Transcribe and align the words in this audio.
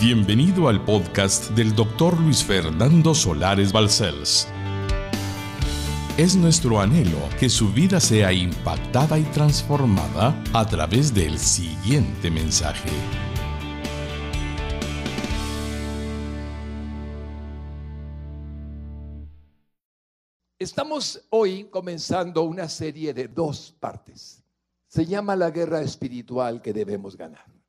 Bienvenido 0.00 0.68
al 0.68 0.82
podcast 0.82 1.50
del 1.50 1.74
doctor 1.74 2.18
Luis 2.18 2.42
Fernando 2.42 3.14
Solares 3.14 3.70
Balcells. 3.70 4.48
Es 6.16 6.34
nuestro 6.36 6.80
anhelo 6.80 7.18
que 7.38 7.50
su 7.50 7.70
vida 7.70 8.00
sea 8.00 8.32
impactada 8.32 9.18
y 9.18 9.24
transformada 9.24 10.42
a 10.54 10.66
través 10.66 11.12
del 11.12 11.38
siguiente 11.38 12.30
mensaje. 12.30 12.88
Estamos 20.58 21.26
hoy 21.28 21.64
comenzando 21.64 22.44
una 22.44 22.70
serie 22.70 23.12
de 23.12 23.28
dos 23.28 23.76
partes. 23.78 24.42
Se 24.86 25.04
llama 25.04 25.36
la 25.36 25.50
guerra 25.50 25.82
espiritual 25.82 26.62
que 26.62 26.72
debemos 26.72 27.18
ganar. 27.18 27.59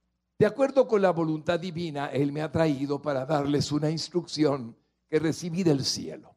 De 0.41 0.47
acuerdo 0.47 0.87
con 0.87 1.03
la 1.03 1.11
voluntad 1.11 1.59
divina, 1.59 2.07
Él 2.07 2.31
me 2.31 2.41
ha 2.41 2.51
traído 2.51 2.99
para 2.99 3.27
darles 3.27 3.71
una 3.71 3.91
instrucción 3.91 4.75
que 5.07 5.19
recibí 5.19 5.61
del 5.61 5.85
cielo. 5.85 6.33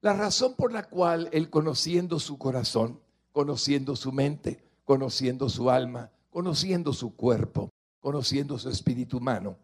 La 0.00 0.14
razón 0.14 0.56
por 0.56 0.72
la 0.72 0.88
cual 0.88 1.28
Él, 1.30 1.48
conociendo 1.48 2.18
su 2.18 2.38
corazón, 2.38 3.00
conociendo 3.30 3.94
su 3.94 4.10
mente, 4.10 4.64
conociendo 4.82 5.48
su 5.48 5.70
alma, 5.70 6.10
conociendo 6.28 6.92
su 6.92 7.14
cuerpo, 7.14 7.70
conociendo 8.00 8.58
su 8.58 8.68
espíritu 8.68 9.18
humano, 9.18 9.56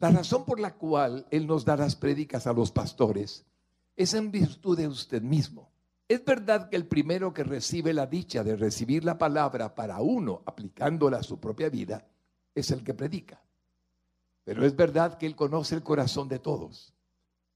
la 0.00 0.10
razón 0.10 0.44
por 0.44 0.60
la 0.60 0.74
cual 0.74 1.26
Él 1.30 1.46
nos 1.46 1.64
da 1.64 1.78
las 1.78 1.96
prédicas 1.96 2.46
a 2.46 2.52
los 2.52 2.70
pastores 2.70 3.46
es 3.96 4.12
en 4.12 4.30
virtud 4.30 4.76
de 4.76 4.86
usted 4.86 5.22
mismo. 5.22 5.70
Es 6.08 6.22
verdad 6.26 6.68
que 6.68 6.76
el 6.76 6.86
primero 6.86 7.32
que 7.32 7.42
recibe 7.42 7.94
la 7.94 8.04
dicha 8.04 8.44
de 8.44 8.54
recibir 8.54 9.02
la 9.02 9.16
palabra 9.16 9.74
para 9.74 10.02
uno, 10.02 10.42
aplicándola 10.44 11.20
a 11.20 11.22
su 11.22 11.40
propia 11.40 11.70
vida, 11.70 12.06
es 12.54 12.70
el 12.70 12.82
que 12.82 12.94
predica. 12.94 13.42
Pero 14.44 14.64
es 14.64 14.74
verdad 14.74 15.18
que 15.18 15.26
Él 15.26 15.36
conoce 15.36 15.74
el 15.74 15.82
corazón 15.82 16.28
de 16.28 16.38
todos. 16.38 16.94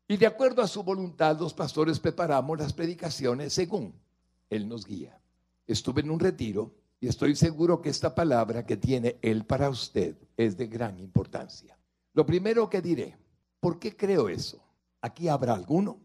Y 0.08 0.16
de 0.16 0.26
acuerdo 0.26 0.62
a 0.62 0.68
su 0.68 0.82
voluntad, 0.82 1.38
los 1.38 1.54
pastores 1.54 1.98
preparamos 1.98 2.58
las 2.58 2.72
predicaciones 2.72 3.52
según 3.52 3.94
Él 4.50 4.68
nos 4.68 4.84
guía. 4.84 5.18
Estuve 5.66 6.02
en 6.02 6.10
un 6.10 6.20
retiro 6.20 6.74
y 7.00 7.08
estoy 7.08 7.34
seguro 7.34 7.80
que 7.80 7.88
esta 7.88 8.14
palabra 8.14 8.66
que 8.66 8.76
tiene 8.76 9.18
Él 9.22 9.44
para 9.44 9.70
usted 9.70 10.16
es 10.36 10.56
de 10.56 10.66
gran 10.66 10.98
importancia. 10.98 11.78
Lo 12.14 12.26
primero 12.26 12.68
que 12.68 12.82
diré, 12.82 13.16
¿por 13.58 13.78
qué 13.78 13.96
creo 13.96 14.28
eso? 14.28 14.62
Aquí 15.00 15.28
habrá 15.28 15.54
alguno 15.54 15.98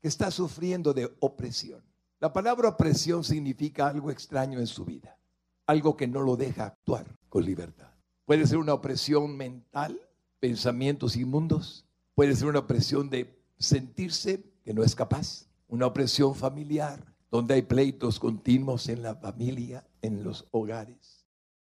que 0.00 0.08
está 0.08 0.30
sufriendo 0.30 0.92
de 0.92 1.14
opresión. 1.20 1.84
La 2.20 2.32
palabra 2.32 2.70
opresión 2.70 3.22
significa 3.22 3.86
algo 3.86 4.10
extraño 4.10 4.58
en 4.58 4.66
su 4.66 4.84
vida, 4.84 5.18
algo 5.66 5.96
que 5.96 6.06
no 6.06 6.20
lo 6.20 6.36
deja 6.36 6.64
actuar 6.64 7.06
con 7.28 7.44
libertad. 7.44 7.93
Puede 8.24 8.46
ser 8.46 8.58
una 8.58 8.74
opresión 8.74 9.36
mental, 9.36 10.00
pensamientos 10.40 11.16
inmundos. 11.16 11.86
Puede 12.14 12.34
ser 12.34 12.48
una 12.48 12.60
opresión 12.60 13.10
de 13.10 13.38
sentirse 13.58 14.42
que 14.64 14.72
no 14.72 14.82
es 14.82 14.94
capaz. 14.94 15.46
Una 15.68 15.86
opresión 15.86 16.34
familiar, 16.34 17.04
donde 17.30 17.54
hay 17.54 17.62
pleitos 17.62 18.18
continuos 18.18 18.88
en 18.88 19.02
la 19.02 19.16
familia, 19.16 19.86
en 20.02 20.24
los 20.24 20.46
hogares, 20.52 21.26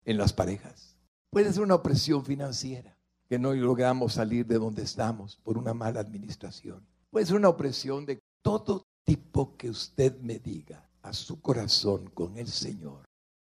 en 0.04 0.18
las 0.18 0.32
parejas. 0.32 0.96
Puede 1.30 1.52
ser 1.52 1.62
una 1.62 1.76
opresión 1.76 2.24
financiera, 2.24 2.98
que 3.28 3.38
no 3.38 3.54
logramos 3.54 4.14
salir 4.14 4.46
de 4.46 4.58
donde 4.58 4.82
estamos 4.82 5.36
por 5.36 5.56
una 5.56 5.72
mala 5.72 6.00
administración. 6.00 6.86
Puede 7.10 7.26
ser 7.26 7.36
una 7.36 7.48
opresión 7.48 8.04
de 8.04 8.20
todo 8.42 8.86
tipo 9.04 9.56
que 9.56 9.70
usted 9.70 10.18
me 10.20 10.38
diga 10.38 10.90
a 11.02 11.12
su 11.12 11.40
corazón 11.40 12.10
con 12.10 12.36
el 12.36 12.48
Señor 12.48 13.04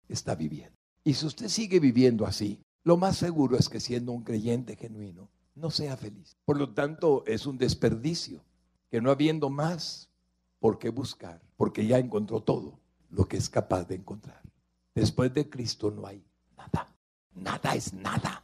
está 0.07 0.35
viviendo. 0.35 0.75
Y 1.03 1.13
si 1.13 1.25
usted 1.25 1.47
sigue 1.47 1.79
viviendo 1.79 2.25
así, 2.25 2.61
lo 2.85 2.97
más 2.97 3.17
seguro 3.17 3.57
es 3.57 3.67
que 3.67 3.79
siendo 3.79 4.11
un 4.11 4.23
creyente 4.23 4.75
genuino, 4.75 5.27
no 5.55 5.71
sea 5.71 5.97
feliz. 5.97 6.37
Por 6.45 6.57
lo 6.59 6.75
tanto, 6.75 7.23
es 7.25 7.47
un 7.47 7.57
desperdicio 7.57 8.45
que 8.91 9.01
no 9.01 9.09
habiendo 9.09 9.49
más 9.49 10.11
por 10.59 10.77
qué 10.77 10.89
buscar, 10.89 11.41
porque 11.57 11.87
ya 11.87 11.97
encontró 11.97 12.43
todo 12.43 12.79
lo 13.09 13.27
que 13.27 13.37
es 13.37 13.49
capaz 13.49 13.85
de 13.85 13.95
encontrar. 13.95 14.39
Después 14.93 15.33
de 15.33 15.49
Cristo 15.49 15.89
no 15.89 16.05
hay 16.05 16.23
nada. 16.55 16.95
Nada 17.33 17.73
es 17.73 17.91
nada. 17.91 18.43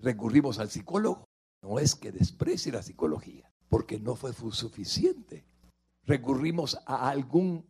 Recurrimos 0.00 0.58
al 0.58 0.68
psicólogo. 0.68 1.24
No 1.62 1.78
es 1.78 1.94
que 1.94 2.10
desprecie 2.10 2.72
la 2.72 2.82
psicología, 2.82 3.52
porque 3.68 4.00
no 4.00 4.16
fue 4.16 4.32
suficiente. 4.32 5.44
Recurrimos 6.02 6.76
a 6.86 7.08
algún 7.08 7.64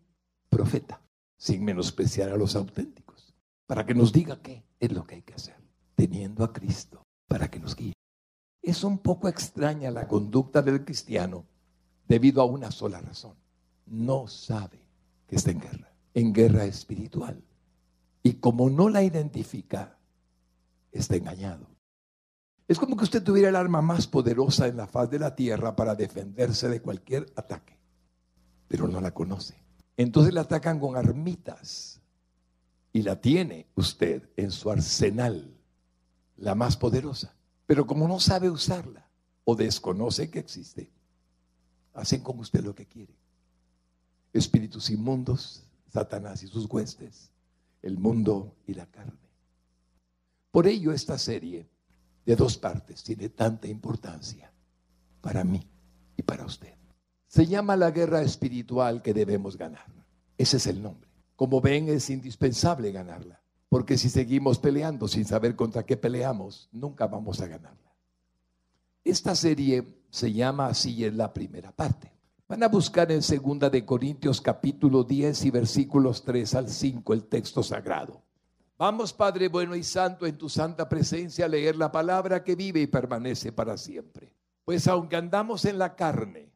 profeta, 0.49 1.03
sin 1.37 1.63
menospreciar 1.63 2.31
a 2.31 2.39
los 2.39 2.57
auténticos, 2.57 3.35
para 3.67 3.85
que 3.85 3.95
nos 3.95 4.15
diga 4.15 4.41
qué 4.41 4.65
es 4.81 4.93
lo 4.93 5.07
que 5.07 5.17
hay 5.17 5.23
que 5.23 5.35
hacer 5.35 5.66
teniendo 5.97 6.45
a 6.45 6.53
Cristo 6.53 7.03
para 7.27 7.49
que 7.49 7.59
nos 7.59 7.75
guíe. 7.75 7.95
Es 8.63 8.85
un 8.85 8.99
poco 8.99 9.29
extraña 9.29 9.91
la 9.91 10.07
conducta 10.07 10.63
del 10.63 10.85
cristiano 10.85 11.45
debido 12.07 12.43
a 12.43 12.45
una 12.45 12.71
sola 12.71 13.01
razón. 13.01 13.35
No 13.87 14.29
sabe 14.29 14.79
que 15.27 15.37
está 15.37 15.51
en 15.51 15.61
guerra, 15.61 15.93
en 16.15 16.33
guerra 16.33 16.65
espiritual. 16.65 17.43
Y 18.23 18.35
como 18.35 18.71
no 18.71 18.89
la 18.89 19.03
identifica, 19.03 19.99
está 20.93 21.17
engañado. 21.17 21.67
Es 22.69 22.79
como 22.79 22.97
que 22.97 23.05
usted 23.05 23.23
tuviera 23.23 23.49
el 23.49 23.57
arma 23.57 23.81
más 23.81 24.09
poderosa 24.09 24.67
en 24.67 24.77
la 24.77 24.89
faz 24.89 25.09
de 25.11 25.21
la 25.21 25.37
tierra 25.37 25.77
para 25.77 25.95
defenderse 25.95 26.69
de 26.69 26.83
cualquier 26.83 27.33
ataque, 27.37 27.79
pero 28.67 28.89
no 28.89 29.01
la 29.01 29.13
conoce. 29.15 29.55
Entonces 29.97 30.35
la 30.35 30.43
atacan 30.43 30.81
con 30.81 30.97
armitas 30.97 32.03
y 32.93 33.03
la 33.03 33.21
tiene 33.21 33.69
usted 33.77 34.29
en 34.37 34.51
su 34.51 34.71
arsenal 34.71 35.56
la 36.37 36.55
más 36.55 36.77
poderosa. 36.77 37.35
Pero 37.67 37.87
como 37.87 38.07
no 38.07 38.21
sabe 38.21 38.51
usarla 38.51 39.09
o 39.45 39.55
desconoce 39.55 40.31
que 40.31 40.39
existe, 40.39 40.93
hacen 41.95 42.21
con 42.21 42.39
usted 42.39 42.65
lo 42.65 42.75
que 42.75 42.87
quiere. 42.87 43.15
Espíritus 44.33 44.91
inmundos, 44.91 45.65
Satanás 45.89 46.43
y 46.43 46.49
sus 46.49 46.67
huestes, 46.67 47.31
el 47.83 47.99
mundo 47.99 48.57
y 48.67 48.75
la 48.75 48.87
carne. 48.87 49.31
Por 50.51 50.67
ello 50.67 50.93
esta 50.93 51.19
serie 51.19 51.69
de 52.25 52.37
dos 52.37 52.59
partes 52.59 53.03
tiene 53.03 53.29
tanta 53.29 53.69
importancia 53.69 54.53
para 55.21 55.45
mí 55.45 55.69
y 56.17 56.23
para 56.23 56.45
usted. 56.45 56.75
Se 57.27 57.47
llama 57.47 57.77
la 57.77 57.91
guerra 57.91 58.23
espiritual 58.23 59.03
que 59.03 59.13
debemos 59.13 59.57
ganar. 59.57 59.87
Ese 60.39 60.59
es 60.59 60.67
el 60.67 60.83
nombre. 60.83 61.11
Como 61.35 61.61
ven, 61.61 61.89
es 61.89 62.09
indispensable 62.11 62.93
ganarla. 62.93 63.43
Porque 63.69 63.99
si 63.99 64.09
seguimos 64.09 64.59
peleando 64.59 65.09
sin 65.09 65.25
saber 65.25 65.57
contra 65.57 65.85
qué 65.85 65.97
peleamos, 65.97 66.69
nunca 66.73 67.07
vamos 67.07 67.41
a 67.41 67.47
ganarla. 67.47 67.95
Esta 69.05 69.35
serie 69.35 70.03
se 70.11 70.33
llama 70.33 70.67
así 70.67 71.05
en 71.05 71.17
la 71.17 71.33
primera 71.33 71.73
parte. 71.73 72.13
Van 72.49 72.63
a 72.63 72.69
buscar 72.69 73.11
en 73.11 73.23
segunda 73.23 73.69
de 73.71 73.85
Corintios 73.85 74.41
capítulo 74.41 75.03
10 75.03 75.47
y 75.47 75.51
versículos 75.51 76.25
3 76.25 76.55
al 76.55 76.69
5 76.69 77.13
el 77.13 77.25
texto 77.25 77.63
sagrado. 77.63 78.23
Vamos, 78.79 79.13
Padre 79.13 79.49
bueno 79.49 79.75
y 79.75 79.83
santo, 79.83 80.27
en 80.27 80.37
tu 80.37 80.49
santa 80.49 80.89
presencia 80.89 81.47
a 81.47 81.49
leer 81.49 81.77
la 81.77 81.91
palabra 81.91 82.45
que 82.45 82.55
vive 82.55 82.81
y 82.81 82.87
permanece 82.87 83.51
para 83.51 83.77
siempre. 83.77 84.33
Pues 84.65 84.87
aunque 84.87 85.17
andamos 85.17 85.65
en 85.65 85.79
la 85.79 85.97
carne, 85.97 86.53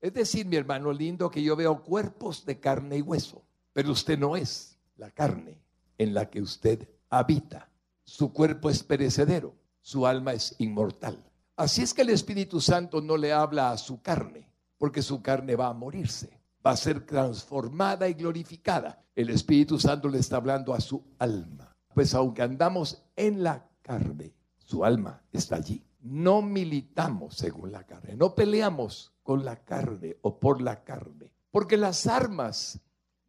es 0.00 0.12
decir, 0.12 0.44
mi 0.46 0.56
hermano 0.56 0.92
lindo, 0.92 1.30
que 1.30 1.42
yo 1.42 1.56
veo 1.56 1.82
cuerpos 1.82 2.44
de 2.44 2.60
carne 2.60 2.98
y 2.98 3.02
hueso, 3.02 3.42
pero 3.72 3.92
usted 3.92 4.18
no 4.18 4.36
es 4.36 4.78
la 4.96 5.10
carne, 5.10 5.60
en 6.02 6.14
la 6.14 6.30
que 6.30 6.42
usted 6.42 6.88
habita. 7.08 7.70
Su 8.04 8.32
cuerpo 8.32 8.70
es 8.70 8.82
perecedero, 8.82 9.54
su 9.80 10.06
alma 10.06 10.32
es 10.32 10.54
inmortal. 10.58 11.16
Así 11.56 11.82
es 11.82 11.94
que 11.94 12.02
el 12.02 12.10
Espíritu 12.10 12.60
Santo 12.60 13.00
no 13.00 13.16
le 13.16 13.32
habla 13.32 13.70
a 13.70 13.78
su 13.78 14.02
carne, 14.02 14.50
porque 14.78 15.02
su 15.02 15.22
carne 15.22 15.54
va 15.54 15.68
a 15.68 15.74
morirse, 15.74 16.40
va 16.64 16.72
a 16.72 16.76
ser 16.76 17.06
transformada 17.06 18.08
y 18.08 18.14
glorificada. 18.14 19.04
El 19.14 19.30
Espíritu 19.30 19.78
Santo 19.78 20.08
le 20.08 20.18
está 20.18 20.36
hablando 20.36 20.74
a 20.74 20.80
su 20.80 21.04
alma. 21.18 21.76
Pues 21.94 22.14
aunque 22.14 22.42
andamos 22.42 23.04
en 23.14 23.42
la 23.42 23.68
carne, 23.82 24.34
su 24.58 24.84
alma 24.84 25.22
está 25.30 25.56
allí. 25.56 25.84
No 26.00 26.42
militamos 26.42 27.36
según 27.36 27.70
la 27.70 27.84
carne, 27.84 28.16
no 28.16 28.34
peleamos 28.34 29.12
con 29.22 29.44
la 29.44 29.56
carne 29.62 30.16
o 30.22 30.40
por 30.40 30.60
la 30.60 30.82
carne, 30.82 31.30
porque 31.50 31.76
las 31.76 32.08
armas 32.08 32.80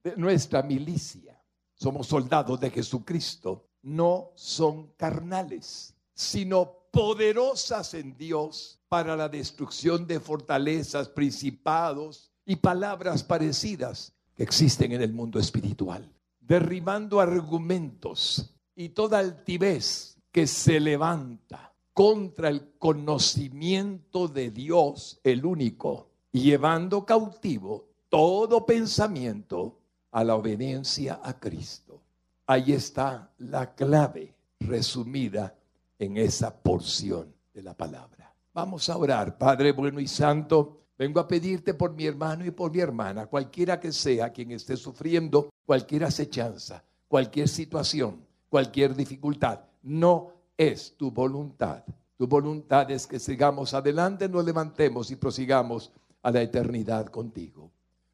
de 0.03 0.17
nuestra 0.17 0.63
milicia 0.63 1.42
somos 1.83 2.07
soldados 2.07 2.61
de 2.61 2.69
Jesucristo, 2.69 3.67
no 3.81 4.31
son 4.35 4.93
carnales, 4.95 5.93
sino 6.13 6.77
poderosas 6.91 7.93
en 7.93 8.15
Dios 8.15 8.79
para 8.87 9.17
la 9.17 9.27
destrucción 9.27 10.07
de 10.07 10.21
fortalezas, 10.21 11.09
principados 11.09 12.31
y 12.45 12.55
palabras 12.55 13.21
parecidas 13.21 14.13
que 14.33 14.43
existen 14.43 14.93
en 14.93 15.01
el 15.01 15.11
mundo 15.11 15.39
espiritual, 15.39 16.09
derribando 16.39 17.19
argumentos 17.19 18.55
y 18.77 18.89
toda 18.89 19.19
altivez 19.19 20.17
que 20.31 20.47
se 20.47 20.79
levanta 20.79 21.75
contra 21.91 22.47
el 22.47 22.77
conocimiento 22.79 24.29
de 24.29 24.51
Dios, 24.51 25.19
el 25.25 25.45
único, 25.45 26.11
llevando 26.31 27.05
cautivo 27.05 27.89
todo 28.07 28.65
pensamiento 28.65 29.82
a 30.13 30.23
la 30.23 30.35
obediencia 30.35 31.19
a 31.21 31.39
Cristo. 31.39 31.99
Ahí 32.45 32.71
está 32.71 33.31
la 33.39 33.73
clave 33.73 34.33
resumida 34.59 35.55
en 35.97 36.17
esa 36.17 36.55
porción 36.55 37.33
de 37.53 37.63
la 37.63 37.73
palabra. 37.73 38.33
Vamos 38.53 38.87
a 38.89 38.97
orar, 38.97 39.37
Padre 39.37 39.71
bueno 39.71 39.99
y 39.99 40.07
santo. 40.07 40.81
Vengo 40.97 41.19
a 41.19 41.27
pedirte 41.27 41.73
por 41.73 41.93
mi 41.93 42.05
hermano 42.05 42.45
y 42.45 42.51
por 42.51 42.71
mi 42.71 42.79
hermana, 42.79 43.25
cualquiera 43.25 43.79
que 43.79 43.91
sea 43.91 44.31
quien 44.31 44.51
esté 44.51 44.77
sufriendo 44.77 45.49
cualquier 45.65 46.03
acechanza, 46.03 46.83
cualquier 47.07 47.47
situación, 47.47 48.23
cualquier 48.49 48.95
dificultad. 48.95 49.61
No 49.81 50.31
es 50.55 50.95
tu 50.95 51.09
voluntad. 51.09 51.83
Tu 52.15 52.27
voluntad 52.27 52.91
es 52.91 53.07
que 53.07 53.19
sigamos 53.19 53.73
adelante, 53.73 54.29
nos 54.29 54.45
levantemos 54.45 55.09
y 55.09 55.15
prosigamos 55.15 55.91
a 56.21 56.29
la 56.29 56.43
eternidad 56.43 57.07
contigo. 57.07 57.71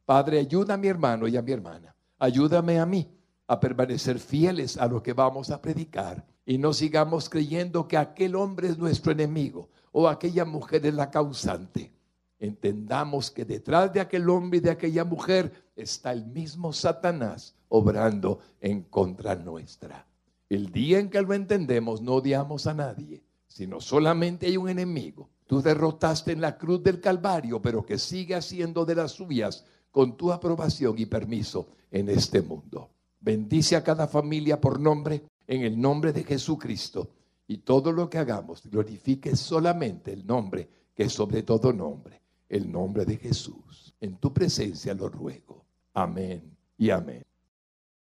Padre, 0.10 0.40
ayuda 0.40 0.74
a 0.74 0.78
mi 0.78 0.88
hermano 0.88 1.28
y 1.28 1.38
a 1.38 1.44
mi 1.44 1.52
hermana. 1.52 1.96
Ayúdame 2.18 2.80
a 2.80 2.86
mí 2.88 3.08
a 3.46 3.60
permanecer 3.60 4.18
fieles 4.18 4.76
a 4.76 4.88
lo 4.88 5.04
que 5.04 5.14
vamos 5.14 5.52
a 5.52 5.62
predicar 5.62 6.26
y 6.48 6.58
no 6.58 6.74
sigamos 6.74 7.30
creyendo 7.30 7.88
que 7.88 7.96
aquel 7.96 8.36
hombre 8.36 8.70
es 8.70 8.80
nuestro 8.80 9.12
enemigo 9.12 9.70
o 9.92 10.08
aquella 10.08 10.46
mujer 10.46 10.84
es 10.88 10.96
la 10.96 11.12
causante. 11.12 11.94
Entendamos 12.40 13.30
que 13.30 13.46
detrás 13.46 13.94
de 13.94 14.00
aquel 14.00 14.28
hombre 14.32 14.58
y 14.58 14.62
de 14.62 14.72
aquella 14.72 15.06
mujer 15.06 15.54
está 15.76 16.12
el 16.12 16.26
mismo 16.26 16.74
Satanás 16.74 17.56
obrando 17.68 18.40
en 18.62 18.82
contra 18.82 19.36
nuestra. 19.36 20.08
El 20.50 20.72
día 20.72 20.98
en 20.98 21.12
que 21.12 21.22
lo 21.22 21.36
entendemos, 21.36 22.02
no 22.02 22.16
odiamos 22.16 22.66
a 22.66 22.74
nadie, 22.74 23.22
sino 23.46 23.80
solamente 23.80 24.48
hay 24.48 24.58
un 24.58 24.70
enemigo. 24.70 25.30
Tú 25.46 25.62
derrotaste 25.62 26.32
en 26.32 26.42
la 26.42 26.58
cruz 26.58 26.82
del 26.82 27.00
Calvario, 27.00 27.62
pero 27.62 27.86
que 27.86 28.00
sigue 28.00 28.34
haciendo 28.34 28.86
de 28.86 28.96
las 28.96 29.12
suyas 29.12 29.66
con 29.92 30.18
tu 30.18 30.32
aprobación 30.32 30.98
y 30.98 31.06
permiso 31.06 31.68
en 31.92 32.10
este 32.10 32.42
mundo. 32.42 32.90
Bendice 33.20 33.76
a 33.76 33.84
cada 33.84 34.08
familia 34.08 34.60
por 34.60 34.80
nombre, 34.80 35.24
en 35.48 35.64
el 35.64 35.80
nombre 35.80 36.14
de 36.14 36.24
Jesucristo. 36.24 37.10
Y 37.48 37.58
todo 37.58 37.92
lo 37.92 38.10
que 38.10 38.20
hagamos 38.20 38.64
glorifique 38.70 39.36
solamente 39.36 40.14
el 40.14 40.26
nombre 40.26 40.70
que 41.00 41.06
es 41.06 41.14
sobre 41.14 41.44
todo 41.44 41.72
nombre, 41.72 42.22
el 42.50 42.70
nombre 42.70 43.06
de 43.06 43.16
Jesús. 43.16 43.96
En 44.02 44.18
tu 44.18 44.34
presencia 44.34 44.94
lo 44.94 45.08
ruego. 45.08 45.64
Amén 45.94 46.58
y 46.78 46.90
amén. 46.90 47.24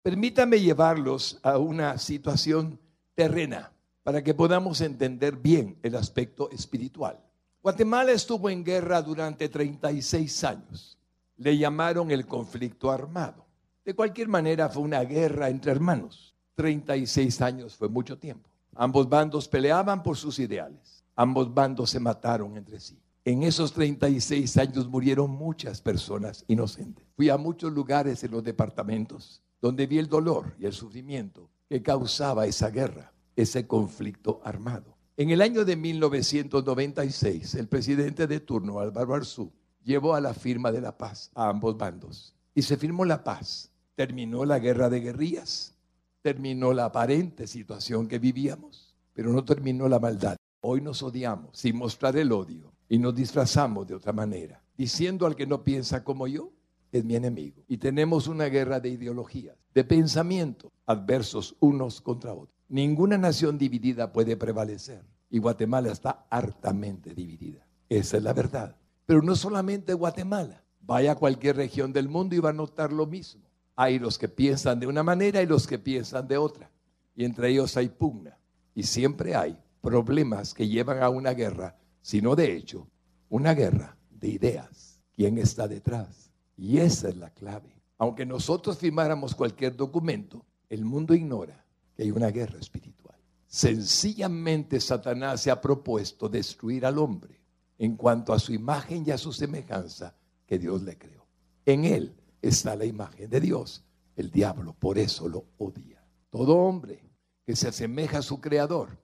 Permítame 0.03 0.59
llevarlos 0.59 1.39
a 1.41 1.57
una 1.57 1.97
situación 1.97 2.79
terrena 3.15 3.71
para 4.03 4.23
que 4.23 4.35
podamos 4.35 4.81
entender 4.81 5.37
bien 5.37 5.79
el 5.81 5.95
aspecto 5.95 6.51
espiritual. 6.51 7.19
Guatemala 7.63 8.11
estuvo 8.11 8.47
en 8.47 8.63
guerra 8.63 9.01
durante 9.01 9.49
36 9.49 10.43
años. 10.43 10.99
Le 11.37 11.57
llamaron 11.57 12.11
el 12.11 12.25
conflicto 12.25 12.91
armado. 12.91 13.45
De 13.85 13.93
cualquier 13.93 14.27
manera 14.27 14.69
fue 14.69 14.83
una 14.83 15.01
guerra 15.01 15.49
entre 15.49 15.71
hermanos. 15.71 16.35
36 16.55 17.41
años 17.41 17.75
fue 17.75 17.89
mucho 17.89 18.17
tiempo. 18.17 18.49
Ambos 18.75 19.09
bandos 19.09 19.47
peleaban 19.47 20.03
por 20.03 20.17
sus 20.17 20.39
ideales. 20.39 21.03
Ambos 21.15 21.53
bandos 21.53 21.89
se 21.89 21.99
mataron 21.99 22.57
entre 22.57 22.79
sí. 22.79 22.99
En 23.25 23.43
esos 23.43 23.71
36 23.73 24.57
años 24.57 24.87
murieron 24.87 25.31
muchas 25.31 25.81
personas 25.81 26.43
inocentes. 26.47 27.05
Fui 27.15 27.29
a 27.29 27.37
muchos 27.37 27.71
lugares 27.71 28.23
en 28.23 28.31
los 28.31 28.43
departamentos 28.43 29.41
donde 29.61 29.87
vi 29.87 29.97
el 29.97 30.09
dolor 30.09 30.55
y 30.59 30.65
el 30.65 30.73
sufrimiento 30.73 31.49
que 31.69 31.81
causaba 31.81 32.45
esa 32.45 32.69
guerra, 32.69 33.13
ese 33.35 33.65
conflicto 33.65 34.41
armado. 34.43 34.97
En 35.15 35.29
el 35.29 35.41
año 35.41 35.63
de 35.63 35.77
1996, 35.77 37.55
el 37.55 37.67
presidente 37.67 38.27
de 38.27 38.39
turno, 38.41 38.79
Álvaro 38.79 39.13
Arzú, 39.13 39.53
llevó 39.83 40.15
a 40.15 40.21
la 40.21 40.33
firma 40.33 40.71
de 40.71 40.81
la 40.81 40.97
paz 40.97 41.31
a 41.35 41.49
ambos 41.49 41.77
bandos 41.77 42.33
y 42.55 42.61
se 42.61 42.77
firmó 42.77 43.05
la 43.05 43.23
paz. 43.23 43.71
Terminó 43.95 44.45
la 44.45 44.59
guerra 44.59 44.89
de 44.89 45.01
guerrillas, 45.01 45.75
terminó 46.21 46.73
la 46.73 46.85
aparente 46.85 47.45
situación 47.45 48.07
que 48.07 48.17
vivíamos, 48.17 48.95
pero 49.13 49.31
no 49.31 49.45
terminó 49.45 49.87
la 49.87 49.99
maldad. 49.99 50.35
Hoy 50.61 50.81
nos 50.81 51.03
odiamos 51.03 51.57
sin 51.57 51.77
mostrar 51.77 52.17
el 52.17 52.31
odio 52.31 52.73
y 52.89 52.97
nos 52.97 53.13
disfrazamos 53.13 53.87
de 53.87 53.95
otra 53.95 54.13
manera, 54.13 54.63
diciendo 54.75 55.25
al 55.27 55.35
que 55.35 55.45
no 55.45 55.63
piensa 55.63 56.03
como 56.03 56.27
yo, 56.27 56.51
es 56.91 57.03
mi 57.03 57.15
enemigo. 57.15 57.63
Y 57.67 57.77
tenemos 57.77 58.27
una 58.27 58.45
guerra 58.45 58.79
de 58.79 58.89
ideologías, 58.89 59.57
de 59.73 59.83
pensamientos 59.83 60.71
adversos 60.85 61.55
unos 61.59 62.01
contra 62.01 62.33
otros. 62.33 62.55
Ninguna 62.69 63.17
nación 63.17 63.57
dividida 63.57 64.11
puede 64.13 64.37
prevalecer. 64.37 65.03
Y 65.29 65.39
Guatemala 65.39 65.91
está 65.91 66.27
hartamente 66.29 67.13
dividida. 67.15 67.67
Esa 67.89 68.17
es 68.17 68.23
la 68.23 68.33
verdad. 68.33 68.75
Pero 69.05 69.21
no 69.21 69.35
solamente 69.35 69.93
Guatemala. 69.93 70.63
Vaya 70.81 71.13
a 71.13 71.15
cualquier 71.15 71.55
región 71.55 71.93
del 71.93 72.09
mundo 72.09 72.35
y 72.35 72.39
va 72.39 72.49
a 72.49 72.53
notar 72.53 72.91
lo 72.91 73.05
mismo. 73.05 73.43
Hay 73.75 73.99
los 73.99 74.17
que 74.17 74.27
piensan 74.27 74.79
de 74.79 74.87
una 74.87 75.03
manera 75.03 75.41
y 75.41 75.45
los 75.45 75.65
que 75.65 75.79
piensan 75.79 76.27
de 76.27 76.37
otra. 76.37 76.69
Y 77.15 77.25
entre 77.25 77.49
ellos 77.49 77.77
hay 77.77 77.89
pugna. 77.89 78.37
Y 78.75 78.83
siempre 78.83 79.35
hay 79.35 79.57
problemas 79.81 80.53
que 80.53 80.67
llevan 80.67 81.01
a 81.01 81.09
una 81.09 81.33
guerra, 81.33 81.77
sino 82.01 82.35
de 82.35 82.55
hecho, 82.55 82.87
una 83.29 83.53
guerra 83.53 83.97
de 84.09 84.29
ideas. 84.29 84.99
¿Quién 85.15 85.37
está 85.37 85.67
detrás? 85.67 86.31
Y 86.57 86.79
esa 86.79 87.09
es 87.09 87.17
la 87.17 87.29
clave. 87.29 87.81
Aunque 87.97 88.25
nosotros 88.25 88.77
firmáramos 88.77 89.35
cualquier 89.35 89.75
documento, 89.75 90.45
el 90.69 90.85
mundo 90.85 91.13
ignora 91.13 91.63
que 91.95 92.03
hay 92.03 92.11
una 92.11 92.29
guerra 92.29 92.59
espiritual. 92.59 93.17
Sencillamente 93.47 94.79
Satanás 94.79 95.41
se 95.41 95.51
ha 95.51 95.61
propuesto 95.61 96.27
destruir 96.27 96.85
al 96.85 96.97
hombre 96.97 97.42
en 97.77 97.95
cuanto 97.95 98.33
a 98.33 98.39
su 98.39 98.53
imagen 98.53 99.03
y 99.05 99.11
a 99.11 99.17
su 99.17 99.33
semejanza 99.33 100.15
que 100.45 100.59
Dios 100.59 100.81
le 100.83 100.97
creó. 100.97 101.25
En 101.65 101.85
él 101.85 102.15
está 102.41 102.75
la 102.75 102.85
imagen 102.85 103.29
de 103.29 103.39
Dios. 103.39 103.83
El 104.15 104.29
diablo 104.29 104.73
por 104.73 104.97
eso 104.97 105.27
lo 105.27 105.45
odia. 105.57 106.05
Todo 106.29 106.57
hombre 106.57 107.03
que 107.45 107.55
se 107.55 107.69
asemeja 107.69 108.19
a 108.19 108.23
su 108.23 108.39
creador 108.39 108.97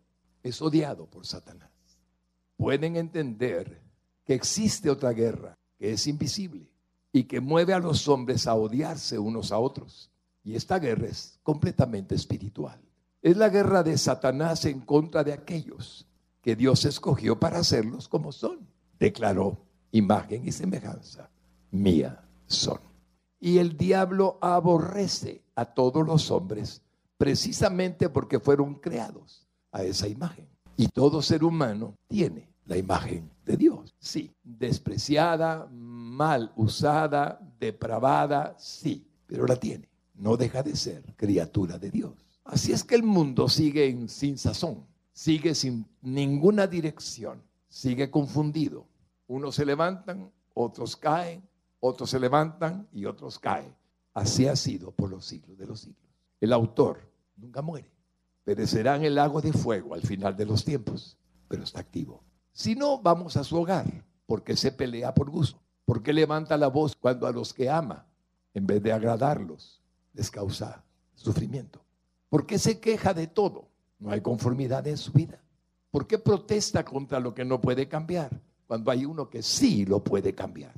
es 0.44 0.62
odiado 0.62 1.06
por 1.06 1.25
Satanás. 1.25 1.69
Pueden 2.57 2.95
entender 2.95 3.81
que 4.25 4.33
existe 4.33 4.89
otra 4.89 5.12
guerra 5.12 5.57
que 5.77 5.94
es 5.94 6.07
invisible 6.07 6.69
y 7.12 7.24
que 7.24 7.39
mueve 7.39 7.74
a 7.74 7.80
los 7.80 8.07
hombres 8.07 8.45
a 8.48 8.56
odiarse 8.56 9.18
unos 9.18 9.51
a 9.51 9.57
otros. 9.57 10.12
Y 10.44 10.56
esta 10.56 10.80
guerra 10.80 11.07
es 11.07 11.39
completamente 11.44 12.16
espiritual. 12.16 12.80
Es 13.21 13.36
la 13.36 13.50
guerra 13.50 13.83
de 13.83 13.98
Satanás 13.98 14.66
en 14.66 14.81
contra 14.81 15.24
de 15.24 15.33
aquellos 15.33 16.09
que 16.50 16.56
Dios 16.56 16.84
escogió 16.86 17.40
para 17.40 17.60
hacerlos 17.60 18.07
como 18.07 18.31
son. 18.31 18.68
Declaró, 19.00 19.60
imagen 19.92 20.48
y 20.48 20.51
semejanza 20.51 21.30
mía 21.69 22.28
son. 22.48 22.80
Y 23.40 23.60
el 23.60 23.78
diablo 23.78 24.40
aborrece 24.42 25.44
a 25.54 25.66
todos 25.66 26.04
los 26.04 26.31
hombres 26.31 26.81
precisamente 27.19 28.10
porque 28.10 28.40
fueron 28.40 28.74
creados 28.74 29.48
a 29.72 29.84
esa 29.84 30.07
imagen. 30.07 30.50
Y 30.75 30.88
todo 30.88 31.22
ser 31.22 31.44
humano 31.44 31.94
tiene 32.07 32.52
la 32.66 32.78
imagen 32.78 33.30
de 33.45 33.56
Dios. 33.56 33.94
Sí, 34.00 34.33
despreciada, 34.42 35.68
mal 35.69 36.52
usada, 36.56 37.40
depravada, 37.59 38.56
sí, 38.57 39.07
pero 39.28 39.45
la 39.45 39.56
tiene. 39.56 39.88
No 40.16 40.35
deja 40.35 40.64
de 40.64 40.76
ser 40.76 41.14
criatura 41.16 41.78
de 41.78 41.92
Dios. 41.92 42.26
Así 42.44 42.71
es 42.71 42.83
que 42.83 42.95
el 42.95 43.04
mundo 43.04 43.47
sigue 43.50 44.07
sin 44.07 44.40
sazón, 44.40 44.89
sigue 45.19 45.54
sin 45.54 45.85
ninguna 46.02 46.66
dirección, 46.66 47.44
sigue 47.68 48.09
confundido. 48.09 48.88
Unos 49.28 49.56
se 49.56 49.66
levantan, 49.66 50.31
otros 50.54 50.95
caen, 50.95 51.44
otros 51.81 52.11
se 52.11 52.21
levantan 52.21 52.88
y 52.94 53.04
otros 53.04 53.38
caen. 53.38 53.76
Así 54.14 54.47
ha 54.47 54.56
sido 54.56 54.92
por 54.92 55.09
los 55.09 55.26
siglos 55.26 55.57
de 55.57 55.66
los 55.66 55.81
siglos. 55.81 56.09
El 56.40 56.54
autor 56.54 57.02
nunca 57.35 57.61
muere. 57.61 57.92
Perecerá 58.45 58.95
en 58.95 59.04
el 59.04 59.16
lago 59.16 59.42
de 59.42 59.52
fuego 59.52 59.94
al 59.94 60.04
final 60.04 60.38
de 60.38 60.45
los 60.45 60.64
tiempos, 60.64 61.18
pero 61.49 61.64
está 61.64 61.81
activo. 61.81 62.23
Si 62.54 62.76
no, 62.76 63.02
vamos 63.02 63.35
a 63.35 63.44
su 63.44 63.57
hogar, 63.57 64.06
porque 64.26 64.56
se 64.56 64.71
pelea 64.71 65.14
por 65.14 65.30
gusto. 65.30 65.59
porque 65.83 66.14
levanta 66.14 66.56
la 66.56 66.68
voz 66.68 66.95
cuando 66.95 67.28
a 67.28 67.31
los 67.31 67.54
que 67.54 67.69
ama, 67.69 68.06
en 68.54 68.66
vez 68.68 68.81
de 68.81 68.94
agradarlos, 68.94 69.81
les 70.14 70.31
causa 70.31 70.85
sufrimiento? 71.16 71.83
¿Por 72.30 72.45
qué 72.45 72.57
se 72.57 72.80
queja 72.80 73.14
de 73.14 73.28
todo? 73.28 73.69
No 74.00 74.12
hay 74.12 74.22
conformidad 74.22 74.88
en 74.88 74.98
su 74.98 75.12
vida. 75.12 75.42
¿Por 75.92 76.08
qué 76.08 76.18
protesta 76.18 76.84
contra 76.84 77.20
lo 77.20 77.34
que 77.34 77.46
no 77.46 77.60
puede 77.60 77.88
cambiar 77.88 78.42
cuando 78.66 78.92
hay 78.92 79.06
uno 79.06 79.30
que 79.30 79.44
sí 79.44 79.86
lo 79.86 80.04
puede 80.04 80.34
cambiar? 80.34 80.74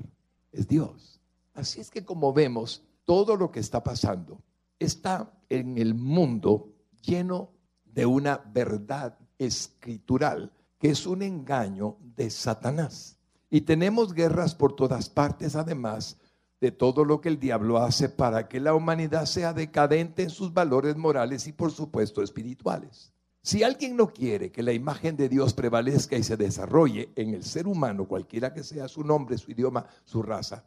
Es 0.51 0.67
Dios. 0.67 1.21
Así 1.53 1.79
es 1.79 1.89
que 1.89 2.03
como 2.03 2.33
vemos, 2.33 2.83
todo 3.05 3.35
lo 3.35 3.51
que 3.51 3.59
está 3.59 3.83
pasando 3.83 4.41
está 4.79 5.31
en 5.49 5.77
el 5.77 5.93
mundo 5.93 6.73
lleno 7.01 7.51
de 7.85 8.05
una 8.05 8.37
verdad 8.37 9.17
escritural 9.37 10.51
que 10.79 10.89
es 10.89 11.05
un 11.05 11.21
engaño 11.21 11.97
de 12.15 12.29
Satanás. 12.29 13.19
Y 13.51 13.61
tenemos 13.61 14.13
guerras 14.13 14.55
por 14.55 14.75
todas 14.75 15.09
partes, 15.09 15.55
además 15.55 16.17
de 16.59 16.71
todo 16.71 17.05
lo 17.05 17.21
que 17.21 17.29
el 17.29 17.39
diablo 17.39 17.77
hace 17.77 18.07
para 18.07 18.47
que 18.47 18.59
la 18.59 18.73
humanidad 18.73 19.25
sea 19.25 19.51
decadente 19.51 20.23
en 20.23 20.29
sus 20.29 20.53
valores 20.53 20.95
morales 20.95 21.47
y 21.47 21.51
por 21.51 21.71
supuesto 21.71 22.21
espirituales. 22.21 23.10
Si 23.43 23.63
alguien 23.63 23.95
no 23.95 24.07
quiere 24.07 24.51
que 24.51 24.61
la 24.61 24.71
imagen 24.71 25.17
de 25.17 25.27
Dios 25.27 25.53
prevalezca 25.53 26.15
y 26.15 26.23
se 26.23 26.37
desarrolle 26.37 27.11
en 27.15 27.33
el 27.33 27.43
ser 27.43 27.67
humano, 27.67 28.07
cualquiera 28.07 28.53
que 28.53 28.63
sea 28.63 28.87
su 28.87 29.03
nombre, 29.03 29.37
su 29.37 29.51
idioma, 29.51 29.85
su 30.05 30.21
raza, 30.21 30.63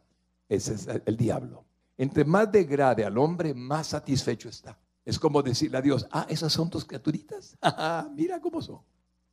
ese 0.49 0.75
es 0.75 0.89
el 1.07 1.17
diablo. 1.17 1.65
Entre 1.97 2.25
más 2.25 2.51
degrade 2.51 3.05
al 3.05 3.17
hombre, 3.19 3.55
más 3.55 3.89
satisfecho 3.89 4.49
está. 4.49 4.77
Es 5.05 5.19
como 5.19 5.43
decirle 5.43 5.79
a 5.79 5.83
Dios, 5.83 6.07
ah, 6.11 6.27
esas 6.29 6.53
son 6.53 6.69
tus 6.69 6.85
criaturitas. 6.85 7.57
Mira 8.17 8.41
cómo 8.41 8.61
son. 8.61 8.81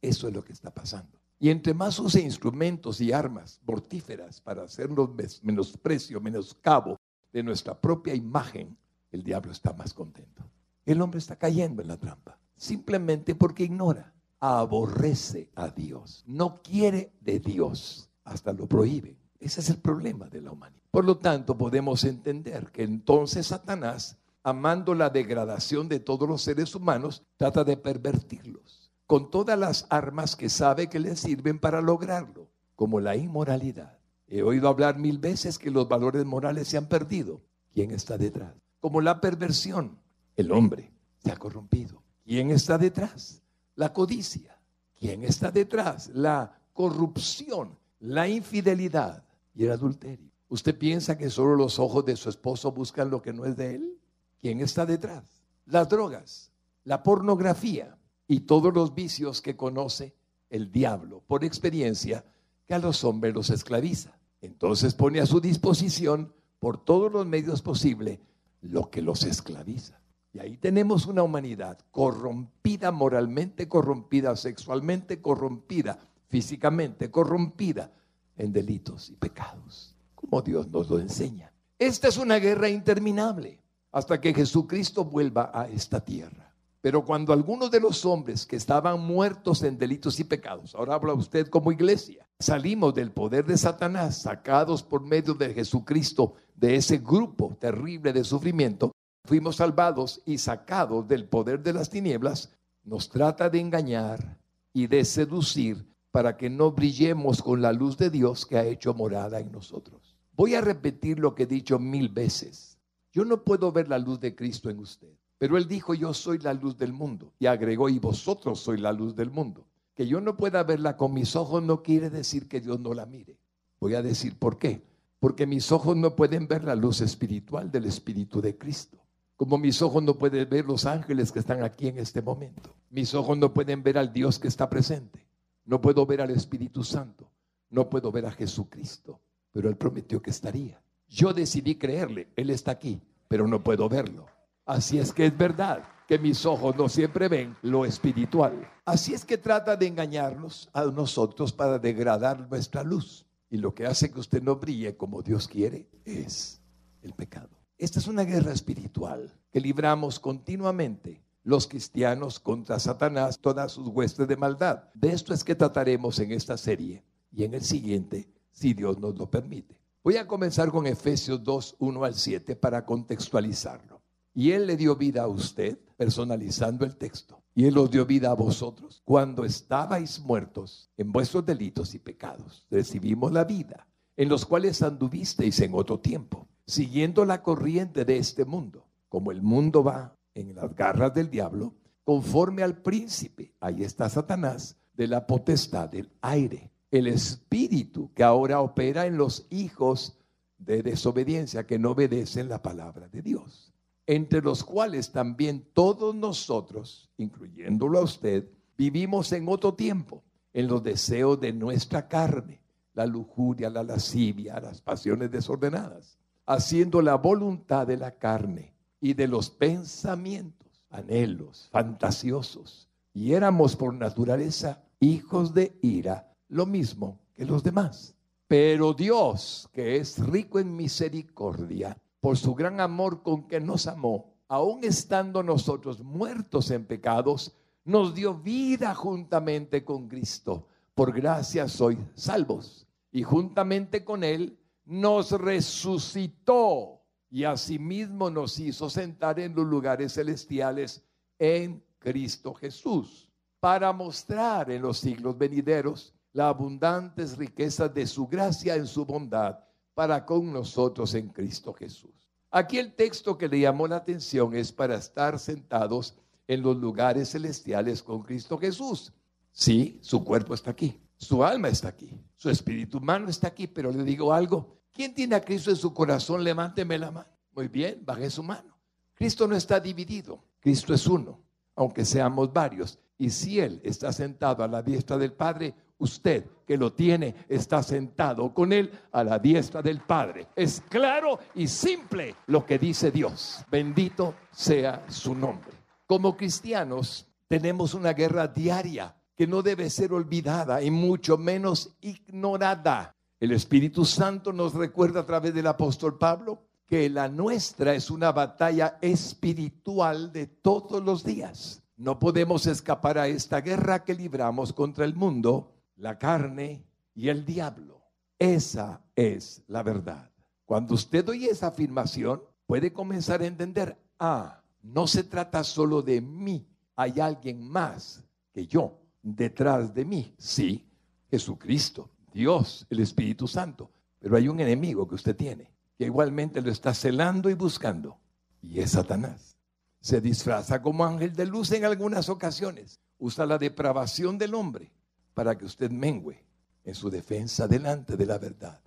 Eso 0.02 0.28
es 0.28 0.34
lo 0.34 0.44
que 0.44 0.54
está 0.54 0.72
pasando. 0.72 1.20
Y 1.40 1.50
entre 1.50 1.74
más 1.74 1.98
use 1.98 2.22
instrumentos 2.22 3.02
y 3.02 3.12
armas 3.12 3.60
mortíferas 3.66 4.40
para 4.42 4.64
hacernos 4.64 5.10
menosprecio, 5.42 6.22
menoscabo 6.22 7.00
de 7.34 7.42
nuestra 7.42 7.80
propia 7.80 8.14
imagen, 8.14 8.78
el 9.12 9.24
diablo 9.24 9.52
está 9.52 9.74
más 9.74 9.94
contento. 9.94 10.44
El 10.86 11.02
hombre 11.02 11.18
está 11.18 11.36
cayendo 11.36 11.82
en 11.82 11.88
la 11.88 11.98
trampa, 11.98 12.38
simplemente 12.62 13.34
porque 13.34 13.64
ignora, 13.64 14.14
aborrece 14.40 15.50
a 15.56 15.70
Dios, 15.70 16.24
no 16.28 16.62
quiere 16.62 17.12
de 17.20 17.40
Dios, 17.40 18.12
hasta 18.24 18.54
lo 18.54 18.68
prohíbe. 18.68 19.18
Ese 19.40 19.62
es 19.62 19.70
el 19.72 19.78
problema 19.78 20.30
de 20.30 20.42
la 20.42 20.52
humanidad. 20.52 20.84
Por 20.92 21.04
lo 21.04 21.18
tanto, 21.18 21.58
podemos 21.58 22.04
entender 22.04 22.72
que 22.72 22.84
entonces 22.84 23.48
Satanás, 23.48 24.20
amando 24.44 24.94
la 24.94 25.10
degradación 25.10 25.90
de 25.90 26.00
todos 26.00 26.30
los 26.30 26.44
seres 26.44 26.76
humanos, 26.76 27.24
trata 27.36 27.64
de 27.64 27.78
pervertirlos 27.78 28.92
con 29.08 29.32
todas 29.32 29.58
las 29.58 29.88
armas 29.90 30.36
que 30.36 30.48
sabe 30.48 30.88
que 30.88 31.00
le 31.00 31.16
sirven 31.16 31.58
para 31.58 31.82
lograrlo, 31.82 32.48
como 32.76 33.00
la 33.00 33.16
inmoralidad. 33.16 33.98
He 34.28 34.44
oído 34.44 34.70
hablar 34.70 35.00
mil 35.00 35.18
veces 35.18 35.58
que 35.58 35.72
los 35.72 35.90
valores 35.90 36.26
morales 36.26 36.68
se 36.68 36.78
han 36.78 36.86
perdido. 36.86 37.42
¿Quién 37.74 37.90
está 37.90 38.20
detrás? 38.20 38.54
Como 38.80 39.02
la 39.02 39.20
perversión. 39.20 39.98
El 40.36 40.52
hombre 40.52 40.94
se 41.24 41.32
ha 41.32 41.38
corrompido. 41.38 42.04
¿Quién 42.24 42.52
está 42.52 42.78
detrás? 42.78 43.42
La 43.76 43.92
codicia. 43.94 44.58
¿Quién 45.00 45.24
está 45.24 45.52
detrás? 45.52 46.10
La 46.14 46.60
corrupción, 46.74 47.78
la 48.00 48.28
infidelidad 48.28 49.24
y 49.56 49.66
el 49.66 49.72
adulterio. 49.72 50.30
¿Usted 50.50 50.78
piensa 50.78 51.18
que 51.18 51.30
solo 51.30 51.56
los 51.56 51.80
ojos 51.80 52.06
de 52.06 52.16
su 52.16 52.30
esposo 52.30 52.72
buscan 52.72 53.10
lo 53.10 53.22
que 53.22 53.34
no 53.34 53.46
es 53.46 53.56
de 53.56 53.76
él? 53.76 53.98
¿Quién 54.40 54.60
está 54.60 54.86
detrás? 54.86 55.24
Las 55.66 55.88
drogas, 55.88 56.52
la 56.84 57.04
pornografía 57.04 57.98
y 58.28 58.42
todos 58.42 58.74
los 58.74 58.94
vicios 58.94 59.42
que 59.42 59.56
conoce 59.56 60.14
el 60.50 60.72
diablo 60.72 61.24
por 61.26 61.44
experiencia 61.44 62.26
que 62.66 62.74
a 62.74 62.80
los 62.80 63.04
hombres 63.04 63.34
los 63.34 63.50
esclaviza. 63.50 64.18
Entonces 64.42 64.94
pone 64.94 65.22
a 65.22 65.26
su 65.26 65.40
disposición 65.40 66.34
por 66.60 66.84
todos 66.84 67.12
los 67.12 67.26
medios 67.26 67.62
posibles 67.62 68.20
lo 68.62 68.90
que 68.90 69.02
los 69.02 69.24
esclaviza. 69.24 70.01
Y 70.34 70.40
ahí 70.40 70.58
tenemos 70.58 71.06
una 71.06 71.24
humanidad 71.24 71.80
corrompida 71.92 72.92
moralmente, 72.92 73.68
corrompida 73.68 74.36
sexualmente, 74.36 75.22
corrompida 75.22 76.00
físicamente, 76.30 77.12
corrompida 77.12 77.92
en 78.38 78.54
delitos 78.54 79.10
y 79.10 79.16
pecados 79.16 79.92
como 80.22 80.42
Dios 80.42 80.68
nos 80.70 80.90
lo 80.90 81.00
enseña. 81.00 81.52
Esta 81.78 82.08
es 82.08 82.18
una 82.18 82.38
guerra 82.38 82.70
interminable 82.70 83.60
hasta 83.92 84.22
que 84.22 84.34
Jesucristo 84.34 85.04
vuelva 85.04 85.52
a 85.54 85.68
esta 85.68 86.00
tierra. 86.00 86.54
Pero 86.80 87.04
cuando 87.04 87.34
algunos 87.34 87.70
de 87.70 87.80
los 87.80 88.06
hombres 88.06 88.46
que 88.46 88.56
estaban 88.56 89.00
muertos 89.00 89.62
en 89.64 89.78
delitos 89.78 90.20
y 90.20 90.24
pecados, 90.24 90.74
ahora 90.74 90.96
habla 90.96 91.14
usted 91.14 91.48
como 91.48 91.72
iglesia, 91.72 92.28
salimos 92.40 92.96
del 92.96 93.12
poder 93.12 93.46
de 93.46 93.58
Satanás, 93.58 94.22
sacados 94.24 94.82
por 94.82 95.02
medio 95.02 95.34
de 95.34 95.54
Jesucristo 95.54 96.34
de 96.56 96.76
ese 96.76 96.98
grupo 96.98 97.56
terrible 97.60 98.14
de 98.14 98.24
sufrimiento, 98.24 98.92
fuimos 99.24 99.58
salvados 99.58 100.22
y 100.26 100.38
sacados 100.38 101.08
del 101.08 101.26
poder 101.26 101.62
de 101.62 101.74
las 101.74 101.90
tinieblas, 101.90 102.52
nos 102.84 103.10
trata 103.10 103.50
de 103.50 103.60
engañar 103.60 104.40
y 104.74 104.88
de 104.88 105.06
seducir 105.06 105.86
para 106.12 106.36
que 106.38 106.50
no 106.50 106.72
brillemos 106.72 107.42
con 107.42 107.62
la 107.62 107.72
luz 107.72 107.98
de 107.98 108.10
Dios 108.10 108.46
que 108.46 108.58
ha 108.58 108.66
hecho 108.66 108.94
morada 108.94 109.40
en 109.40 109.52
nosotros. 109.52 110.18
Voy 110.34 110.56
a 110.56 110.62
repetir 110.62 111.20
lo 111.20 111.36
que 111.36 111.44
he 111.44 111.48
dicho 111.48 111.80
mil 111.80 112.10
veces. 112.10 112.78
Yo 113.12 113.26
no 113.26 113.44
puedo 113.44 113.72
ver 113.72 113.90
la 113.90 114.00
luz 114.00 114.20
de 114.20 114.36
Cristo 114.36 114.70
en 114.70 114.80
usted, 114.80 115.14
pero 115.38 115.58
Él 115.58 115.68
dijo, 115.68 115.94
yo 115.94 116.14
soy 116.14 116.38
la 116.40 116.54
luz 116.54 116.78
del 116.78 116.94
mundo. 116.94 117.34
Y 117.40 117.46
agregó, 117.46 117.90
y 117.90 118.00
vosotros 118.00 118.60
sois 118.60 118.80
la 118.80 118.94
luz 118.94 119.16
del 119.16 119.32
mundo. 119.32 119.68
Que 119.94 120.08
yo 120.08 120.22
no 120.22 120.38
pueda 120.38 120.64
verla 120.64 120.96
con 120.98 121.14
mis 121.14 121.36
ojos 121.36 121.62
no 121.62 121.84
quiere 121.84 122.10
decir 122.10 122.48
que 122.48 122.62
Dios 122.62 122.80
no 122.80 122.94
la 122.94 123.06
mire. 123.06 123.38
Voy 123.80 123.96
a 123.96 124.02
decir 124.02 124.38
por 124.38 124.58
qué. 124.58 124.82
Porque 125.20 125.46
mis 125.46 125.72
ojos 125.72 125.98
no 125.98 126.16
pueden 126.16 126.48
ver 126.48 126.64
la 126.64 126.76
luz 126.76 127.02
espiritual 127.02 127.70
del 127.70 127.86
Espíritu 127.86 128.42
de 128.42 128.58
Cristo. 128.58 129.01
Como 129.42 129.58
mis 129.58 129.82
ojos 129.82 130.04
no 130.04 130.14
pueden 130.14 130.48
ver 130.48 130.66
los 130.66 130.86
ángeles 130.86 131.32
que 131.32 131.40
están 131.40 131.64
aquí 131.64 131.88
en 131.88 131.98
este 131.98 132.22
momento. 132.22 132.76
Mis 132.92 133.16
ojos 133.16 133.36
no 133.40 133.52
pueden 133.52 133.82
ver 133.82 133.98
al 133.98 134.14
Dios 134.14 134.38
que 134.38 134.48
está 134.48 134.70
presente. 134.70 135.26
No 135.66 135.82
puedo 135.82 136.06
ver 136.06 136.22
al 136.22 136.30
Espíritu 136.30 136.84
Santo. 136.84 137.28
No 137.72 137.90
puedo 137.90 138.12
ver 138.12 138.28
a 138.28 138.32
Jesucristo 138.32 139.20
pero 139.52 139.70
Él 139.70 139.76
prometió 139.76 140.22
que 140.22 140.30
estaría. 140.30 140.82
Yo 141.08 141.34
decidí 141.34 141.76
creerle, 141.76 142.30
Él 142.36 142.50
está 142.50 142.72
aquí, 142.72 143.02
pero 143.28 143.48
no 143.48 143.64
puedo 143.64 143.90
verlo. 143.90 144.28
Así 144.66 145.00
es 145.00 145.12
que 145.12 145.26
es 145.26 145.38
verdad 145.38 145.84
que 146.08 146.20
mis 146.20 146.46
ojos 146.46 146.76
no 146.76 146.88
siempre 146.88 147.28
ven 147.28 147.56
lo 147.62 147.86
espiritual. 147.86 148.70
Así 148.86 149.14
es 149.14 149.26
que 149.26 149.38
trata 149.38 149.76
de 149.76 149.88
engañarnos 149.88 150.70
a 150.74 150.86
nosotros 150.86 151.52
para 151.52 151.80
degradar 151.80 152.48
nuestra 152.50 152.84
luz. 152.84 153.26
Y 153.50 153.58
lo 153.58 153.74
que 153.74 153.86
hace 153.86 154.12
que 154.12 154.20
usted 154.20 154.42
no 154.42 154.56
brille 154.56 154.96
como 154.96 155.22
Dios 155.22 155.48
quiere 155.48 155.90
es 156.06 156.62
el 157.02 157.14
pecado. 157.14 157.61
Esta 157.82 157.98
es 157.98 158.06
una 158.06 158.26
guerra 158.26 158.54
espiritual 158.54 159.34
que 159.52 159.60
libramos 159.60 160.20
continuamente 160.20 161.26
los 161.42 161.66
cristianos 161.66 162.40
contra 162.40 162.78
Satanás, 162.78 163.40
todas 163.40 163.72
sus 163.72 163.88
huestes 163.88 164.28
de 164.28 164.38
maldad. 164.38 164.84
De 164.94 165.12
esto 165.12 165.34
es 165.34 165.44
que 165.44 165.56
trataremos 165.56 166.20
en 166.20 166.32
esta 166.32 166.58
serie 166.58 167.04
y 167.32 167.44
en 167.44 167.56
el 167.56 167.64
siguiente 167.64 168.30
si 168.52 168.76
Dios 168.76 169.00
nos 169.00 169.18
lo 169.18 169.32
permite. 169.32 169.80
Voy 170.04 170.18
a 170.18 170.28
comenzar 170.28 170.70
con 170.70 170.86
Efesios 170.86 171.44
2, 171.44 171.78
1 171.80 172.04
al 172.06 172.14
7 172.14 172.56
para 172.56 172.86
contextualizarlo. 172.86 174.04
Y 174.32 174.52
Él 174.52 174.68
le 174.68 174.78
dio 174.78 174.96
vida 174.96 175.24
a 175.24 175.28
usted, 175.28 175.80
personalizando 175.98 176.86
el 176.86 176.96
texto. 176.98 177.42
Y 177.56 177.66
Él 177.66 177.80
os 177.80 177.90
dio 177.90 178.06
vida 178.06 178.30
a 178.30 178.36
vosotros 178.36 179.02
cuando 179.04 179.44
estabais 179.44 180.20
muertos 180.20 180.92
en 180.98 181.12
vuestros 181.12 181.44
delitos 181.44 181.96
y 181.96 182.00
pecados. 182.00 182.64
Recibimos 182.70 183.32
la 183.32 183.44
vida, 183.44 183.88
en 184.18 184.30
los 184.30 184.46
cuales 184.46 184.84
anduvisteis 184.84 185.60
en 185.62 185.74
otro 185.74 186.00
tiempo, 186.00 186.48
siguiendo 186.72 187.26
la 187.26 187.44
corriente 187.44 188.06
de 188.06 188.18
este 188.18 188.46
mundo. 188.46 188.88
Como 189.10 189.32
el 189.32 189.42
mundo 189.42 189.84
va 189.84 190.16
en 190.34 190.56
las 190.56 190.74
garras 190.74 191.14
del 191.14 191.30
diablo, 191.30 191.76
conforme 192.06 192.64
al 192.64 192.82
príncipe, 192.82 193.54
ahí 193.60 193.84
está 193.84 194.10
Satanás, 194.10 194.78
de 194.94 195.08
la 195.08 195.28
potestad 195.28 195.90
del 195.90 196.10
aire 196.22 196.72
el 196.92 197.08
espíritu 197.08 198.12
que 198.14 198.24
ahora 198.24 198.62
opera 198.62 199.06
en 199.06 199.18
los 199.18 199.48
hijos 199.50 200.18
de 200.58 200.82
desobediencia 200.82 201.66
que 201.66 201.80
no 201.80 201.92
obedecen 201.92 202.48
la 202.50 202.62
palabra 202.62 203.08
de 203.08 203.22
Dios, 203.22 203.74
entre 204.08 204.42
los 204.42 204.64
cuales 204.64 205.12
también 205.12 205.66
todos 205.74 206.16
nosotros, 206.16 207.10
incluyéndolo 207.18 208.00
a 208.00 208.04
usted, 208.04 208.48
vivimos 208.78 209.32
en 209.34 209.48
otro 209.50 209.74
tiempo, 209.74 210.24
en 210.54 210.68
los 210.68 210.84
deseos 210.84 211.40
de 211.40 211.52
nuestra 211.52 212.08
carne, 212.08 212.62
la 212.94 213.06
lujuria, 213.06 213.70
la 213.70 213.84
lascivia, 213.84 214.60
las 214.60 214.82
pasiones 214.82 215.32
desordenadas, 215.32 216.18
haciendo 216.54 217.02
la 217.02 217.16
voluntad 217.16 217.88
de 217.88 217.98
la 217.98 218.12
carne 218.12 218.74
y 219.00 219.14
de 219.14 219.28
los 219.28 219.50
pensamientos, 219.50 220.84
anhelos, 220.90 221.70
fantasiosos, 221.72 222.90
y 223.14 223.34
éramos 223.34 223.76
por 223.76 223.94
naturaleza 223.94 224.84
hijos 225.00 225.54
de 225.54 225.78
ira 225.82 226.34
lo 226.50 226.66
mismo 226.66 227.20
que 227.36 227.46
los 227.46 227.64
demás. 227.64 228.16
Pero 228.48 228.94
Dios, 228.94 229.70
que 229.72 229.96
es 229.96 230.20
rico 230.20 230.60
en 230.60 230.76
misericordia, 230.76 231.98
por 232.20 232.38
su 232.38 232.54
gran 232.54 232.82
amor 232.82 233.24
con 233.24 233.48
que 233.48 233.62
nos 233.62 233.88
amó, 233.88 234.34
aun 234.50 234.84
estando 234.84 235.44
nosotros 235.44 236.04
muertos 236.04 236.70
en 236.70 236.86
pecados, 236.86 237.56
nos 237.86 238.14
dio 238.14 238.34
vida 238.36 238.94
juntamente 238.94 239.86
con 239.86 240.10
Cristo. 240.10 240.68
Por 240.94 241.14
gracia 241.14 241.70
soy 241.70 241.98
salvos. 242.14 242.86
Y 243.14 243.24
juntamente 243.24 244.04
con 244.04 244.24
Él 244.24 244.58
nos 244.86 245.32
resucitó 245.32 247.02
y 247.30 247.46
asimismo 247.46 248.30
nos 248.30 248.60
hizo 248.60 248.90
sentar 248.90 249.40
en 249.40 249.56
los 249.56 249.66
lugares 249.66 250.14
celestiales 250.14 251.04
en 251.40 251.84
Cristo 251.98 252.54
Jesús, 252.54 253.32
para 253.60 253.94
mostrar 253.94 254.70
en 254.72 254.82
los 254.82 254.98
siglos 254.98 255.38
venideros 255.38 256.14
las 256.34 256.48
abundantes 256.48 257.38
riquezas 257.38 257.94
de 257.94 258.08
su 258.08 258.28
gracia 258.28 258.76
en 258.76 258.88
su 258.88 259.06
bondad 259.06 259.60
para 259.94 260.26
con 260.26 260.52
nosotros 260.52 261.14
en 261.14 261.30
Cristo 261.30 261.74
Jesús. 261.74 262.30
Aquí 262.50 262.80
el 262.80 262.94
texto 262.96 263.38
que 263.38 263.48
le 263.48 263.60
llamó 263.60 263.88
la 263.88 263.98
atención 263.98 264.56
es 264.56 264.72
para 264.72 264.96
estar 264.96 265.40
sentados 265.40 266.18
en 266.48 266.62
los 266.62 266.76
lugares 266.76 267.32
celestiales 267.32 268.04
con 268.04 268.24
Cristo 268.24 268.58
Jesús. 268.58 269.14
Sí, 269.52 270.00
su 270.02 270.24
cuerpo 270.24 270.54
está 270.54 270.72
aquí, 270.72 271.00
su 271.22 271.44
alma 271.44 271.68
está 271.68 271.90
aquí, 271.90 272.20
su 272.36 272.50
espíritu 272.50 272.98
humano 272.98 273.30
está 273.30 273.48
aquí, 273.48 273.68
pero 273.68 273.92
le 273.92 274.04
digo 274.04 274.34
algo, 274.34 274.82
¿quién 274.92 275.14
tiene 275.14 275.36
a 275.36 275.42
Cristo 275.42 275.70
en 275.70 275.76
su 275.76 275.94
corazón? 275.94 276.44
Levánteme 276.44 276.98
la 276.98 277.12
mano. 277.12 277.30
Muy 277.52 277.68
bien, 277.68 278.02
baje 278.04 278.28
su 278.32 278.42
mano. 278.42 278.76
Cristo 279.14 279.48
no 279.48 279.56
está 279.56 279.80
dividido, 279.80 280.44
Cristo 280.60 280.96
es 280.96 281.06
uno, 281.06 281.40
aunque 281.76 282.06
seamos 282.06 282.52
varios. 282.52 282.98
Y 283.20 283.30
si 283.30 283.60
Él 283.60 283.80
está 283.84 284.12
sentado 284.12 284.64
a 284.64 284.68
la 284.68 284.82
diestra 284.82 285.16
del 285.20 285.34
Padre, 285.34 285.76
usted 286.00 286.44
que 286.66 286.76
lo 286.76 286.92
tiene 286.92 287.36
está 287.48 287.84
sentado 287.84 288.52
con 288.52 288.74
Él 288.74 288.92
a 289.12 289.24
la 289.24 289.38
diestra 289.38 289.84
del 289.84 290.02
Padre. 290.02 290.48
Es 290.56 290.82
claro 290.90 291.38
y 291.54 291.68
simple 291.68 292.36
lo 292.48 292.66
que 292.66 292.80
dice 292.80 293.12
Dios. 293.12 293.64
Bendito 293.70 294.34
sea 294.50 295.06
su 295.08 295.36
nombre. 295.36 295.72
Como 296.08 296.36
cristianos 296.36 297.28
tenemos 297.48 297.94
una 297.94 298.14
guerra 298.14 298.48
diaria 298.48 299.16
que 299.42 299.48
no 299.48 299.64
debe 299.64 299.90
ser 299.90 300.14
olvidada 300.14 300.84
y 300.84 300.92
mucho 300.92 301.36
menos 301.36 301.98
ignorada. 302.00 303.16
El 303.40 303.54
Espíritu 303.54 304.06
Santo 304.06 304.54
nos 304.54 304.76
recuerda 304.76 305.22
a 305.22 305.26
través 305.26 305.52
del 305.56 305.66
apóstol 305.66 306.20
Pablo 306.20 306.68
que 306.86 307.10
la 307.10 307.28
nuestra 307.28 307.96
es 307.96 308.12
una 308.12 308.32
batalla 308.32 309.00
espiritual 309.02 310.32
de 310.32 310.46
todos 310.46 311.04
los 311.04 311.24
días. 311.24 311.82
No 311.98 312.20
podemos 312.20 312.68
escapar 312.68 313.18
a 313.18 313.28
esta 313.28 313.62
guerra 313.62 314.04
que 314.04 314.14
libramos 314.14 314.74
contra 314.74 315.06
el 315.06 315.16
mundo, 315.16 315.74
la 315.96 316.20
carne 316.20 316.86
y 317.16 317.30
el 317.30 317.44
diablo. 317.44 318.04
Esa 318.38 319.02
es 319.16 319.64
la 319.66 319.82
verdad. 319.82 320.30
Cuando 320.66 320.94
usted 320.94 321.28
oye 321.28 321.50
esa 321.50 321.70
afirmación, 321.70 322.44
puede 322.68 322.94
comenzar 322.94 323.42
a 323.42 323.48
entender, 323.48 323.98
ah, 324.20 324.62
no 324.84 325.08
se 325.08 325.24
trata 325.24 325.64
solo 325.64 326.04
de 326.04 326.22
mí, 326.22 326.70
hay 326.96 327.20
alguien 327.20 327.68
más 327.68 328.24
que 328.54 328.68
yo 328.68 329.01
detrás 329.22 329.94
de 329.94 330.06
mí. 330.06 330.34
Sí, 330.38 330.88
Jesucristo, 331.30 332.10
Dios, 332.34 332.86
el 332.90 333.00
Espíritu 333.00 333.48
Santo. 333.48 333.92
Pero 334.20 334.38
hay 334.38 334.48
un 334.48 334.60
enemigo 334.60 335.08
que 335.08 335.16
usted 335.16 335.36
tiene, 335.36 335.72
que 335.98 336.06
igualmente 336.06 336.62
lo 336.62 336.72
está 336.72 336.94
celando 336.94 337.50
y 337.50 337.54
buscando, 337.54 338.20
y 338.62 338.80
es 338.80 338.92
Satanás. 338.92 339.58
Se 340.00 340.22
disfraza 340.22 340.82
como 340.82 341.06
ángel 341.06 341.34
de 341.34 341.46
luz 341.46 341.72
en 341.72 341.86
algunas 341.86 342.30
ocasiones. 342.30 343.00
Usa 343.18 343.46
la 343.46 343.58
depravación 343.58 344.38
del 344.38 344.56
hombre 344.56 344.92
para 345.34 345.58
que 345.58 345.66
usted 345.66 345.92
mengüe 345.92 346.44
en 346.84 346.96
su 346.96 347.10
defensa 347.10 347.68
delante 347.68 348.18
de 348.18 348.26
la 348.26 348.38
verdad, 348.38 348.82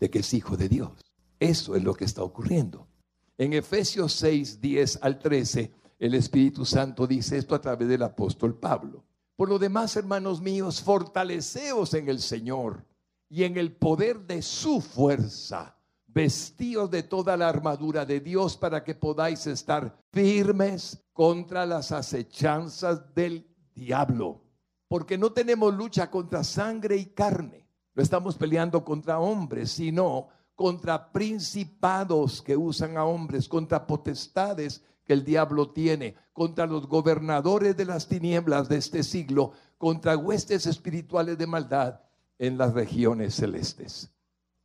de 0.00 0.10
que 0.10 0.20
es 0.20 0.34
hijo 0.34 0.56
de 0.56 0.68
Dios. 0.68 1.04
Eso 1.38 1.76
es 1.76 1.82
lo 1.82 1.94
que 1.94 2.04
está 2.04 2.22
ocurriendo. 2.22 2.88
En 3.36 3.52
Efesios 3.52 4.12
6, 4.14 4.60
10 4.60 4.98
al 5.02 5.18
13, 5.18 5.72
el 5.98 6.14
Espíritu 6.14 6.64
Santo 6.64 7.06
dice 7.06 7.36
esto 7.36 7.54
a 7.54 7.60
través 7.60 7.88
del 7.88 8.02
apóstol 8.02 8.58
Pablo. 8.58 9.04
Por 9.36 9.48
lo 9.48 9.58
demás, 9.58 9.96
hermanos 9.96 10.40
míos, 10.40 10.80
fortaleceos 10.80 11.94
en 11.94 12.08
el 12.08 12.20
Señor 12.20 12.86
y 13.28 13.42
en 13.42 13.56
el 13.56 13.74
poder 13.74 14.20
de 14.20 14.42
su 14.42 14.80
fuerza, 14.80 15.76
vestidos 16.06 16.88
de 16.90 17.02
toda 17.02 17.36
la 17.36 17.48
armadura 17.48 18.06
de 18.06 18.20
Dios 18.20 18.56
para 18.56 18.84
que 18.84 18.94
podáis 18.94 19.46
estar 19.48 19.98
firmes 20.12 21.04
contra 21.12 21.66
las 21.66 21.90
acechanzas 21.90 23.12
del 23.12 23.48
diablo. 23.74 24.42
Porque 24.86 25.18
no 25.18 25.32
tenemos 25.32 25.74
lucha 25.74 26.10
contra 26.10 26.44
sangre 26.44 26.96
y 26.96 27.06
carne. 27.06 27.68
No 27.94 28.02
estamos 28.02 28.36
peleando 28.36 28.84
contra 28.84 29.18
hombres, 29.18 29.72
sino 29.72 30.28
contra 30.54 31.10
principados 31.10 32.40
que 32.40 32.56
usan 32.56 32.96
a 32.96 33.04
hombres, 33.04 33.48
contra 33.48 33.84
potestades 33.84 34.84
que 35.04 35.12
el 35.12 35.24
diablo 35.24 35.70
tiene, 35.70 36.16
contra 36.32 36.66
los 36.66 36.88
gobernadores 36.88 37.76
de 37.76 37.84
las 37.84 38.08
tinieblas 38.08 38.68
de 38.68 38.78
este 38.78 39.02
siglo, 39.02 39.52
contra 39.78 40.16
huestes 40.16 40.66
espirituales 40.66 41.38
de 41.38 41.46
maldad 41.46 42.00
en 42.38 42.58
las 42.58 42.74
regiones 42.74 43.34
celestes. 43.34 44.10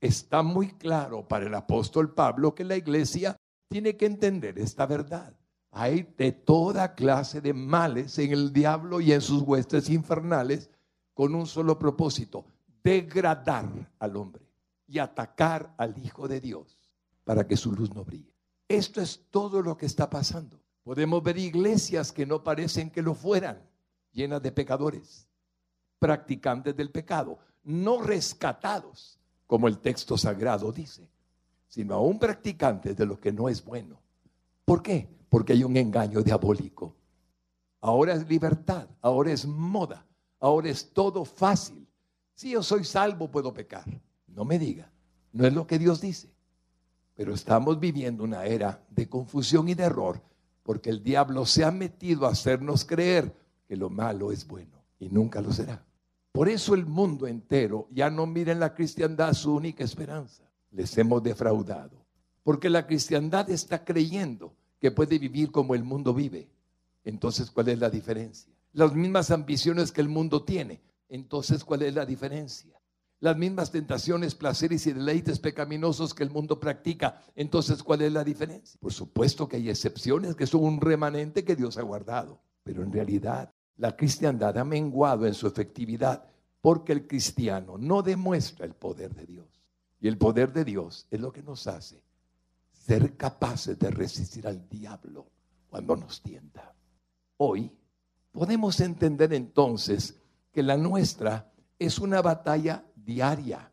Está 0.01 0.43
muy 0.43 0.69
claro 0.73 1.27
para 1.27 1.45
el 1.45 1.53
apóstol 1.53 2.13
Pablo 2.13 2.55
que 2.55 2.63
la 2.63 2.77
iglesia 2.77 3.35
tiene 3.67 3.97
que 3.97 4.05
entender 4.05 4.57
esta 4.57 4.85
verdad. 4.85 5.33
Hay 5.71 6.13
de 6.17 6.31
toda 6.31 6.95
clase 6.95 7.41
de 7.41 7.53
males 7.53 8.17
en 8.17 8.31
el 8.31 8.51
diablo 8.53 9.01
y 9.01 9.11
en 9.11 9.21
sus 9.21 9.43
huestes 9.43 9.89
infernales 9.89 10.69
con 11.13 11.35
un 11.35 11.45
solo 11.45 11.77
propósito, 11.77 12.45
degradar 12.83 13.65
al 13.99 14.15
hombre 14.15 14.47
y 14.87 14.99
atacar 14.99 15.73
al 15.77 15.97
Hijo 16.03 16.27
de 16.27 16.39
Dios 16.39 16.77
para 17.23 17.45
que 17.45 17.57
su 17.57 17.71
luz 17.71 17.93
no 17.93 18.03
brille. 18.03 18.33
Esto 18.69 19.01
es 19.01 19.25
todo 19.31 19.63
lo 19.63 19.75
que 19.75 19.87
está 19.87 20.09
pasando. 20.09 20.61
Podemos 20.83 21.23
ver 21.23 21.39
iglesias 21.39 22.11
que 22.11 22.27
no 22.27 22.43
parecen 22.43 22.91
que 22.91 23.01
lo 23.01 23.15
fueran, 23.15 23.67
llenas 24.11 24.43
de 24.43 24.51
pecadores, 24.51 25.27
practicantes 25.97 26.75
del 26.75 26.91
pecado, 26.91 27.39
no 27.63 28.01
rescatados, 28.01 29.19
como 29.47 29.67
el 29.67 29.79
texto 29.79 30.19
sagrado 30.19 30.71
dice, 30.71 31.09
sino 31.67 31.95
aún 31.95 32.19
practicantes 32.19 32.95
de 32.95 33.07
lo 33.07 33.19
que 33.19 33.31
no 33.31 33.49
es 33.49 33.65
bueno. 33.65 33.99
¿Por 34.65 34.83
qué? 34.83 35.09
Porque 35.29 35.53
hay 35.53 35.63
un 35.63 35.75
engaño 35.75 36.21
diabólico. 36.21 36.95
Ahora 37.81 38.13
es 38.13 38.29
libertad, 38.29 38.87
ahora 39.01 39.31
es 39.31 39.47
moda, 39.47 40.05
ahora 40.39 40.69
es 40.69 40.93
todo 40.93 41.25
fácil. 41.25 41.87
Si 42.35 42.51
yo 42.51 42.61
soy 42.61 42.83
salvo, 42.83 43.31
puedo 43.31 43.51
pecar. 43.51 43.85
No 44.27 44.45
me 44.45 44.59
diga, 44.59 44.91
no 45.31 45.47
es 45.47 45.53
lo 45.53 45.65
que 45.65 45.79
Dios 45.79 46.01
dice. 46.01 46.38
Pero 47.19 47.33
estamos 47.33 47.77
viviendo 47.81 48.23
una 48.23 48.45
era 48.45 48.81
de 48.91 49.09
confusión 49.09 49.67
y 49.67 49.73
de 49.73 49.83
error 49.83 50.21
porque 50.63 50.89
el 50.89 51.03
diablo 51.03 51.45
se 51.45 51.65
ha 51.65 51.69
metido 51.69 52.25
a 52.25 52.29
hacernos 52.29 52.85
creer 52.85 53.35
que 53.67 53.75
lo 53.75 53.89
malo 53.89 54.31
es 54.31 54.47
bueno 54.47 54.81
y 55.01 55.09
nunca 55.09 55.41
lo 55.41 55.51
será. 55.51 55.85
Por 56.31 56.47
eso 56.47 56.75
el 56.75 56.85
mundo 56.85 57.27
entero 57.27 57.89
ya 57.91 58.09
no 58.09 58.25
mira 58.25 58.53
en 58.53 58.61
la 58.61 58.73
cristiandad 58.73 59.33
su 59.33 59.53
única 59.53 59.83
esperanza. 59.83 60.49
Les 60.71 60.97
hemos 60.97 61.21
defraudado. 61.21 62.05
Porque 62.41 62.69
la 62.69 62.87
cristiandad 62.87 63.49
está 63.49 63.83
creyendo 63.83 64.53
que 64.79 64.91
puede 64.91 65.19
vivir 65.19 65.51
como 65.51 65.75
el 65.75 65.83
mundo 65.83 66.13
vive. 66.13 66.47
Entonces, 67.03 67.51
¿cuál 67.51 67.67
es 67.67 67.79
la 67.79 67.89
diferencia? 67.89 68.53
Las 68.71 68.95
mismas 68.95 69.29
ambiciones 69.29 69.91
que 69.91 69.99
el 69.99 70.07
mundo 70.07 70.45
tiene. 70.45 70.79
Entonces, 71.09 71.65
¿cuál 71.65 71.81
es 71.81 71.93
la 71.93 72.05
diferencia? 72.05 72.78
Las 73.19 73.37
mismas 73.37 73.71
tentaciones, 73.71 74.35
placeres 74.35 74.87
y 74.87 74.93
deleites 74.93 75.39
pecaminosos 75.39 76.13
que 76.13 76.23
el 76.23 76.29
mundo 76.29 76.59
practica. 76.59 77.21
Entonces, 77.35 77.83
¿cuál 77.83 78.01
es 78.01 78.13
la 78.13 78.23
diferencia? 78.23 78.79
Por 78.79 78.93
supuesto 78.93 79.47
que 79.47 79.57
hay 79.57 79.69
excepciones 79.69 80.35
que 80.35 80.47
son 80.47 80.63
un 80.63 80.81
remanente 80.81 81.43
que 81.43 81.55
Dios 81.55 81.77
ha 81.77 81.81
guardado, 81.81 82.41
pero 82.63 82.83
en 82.83 82.91
realidad 82.91 83.53
la 83.77 83.95
cristiandad 83.95 84.57
ha 84.57 84.63
menguado 84.63 85.25
en 85.25 85.33
su 85.33 85.47
efectividad 85.47 86.25
porque 86.61 86.93
el 86.93 87.07
cristiano 87.07 87.77
no 87.77 88.01
demuestra 88.01 88.65
el 88.65 88.73
poder 88.73 89.13
de 89.13 89.25
Dios. 89.25 89.47
Y 90.01 90.07
el 90.07 90.17
poder 90.17 90.53
de 90.53 90.63
Dios 90.63 91.07
es 91.11 91.19
lo 91.19 91.31
que 91.31 91.43
nos 91.43 91.67
hace 91.67 92.01
ser 92.71 93.15
capaces 93.17 93.77
de 93.77 93.91
resistir 93.91 94.47
al 94.47 94.67
diablo 94.67 95.27
cuando 95.69 95.95
nos 95.95 96.21
tienta. 96.21 96.73
Hoy 97.37 97.71
podemos 98.31 98.79
entender 98.79 99.33
entonces 99.33 100.19
que 100.51 100.63
la 100.63 100.75
nuestra 100.75 101.51
es 101.77 101.99
una 101.99 102.21
batalla 102.21 102.83
diaria, 103.09 103.71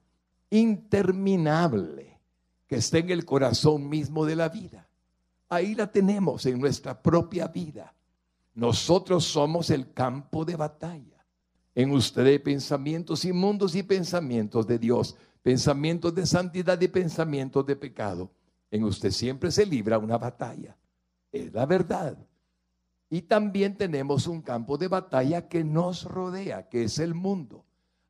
interminable, 0.49 2.19
que 2.67 2.77
está 2.77 2.99
en 2.99 3.11
el 3.11 3.27
corazón 3.27 3.87
mismo 3.87 4.25
de 4.25 4.35
la 4.35 4.49
vida. 4.49 4.89
Ahí 5.51 5.75
la 5.75 5.93
tenemos 5.93 6.47
en 6.47 6.59
nuestra 6.59 7.01
propia 7.03 7.49
vida. 7.49 7.95
Nosotros 8.55 9.25
somos 9.25 9.69
el 9.69 9.93
campo 9.93 10.47
de 10.47 10.57
batalla. 10.57 11.23
En 11.75 11.91
usted 11.91 12.25
hay 12.27 12.39
pensamientos 12.39 13.27
inmundos 13.27 13.75
y 13.75 13.83
pensamientos 13.83 14.67
de 14.67 14.79
Dios, 14.79 15.15
pensamientos 15.43 16.15
de 16.15 16.25
santidad 16.25 16.81
y 16.81 16.89
pensamientos 16.89 17.67
de 17.67 17.77
pecado. 17.77 18.31
En 18.71 18.85
usted 18.85 19.11
siempre 19.11 19.51
se 19.51 19.67
libra 19.67 19.99
una 19.99 20.17
batalla. 20.17 20.75
Es 21.31 21.53
la 21.53 21.67
verdad. 21.67 22.17
Y 23.11 23.23
también 23.23 23.77
tenemos 23.77 24.27
un 24.27 24.41
campo 24.41 24.79
de 24.79 24.89
batalla 24.89 25.47
que 25.47 25.63
nos 25.63 26.05
rodea, 26.05 26.71
que 26.71 26.85
es 26.85 26.99
el 26.99 27.15
mundo. 27.15 27.66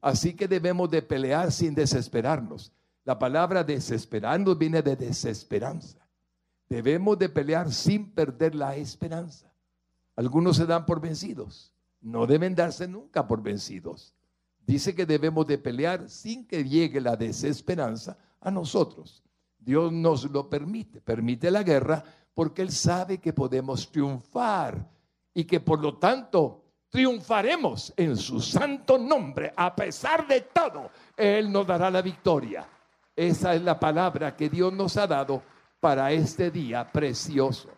Así 0.07 0.35
que 0.35 0.47
debemos 0.47 0.89
de 0.89 1.03
pelear 1.03 1.51
sin 1.51 1.75
desesperarnos. 1.75 2.71
La 3.03 3.19
palabra 3.19 3.65
desesperarnos 3.65 4.57
viene 4.57 4.81
de 4.81 4.95
desesperanza. 4.95 5.99
Debemos 6.69 7.19
de 7.19 7.29
pelear 7.29 7.73
sin 7.73 8.13
perder 8.13 8.55
la 8.55 8.77
esperanza. 8.77 9.53
Algunos 10.15 10.59
se 10.59 10.65
dan 10.65 10.87
por 10.87 11.01
vencidos. 11.01 11.73
No 12.01 12.25
deben 12.25 12.55
darse 12.55 12.87
nunca 12.87 13.27
por 13.27 13.43
vencidos. 13.43 14.15
Dice 14.65 14.95
que 14.95 15.07
debemos 15.07 15.45
de 15.45 15.59
pelear 15.59 16.09
sin 16.09 16.47
que 16.47 16.63
llegue 16.63 17.01
la 17.01 17.17
desesperanza 17.17 18.17
a 18.41 18.53
nosotros. 18.53 19.25
Dios 19.59 19.93
nos 19.93 20.31
lo 20.31 20.49
permite, 20.49 21.01
permite 21.01 21.51
la 21.51 21.65
guerra 21.65 22.05
porque 22.33 22.63
Él 22.63 22.71
sabe 22.71 23.19
que 23.19 23.33
podemos 23.33 23.91
triunfar 23.91 24.89
y 25.35 25.43
que 25.43 25.59
por 25.59 25.81
lo 25.81 25.99
tanto 25.99 26.63
triunfaremos 26.91 27.93
en 27.97 28.17
su 28.17 28.41
santo 28.41 28.99
nombre. 28.99 29.53
A 29.57 29.75
pesar 29.75 30.27
de 30.27 30.43
todo, 30.43 30.91
Él 31.17 31.51
nos 31.51 31.67
dará 31.67 31.91
la 31.91 32.03
victoria. 32.03 32.67
Esa 33.15 33.55
es 33.55 33.63
la 33.63 33.79
palabra 33.79 34.37
que 34.37 34.49
Dios 34.49 34.73
nos 34.73 34.97
ha 34.97 35.07
dado 35.07 35.43
para 35.81 36.13
este 36.13 36.51
día 36.51 36.91
precioso. 36.91 37.71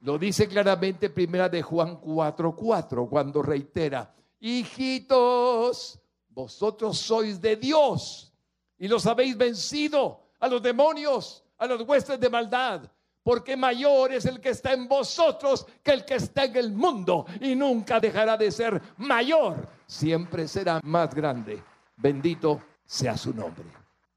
Lo 0.00 0.18
dice 0.18 0.46
claramente 0.46 1.10
primera 1.10 1.48
de 1.48 1.62
Juan 1.62 2.00
4:4 2.00 3.08
cuando 3.08 3.42
reitera, 3.42 4.14
hijitos, 4.40 5.98
vosotros 6.28 6.98
sois 6.98 7.40
de 7.40 7.56
Dios 7.56 8.32
y 8.78 8.86
los 8.86 9.06
habéis 9.06 9.36
vencido 9.36 10.20
a 10.38 10.46
los 10.46 10.62
demonios, 10.62 11.42
a 11.56 11.66
los 11.66 11.82
huestes 11.82 12.20
de 12.20 12.30
maldad 12.30 12.88
porque 13.22 13.56
mayor 13.56 14.12
es 14.12 14.24
el 14.26 14.40
que 14.40 14.50
está 14.50 14.72
en 14.72 14.88
vosotros 14.88 15.66
que 15.82 15.92
el 15.92 16.04
que 16.04 16.14
está 16.14 16.44
en 16.44 16.56
el 16.56 16.72
mundo 16.72 17.26
y 17.40 17.54
nunca 17.54 18.00
dejará 18.00 18.36
de 18.36 18.50
ser 18.50 18.80
mayor, 18.96 19.68
siempre 19.86 20.48
será 20.48 20.80
más 20.82 21.14
grande. 21.14 21.62
Bendito 21.96 22.62
sea 22.84 23.16
su 23.16 23.34
nombre. 23.34 23.64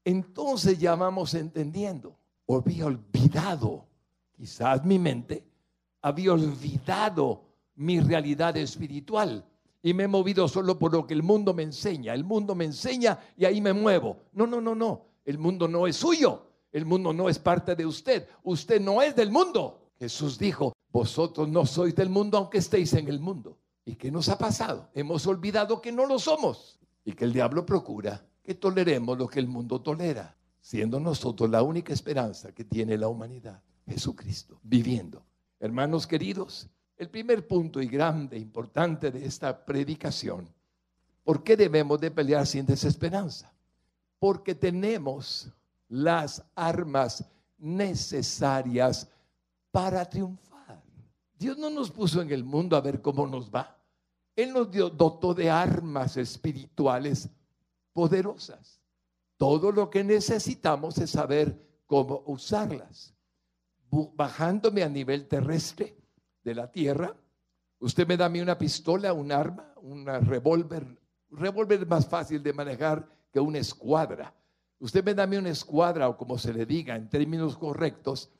Entonces 0.04 0.78
llamamos 0.78 1.34
entendiendo, 1.34 2.16
había 2.48 2.86
olvidado, 2.86 3.86
quizás 4.36 4.84
mi 4.84 4.98
mente 4.98 5.44
había 6.02 6.32
olvidado 6.32 7.44
mi 7.76 8.00
realidad 8.00 8.56
espiritual 8.56 9.44
y 9.82 9.94
me 9.94 10.04
he 10.04 10.08
movido 10.08 10.46
solo 10.46 10.78
por 10.78 10.92
lo 10.92 11.06
que 11.06 11.14
el 11.14 11.22
mundo 11.22 11.54
me 11.54 11.62
enseña. 11.62 12.14
El 12.14 12.24
mundo 12.24 12.54
me 12.54 12.64
enseña 12.64 13.18
y 13.36 13.44
ahí 13.44 13.60
me 13.60 13.72
muevo. 13.72 14.16
No, 14.32 14.46
no, 14.46 14.60
no, 14.60 14.74
no. 14.74 15.06
El 15.24 15.38
mundo 15.38 15.66
no 15.66 15.86
es 15.86 15.96
suyo. 15.96 16.46
El 16.72 16.86
mundo 16.86 17.12
no 17.12 17.28
es 17.28 17.38
parte 17.38 17.76
de 17.76 17.86
usted. 17.86 18.26
Usted 18.42 18.80
no 18.80 19.02
es 19.02 19.14
del 19.14 19.30
mundo. 19.30 19.90
Jesús 19.98 20.38
dijo, 20.38 20.72
vosotros 20.90 21.48
no 21.48 21.66
sois 21.66 21.94
del 21.94 22.08
mundo 22.08 22.38
aunque 22.38 22.58
estéis 22.58 22.92
en 22.94 23.08
el 23.08 23.20
mundo. 23.20 23.58
¿Y 23.84 23.96
qué 23.96 24.10
nos 24.10 24.28
ha 24.28 24.38
pasado? 24.38 24.88
Hemos 24.94 25.26
olvidado 25.26 25.80
que 25.80 25.92
no 25.92 26.06
lo 26.06 26.18
somos 26.18 26.78
y 27.04 27.12
que 27.12 27.24
el 27.24 27.32
diablo 27.32 27.66
procura 27.66 28.24
que 28.42 28.54
toleremos 28.54 29.16
lo 29.16 29.28
que 29.28 29.38
el 29.38 29.46
mundo 29.46 29.80
tolera, 29.80 30.36
siendo 30.60 30.98
nosotros 30.98 31.48
la 31.48 31.62
única 31.62 31.92
esperanza 31.92 32.52
que 32.52 32.64
tiene 32.64 32.98
la 32.98 33.08
humanidad, 33.08 33.62
Jesucristo, 33.86 34.58
viviendo. 34.62 35.24
Hermanos 35.60 36.06
queridos, 36.06 36.68
el 36.96 37.08
primer 37.08 37.46
punto 37.46 37.80
y 37.80 37.86
grande, 37.86 38.38
importante 38.38 39.10
de 39.10 39.24
esta 39.24 39.64
predicación, 39.64 40.48
¿por 41.22 41.44
qué 41.44 41.56
debemos 41.56 42.00
de 42.00 42.10
pelear 42.10 42.46
sin 42.46 42.66
desesperanza? 42.66 43.52
Porque 44.18 44.54
tenemos 44.54 45.52
las 45.92 46.42
armas 46.54 47.22
necesarias 47.58 49.06
para 49.70 50.08
triunfar. 50.08 50.82
Dios 51.38 51.58
no 51.58 51.68
nos 51.68 51.90
puso 51.90 52.22
en 52.22 52.30
el 52.30 52.44
mundo 52.44 52.76
a 52.76 52.80
ver 52.80 53.02
cómo 53.02 53.26
nos 53.26 53.50
va. 53.50 53.78
Él 54.34 54.54
nos 54.54 54.70
dio, 54.70 54.88
dotó 54.88 55.34
de 55.34 55.50
armas 55.50 56.16
espirituales 56.16 57.28
poderosas. 57.92 58.80
Todo 59.36 59.70
lo 59.70 59.90
que 59.90 60.02
necesitamos 60.02 60.96
es 60.96 61.10
saber 61.10 61.82
cómo 61.86 62.22
usarlas. 62.24 63.14
Bajándome 63.90 64.82
a 64.82 64.88
nivel 64.88 65.28
terrestre 65.28 65.94
de 66.42 66.54
la 66.54 66.70
tierra, 66.70 67.14
usted 67.80 68.06
me 68.06 68.16
da 68.16 68.26
a 68.26 68.30
mí 68.30 68.40
una 68.40 68.56
pistola, 68.56 69.12
un 69.12 69.30
arma, 69.30 69.74
un 69.82 70.06
revólver. 70.06 70.86
Un 71.28 71.38
revólver 71.38 71.86
más 71.86 72.06
fácil 72.06 72.42
de 72.42 72.54
manejar 72.54 73.06
que 73.30 73.40
una 73.40 73.58
escuadra. 73.58 74.34
Usted 74.82 75.02
me 75.04 75.14
da 75.14 75.22
a 75.22 75.26
mí 75.26 75.36
una 75.36 75.48
escuadra 75.48 76.08
o 76.08 76.16
como 76.16 76.36
se 76.36 76.52
le 76.52 76.66
diga 76.66 76.94
en 76.96 77.08
términos 77.08 77.56
correctos 77.56 78.30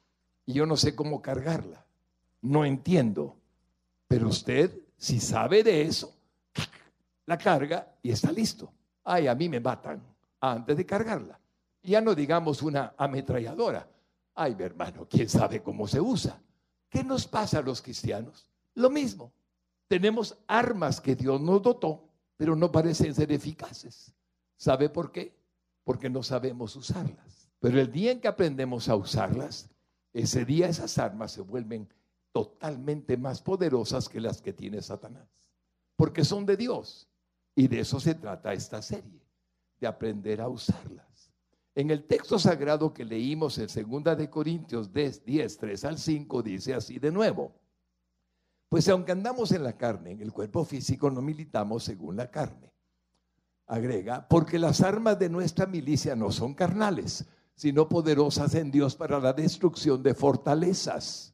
y 0.44 0.52
yo 0.52 0.66
no 0.66 0.76
sé 0.76 0.94
cómo 0.94 1.22
cargarla. 1.22 1.87
No 2.42 2.64
entiendo. 2.64 3.37
Pero 4.09 4.28
usted, 4.28 4.70
si 4.98 5.20
sabe 5.20 5.62
de 5.62 5.83
eso, 5.83 6.14
la 7.26 7.38
carga 7.38 7.94
y 8.02 8.11
está 8.11 8.31
listo 8.31 8.70
ay, 9.05 9.26
a 9.26 9.35
mí 9.35 9.48
me 9.48 9.61
matan 9.61 10.02
antes 10.40 10.76
de 10.76 10.87
cargarla. 10.87 11.38
Ya 11.83 12.00
no 12.00 12.14
digamos 12.14 12.62
una 12.62 12.94
ametralladora. 12.96 13.88
Ay, 14.35 14.55
mi 14.55 14.62
hermano, 14.62 15.07
¿quién 15.09 15.28
sabe 15.28 15.62
cómo 15.62 15.87
se 15.87 16.00
usa? 16.00 16.40
¿Qué 16.88 17.02
nos 17.02 17.26
pasa 17.26 17.59
a 17.59 17.62
los 17.62 17.83
cristianos? 17.83 18.48
Lo 18.74 18.90
mismo. 18.90 19.33
Tenemos 19.88 20.38
armas 20.46 21.00
que 21.00 21.16
Dios 21.16 21.40
nos 21.40 21.62
dotó, 21.62 22.09
pero 22.37 22.57
no 22.57 22.70
parecen 22.70 23.14
ser 23.14 23.33
eficaces. 23.33 24.12
¿Sabe 24.57 24.88
por 24.88 25.11
qué? 25.12 25.35
Porque 25.85 26.11
no 26.11 26.23
sabemos 26.23 26.77
usarlas. 26.77 27.49
Pero 27.59 27.81
el 27.81 27.90
día 27.90 28.12
en 28.12 28.21
que 28.21 28.29
aprendemos 28.29 28.88
a 28.88 28.97
usarlas, 28.97 29.71
ese 30.12 30.45
día 30.45 30.68
esas 30.68 30.99
armas 30.99 31.33
se 31.33 31.40
vuelven 31.40 31.88
totalmente 32.33 33.16
más 33.16 33.42
poderosas 33.42 34.09
que 34.09 34.21
las 34.21 34.40
que 34.42 34.53
tiene 34.53 34.83
Satanás. 34.83 35.29
Porque 35.97 36.25
son 36.25 36.47
de 36.47 36.57
Dios. 36.57 37.09
Y 37.55 37.68
de 37.68 37.81
eso 37.81 38.01
se 38.01 38.14
trata 38.14 38.53
esta 38.53 38.81
serie, 38.81 39.21
de 39.79 39.87
aprender 39.87 40.40
a 40.40 40.49
usarlas. 40.49 41.31
En 41.75 41.90
el 41.90 42.05
texto 42.05 42.38
sagrado 42.38 42.92
que 42.92 43.05
leímos 43.05 43.59
en 43.59 43.66
2 43.66 44.16
de 44.16 44.29
Corintios 44.29 44.92
10, 44.92 45.25
10, 45.25 45.59
3 45.59 45.85
al 45.85 45.99
5 45.99 46.42
dice 46.42 46.75
así 46.75 46.99
de 46.99 47.11
nuevo. 47.11 47.55
Pues 48.68 48.88
aunque 48.88 49.12
andamos 49.12 49.53
en 49.53 49.64
la 49.64 49.77
carne, 49.77 50.12
en 50.12 50.23
el 50.23 50.33
cuerpo 50.33 50.64
físico 50.64 51.11
no 51.11 51.21
militamos 51.23 51.85
según 51.85 52.16
la 52.16 52.31
carne. 52.31 52.71
Agrega, 53.72 54.28
porque 54.28 54.58
las 54.58 54.82
armas 54.82 55.18
de 55.18 55.30
nuestra 55.30 55.64
milicia 55.64 56.14
no 56.14 56.30
son 56.30 56.52
carnales, 56.52 57.24
sino 57.54 57.88
poderosas 57.88 58.54
en 58.54 58.70
Dios 58.70 58.96
para 58.96 59.18
la 59.18 59.32
destrucción 59.32 60.02
de 60.02 60.12
fortalezas 60.14 61.32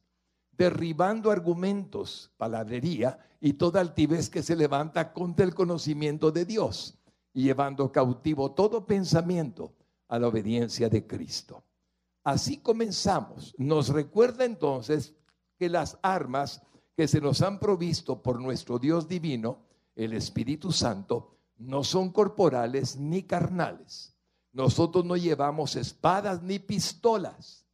derribando 0.52 1.32
argumentos, 1.32 2.32
palabrería 2.36 3.18
y 3.40 3.54
toda 3.54 3.80
altivez 3.80 4.30
que 4.30 4.44
se 4.44 4.54
levanta 4.54 5.12
contra 5.12 5.44
el 5.44 5.52
conocimiento 5.52 6.30
de 6.30 6.44
Dios 6.44 6.98
y 7.32 7.42
llevando 7.42 7.90
cautivo 7.90 8.52
todo 8.52 8.84
pensamiento 8.86 9.74
a 10.06 10.18
la 10.20 10.28
obediencia 10.28 10.88
de 10.88 11.06
Cristo. 11.08 11.64
Así 12.22 12.58
comenzamos. 12.58 13.52
Nos 13.58 13.88
recuerda 13.88 14.44
entonces 14.44 15.14
que 15.56 15.68
las 15.68 15.98
armas 16.02 16.62
que 16.96 17.08
se 17.08 17.20
nos 17.20 17.42
han 17.42 17.58
provisto 17.58 18.22
por 18.22 18.40
nuestro 18.40 18.78
Dios 18.78 19.08
divino, 19.08 19.64
el 19.96 20.12
Espíritu 20.12 20.70
Santo, 20.70 21.37
no 21.58 21.84
son 21.84 22.10
corporales 22.10 22.96
ni 22.96 23.22
carnales. 23.22 24.14
Nosotros 24.52 25.04
no 25.04 25.16
llevamos 25.16 25.76
espadas 25.76 26.42
ni 26.42 26.58
pistolas, 26.58 27.66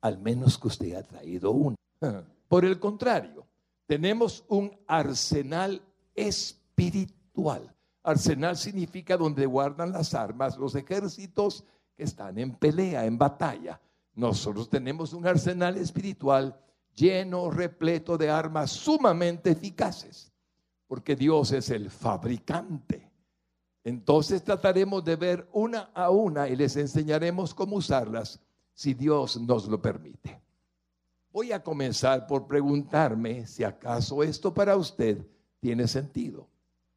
al 0.00 0.18
menos 0.18 0.58
que 0.58 0.68
usted 0.68 0.94
ha 0.94 1.02
traído 1.02 1.50
una. 1.50 1.76
Por 2.48 2.64
el 2.64 2.78
contrario, 2.78 3.46
tenemos 3.86 4.44
un 4.48 4.76
arsenal 4.86 5.82
espiritual. 6.14 7.74
Arsenal 8.02 8.56
significa 8.56 9.16
donde 9.16 9.46
guardan 9.46 9.92
las 9.92 10.14
armas 10.14 10.58
los 10.58 10.74
ejércitos 10.74 11.64
que 11.96 12.04
están 12.04 12.38
en 12.38 12.54
pelea, 12.54 13.06
en 13.06 13.18
batalla. 13.18 13.80
Nosotros 14.14 14.68
tenemos 14.68 15.12
un 15.12 15.26
arsenal 15.26 15.76
espiritual 15.76 16.58
lleno, 16.94 17.50
repleto 17.50 18.18
de 18.18 18.30
armas 18.30 18.70
sumamente 18.70 19.50
eficaces, 19.50 20.32
porque 20.86 21.16
Dios 21.16 21.52
es 21.52 21.70
el 21.70 21.90
fabricante. 21.90 23.11
Entonces 23.84 24.44
trataremos 24.44 25.04
de 25.04 25.16
ver 25.16 25.48
una 25.52 25.90
a 25.94 26.10
una 26.10 26.48
y 26.48 26.56
les 26.56 26.76
enseñaremos 26.76 27.52
cómo 27.54 27.76
usarlas 27.76 28.40
si 28.74 28.94
Dios 28.94 29.40
nos 29.40 29.66
lo 29.66 29.82
permite. 29.82 30.40
Voy 31.32 31.52
a 31.52 31.62
comenzar 31.62 32.26
por 32.26 32.46
preguntarme 32.46 33.46
si 33.46 33.64
acaso 33.64 34.22
esto 34.22 34.52
para 34.52 34.76
usted 34.76 35.26
tiene 35.60 35.88
sentido. 35.88 36.48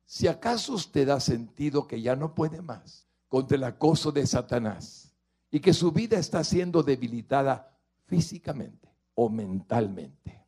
Si 0.06 0.28
acaso 0.28 0.74
usted 0.74 1.10
ha 1.10 1.20
sentido 1.20 1.88
que 1.88 2.02
ya 2.02 2.16
no 2.16 2.36
puede 2.36 2.62
más 2.62 3.08
contra 3.28 3.58
el 3.58 3.64
acoso 3.64 4.12
de 4.12 4.28
Satanás 4.28 5.14
y 5.50 5.60
que 5.60 5.74
su 5.74 5.92
vida 5.92 6.20
está 6.20 6.44
siendo 6.44 6.84
debilitada 6.84 7.76
físicamente 8.06 8.94
o 9.16 9.30
mentalmente. 9.30 10.46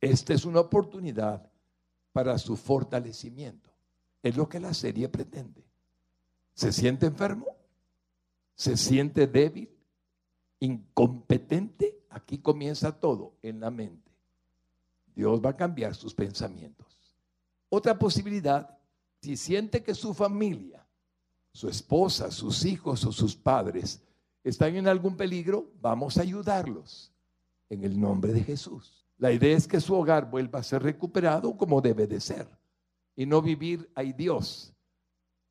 Esta 0.00 0.34
es 0.34 0.44
una 0.44 0.60
oportunidad 0.60 1.50
para 2.12 2.36
su 2.38 2.56
fortalecimiento. 2.56 3.70
Es 4.22 4.36
lo 4.36 4.48
que 4.48 4.60
la 4.60 4.74
serie 4.74 5.08
pretende. 5.08 5.69
¿Se 6.60 6.72
siente 6.72 7.06
enfermo? 7.06 7.46
¿Se 8.54 8.76
siente 8.76 9.26
débil? 9.26 9.70
¿Incompetente? 10.58 12.04
Aquí 12.10 12.36
comienza 12.36 13.00
todo 13.00 13.32
en 13.40 13.60
la 13.60 13.70
mente. 13.70 14.10
Dios 15.14 15.40
va 15.42 15.50
a 15.50 15.56
cambiar 15.56 15.94
sus 15.94 16.12
pensamientos. 16.12 16.86
Otra 17.70 17.98
posibilidad, 17.98 18.78
si 19.22 19.38
siente 19.38 19.82
que 19.82 19.94
su 19.94 20.12
familia, 20.12 20.86
su 21.50 21.66
esposa, 21.66 22.30
sus 22.30 22.66
hijos 22.66 23.06
o 23.06 23.12
sus 23.12 23.34
padres 23.34 24.02
están 24.44 24.76
en 24.76 24.86
algún 24.86 25.16
peligro, 25.16 25.72
vamos 25.80 26.18
a 26.18 26.22
ayudarlos 26.22 27.10
en 27.70 27.84
el 27.84 27.98
nombre 27.98 28.34
de 28.34 28.44
Jesús. 28.44 29.06
La 29.16 29.32
idea 29.32 29.56
es 29.56 29.66
que 29.66 29.80
su 29.80 29.94
hogar 29.94 30.30
vuelva 30.30 30.58
a 30.58 30.62
ser 30.62 30.82
recuperado 30.82 31.56
como 31.56 31.80
debe 31.80 32.06
de 32.06 32.20
ser 32.20 32.46
y 33.16 33.24
no 33.24 33.40
vivir, 33.40 33.90
ay 33.94 34.12
Dios, 34.12 34.74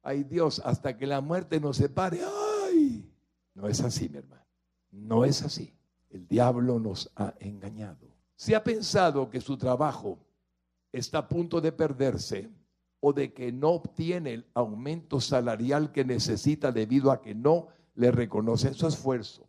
ay 0.04 0.24
Dios, 0.24 0.62
hasta 0.64 0.98
que 0.98 1.08
la 1.08 1.22
muerte 1.22 1.60
nos 1.60 1.78
separe. 1.78 2.22
Ay, 2.68 3.10
no 3.54 3.68
es 3.68 3.82
así, 3.82 4.10
mi 4.10 4.18
hermano, 4.18 4.46
no 4.92 5.26
es 5.26 5.42
así. 5.44 5.74
El 6.10 6.28
diablo 6.28 6.80
nos 6.80 7.12
ha 7.16 7.34
engañado. 7.40 8.08
Si 8.36 8.54
ha 8.54 8.64
pensado 8.64 9.30
que 9.30 9.42
su 9.42 9.58
trabajo 9.58 10.18
está 10.92 11.20
a 11.20 11.28
punto 11.28 11.62
de 11.62 11.72
perderse 11.72 12.50
o 13.00 13.14
de 13.14 13.34
que 13.34 13.52
no 13.52 13.70
obtiene 13.70 14.34
el 14.34 14.46
aumento 14.54 15.22
salarial 15.22 15.92
que 15.92 16.04
necesita 16.04 16.72
debido 16.72 17.12
a 17.12 17.22
que 17.22 17.36
no 17.36 17.68
le 17.96 18.12
reconocen 18.12 18.74
su 18.74 18.88
esfuerzo, 18.88 19.48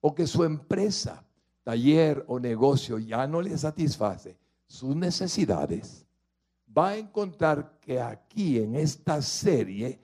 o 0.00 0.14
que 0.14 0.26
su 0.26 0.44
empresa, 0.44 1.24
taller 1.62 2.24
o 2.26 2.38
negocio 2.38 2.98
ya 2.98 3.26
no 3.26 3.42
le 3.42 3.56
satisface 3.56 4.36
sus 4.66 4.96
necesidades, 4.96 6.06
va 6.76 6.90
a 6.90 6.96
encontrar 6.96 7.78
que 7.80 8.00
aquí 8.00 8.58
en 8.58 8.76
esta 8.76 9.20
serie 9.22 10.00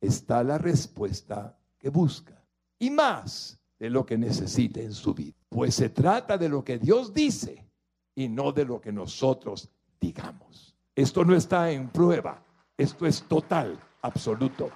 está 0.00 0.42
la 0.42 0.58
respuesta 0.58 1.56
que 1.78 1.88
busca. 1.88 2.42
Y 2.78 2.90
más, 2.90 3.58
de 3.78 3.90
lo 3.90 4.04
que 4.04 4.18
necesite 4.18 4.82
en 4.82 4.92
su 4.92 5.14
vida. 5.14 5.36
Pues 5.48 5.74
se 5.74 5.90
trata 5.90 6.36
de 6.36 6.48
lo 6.48 6.64
que 6.64 6.78
Dios 6.78 7.14
dice 7.14 7.66
y 8.14 8.28
no 8.28 8.52
de 8.52 8.64
lo 8.64 8.80
que 8.80 8.92
nosotros 8.92 9.68
digamos. 10.00 10.76
Esto 10.94 11.24
no 11.24 11.34
está 11.34 11.70
en 11.70 11.88
prueba, 11.90 12.44
esto 12.76 13.06
es 13.06 13.22
total, 13.22 13.78
absoluto. 14.02 14.70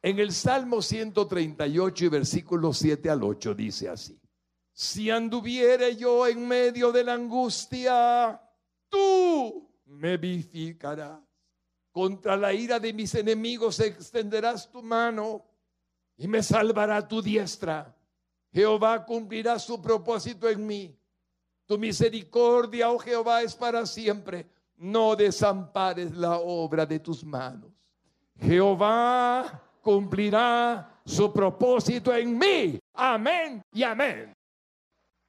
En 0.00 0.18
el 0.20 0.32
Salmo 0.32 0.80
138 0.80 2.04
y 2.04 2.08
versículo 2.08 2.72
7 2.72 3.10
al 3.10 3.24
8 3.24 3.54
dice 3.54 3.88
así, 3.88 4.18
si 4.72 5.10
anduviere 5.10 5.96
yo 5.96 6.26
en 6.26 6.46
medio 6.46 6.92
de 6.92 7.02
la 7.02 7.14
angustia, 7.14 8.40
tú 8.88 9.65
me 9.86 10.16
vivificarás 10.16 11.20
Contra 11.96 12.36
la 12.36 12.52
ira 12.52 12.78
de 12.78 12.92
mis 12.92 13.14
enemigos 13.14 13.80
extenderás 13.80 14.70
tu 14.70 14.82
mano 14.82 15.42
y 16.18 16.28
me 16.28 16.42
salvará 16.42 17.08
tu 17.08 17.22
diestra. 17.22 17.96
Jehová 18.52 19.06
cumplirá 19.06 19.58
su 19.58 19.80
propósito 19.80 20.46
en 20.46 20.66
mí. 20.66 20.94
Tu 21.64 21.78
misericordia, 21.78 22.90
oh 22.90 22.98
Jehová, 22.98 23.40
es 23.40 23.54
para 23.54 23.86
siempre. 23.86 24.46
No 24.76 25.16
desampares 25.16 26.14
la 26.14 26.36
obra 26.36 26.84
de 26.84 26.98
tus 26.98 27.24
manos. 27.24 27.72
Jehová 28.38 29.62
cumplirá 29.80 31.00
su 31.02 31.32
propósito 31.32 32.14
en 32.14 32.36
mí. 32.36 32.78
Amén 32.92 33.62
y 33.72 33.82
amén. 33.82 34.36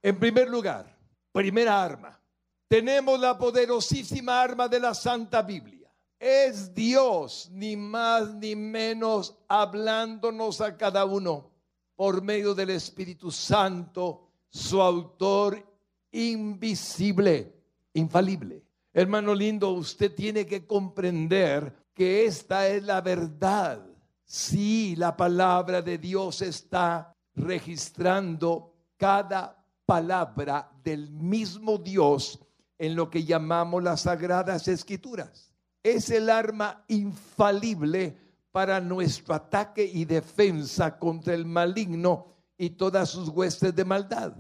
En 0.02 0.20
primer 0.20 0.50
lugar, 0.50 0.94
primera 1.32 1.82
arma. 1.82 2.20
Tenemos 2.68 3.18
la 3.20 3.38
poderosísima 3.38 4.42
arma 4.42 4.68
de 4.68 4.80
la 4.82 4.94
Santa 4.94 5.42
Biblia. 5.42 5.90
Es 6.20 6.74
Dios, 6.74 7.50
ni 7.52 7.78
más 7.78 8.34
ni 8.34 8.56
menos, 8.56 9.38
hablándonos 9.48 10.60
a 10.60 10.76
cada 10.76 11.06
uno 11.06 11.52
por 11.96 12.22
medio 12.22 12.54
del 12.54 12.72
Espíritu 12.72 13.32
Santo, 13.32 14.28
su 14.50 14.82
autor 14.82 15.64
invisible, 16.12 17.54
infalible. 17.94 18.64
Hermano 18.94 19.34
lindo, 19.34 19.72
usted 19.72 20.14
tiene 20.14 20.46
que 20.46 20.66
comprender 20.66 21.74
que 21.94 22.26
esta 22.26 22.68
es 22.68 22.84
la 22.84 23.00
verdad. 23.00 23.86
Sí, 24.26 24.96
la 24.98 25.16
palabra 25.16 25.82
de 25.82 25.98
Dios 25.98 26.42
está 26.42 27.16
registrando 27.34 28.74
cada 28.98 29.64
palabra 29.86 30.70
del 30.84 31.12
mismo 31.12 31.78
Dios 31.78 32.42
en 32.80 32.96
lo 32.96 33.10
que 33.10 33.24
llamamos 33.24 33.84
las 33.84 34.02
sagradas 34.02 34.68
escrituras. 34.68 35.54
Es 35.84 36.10
el 36.10 36.30
arma 36.30 36.84
infalible 36.88 38.18
para 38.52 38.82
nuestro 38.82 39.36
ataque 39.36 39.86
y 39.86 40.06
defensa 40.06 40.98
contra 40.98 41.34
el 41.34 41.46
maligno 41.46 42.34
y 42.58 42.72
todas 42.72 43.10
sus 43.10 43.30
huestes 43.30 43.76
de 43.76 43.86
maldad. 43.86 44.34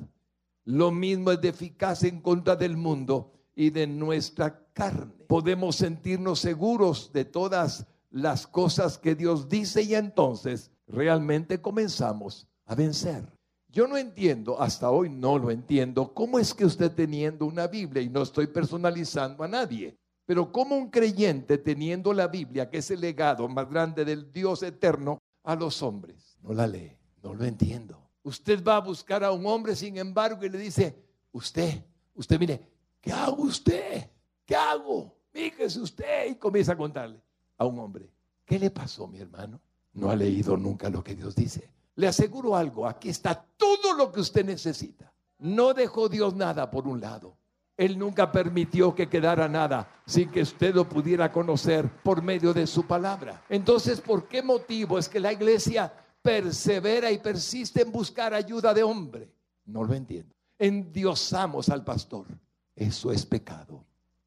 Lo 0.65 0.91
mismo 0.91 1.31
es 1.31 1.39
de 1.39 1.49
eficaz 1.49 2.03
en 2.03 2.21
contra 2.21 2.55
del 2.55 2.75
mundo 2.75 3.31
y 3.55 3.69
de 3.69 3.87
nuestra 3.87 4.67
carne. 4.73 5.13
Podemos 5.27 5.77
sentirnos 5.77 6.39
seguros 6.39 7.11
de 7.13 7.25
todas 7.25 7.85
las 8.09 8.47
cosas 8.47 8.97
que 8.97 9.15
Dios 9.15 9.47
dice 9.47 9.83
y 9.83 9.95
entonces 9.95 10.71
realmente 10.87 11.61
comenzamos 11.61 12.47
a 12.65 12.75
vencer. 12.75 13.36
Yo 13.77 13.85
no 13.85 13.95
entiendo, 13.95 14.59
hasta 14.59 14.89
hoy 14.89 15.07
no 15.07 15.37
lo 15.37 15.51
entiendo, 15.51 16.11
cómo 16.11 16.39
es 16.39 16.51
que 16.51 16.65
usted 16.65 16.91
teniendo 16.93 17.45
una 17.45 17.67
Biblia, 17.67 18.01
y 18.01 18.09
no 18.09 18.23
estoy 18.23 18.47
personalizando 18.47 19.43
a 19.43 19.47
nadie, 19.47 19.95
pero 20.25 20.51
como 20.51 20.75
un 20.75 20.89
creyente 20.89 21.59
teniendo 21.59 22.11
la 22.11 22.27
Biblia, 22.27 22.71
que 22.71 22.79
es 22.79 22.89
el 22.89 23.01
legado 23.01 23.47
más 23.47 23.69
grande 23.69 24.03
del 24.03 24.33
Dios 24.33 24.63
eterno, 24.63 25.19
a 25.43 25.55
los 25.55 25.83
hombres, 25.83 26.39
no 26.41 26.53
la 26.53 26.65
lee, 26.65 26.97
no 27.21 27.35
lo 27.35 27.45
entiendo. 27.45 28.09
Usted 28.23 28.63
va 28.63 28.77
a 28.77 28.81
buscar 28.81 29.23
a 29.23 29.31
un 29.31 29.45
hombre, 29.45 29.75
sin 29.75 29.95
embargo, 29.99 30.43
y 30.43 30.49
le 30.49 30.57
dice, 30.57 30.97
usted, 31.31 31.85
usted 32.15 32.39
mire, 32.39 32.67
¿qué 32.99 33.11
hago 33.11 33.43
usted? 33.43 34.09
¿Qué 34.43 34.55
hago? 34.55 35.15
Fíjese 35.29 35.79
usted 35.79 36.31
y 36.31 36.35
comienza 36.37 36.71
a 36.71 36.77
contarle 36.77 37.21
a 37.55 37.67
un 37.67 37.77
hombre, 37.77 38.11
¿qué 38.43 38.57
le 38.57 38.71
pasó, 38.71 39.07
mi 39.07 39.19
hermano? 39.19 39.61
No 39.93 40.09
ha 40.09 40.15
leído 40.15 40.57
nunca 40.57 40.89
lo 40.89 41.03
que 41.03 41.13
Dios 41.13 41.35
dice. 41.35 41.76
Le 41.97 42.07
aseguro 42.07 42.55
algo, 42.55 42.87
aquí 42.87 43.09
está 43.09 43.43
todo 43.57 43.93
lo 43.93 44.11
que 44.11 44.19
usted 44.19 44.45
necesita. 44.45 45.11
No 45.39 45.73
dejó 45.73 46.07
Dios 46.07 46.35
nada 46.35 46.69
por 46.69 46.87
un 46.87 47.01
lado. 47.01 47.37
Él 47.75 47.97
nunca 47.97 48.31
permitió 48.31 48.93
que 48.93 49.09
quedara 49.09 49.47
nada 49.47 49.89
sin 50.05 50.29
que 50.29 50.41
usted 50.41 50.75
lo 50.75 50.87
pudiera 50.87 51.31
conocer 51.31 51.89
por 52.03 52.21
medio 52.21 52.53
de 52.53 52.67
su 52.67 52.85
palabra. 52.85 53.43
Entonces, 53.49 53.99
¿por 53.99 54.27
qué 54.27 54.43
motivo 54.43 54.99
es 54.99 55.09
que 55.09 55.19
la 55.19 55.33
iglesia 55.33 55.91
persevera 56.21 57.11
y 57.11 57.17
persiste 57.17 57.81
en 57.81 57.91
buscar 57.91 58.31
ayuda 58.33 58.75
de 58.75 58.83
hombre? 58.83 59.31
No 59.65 59.83
lo 59.83 59.95
entiendo. 59.95 60.35
Endiosamos 60.59 61.69
al 61.69 61.83
pastor. 61.83 62.27
Eso 62.75 63.11
es 63.11 63.25
pecado. 63.25 63.83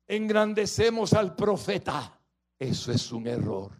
Engrandecemos 0.08 1.12
al 1.12 1.36
profeta. 1.36 2.18
Eso 2.58 2.90
es 2.90 3.12
un 3.12 3.28
error. 3.28 3.70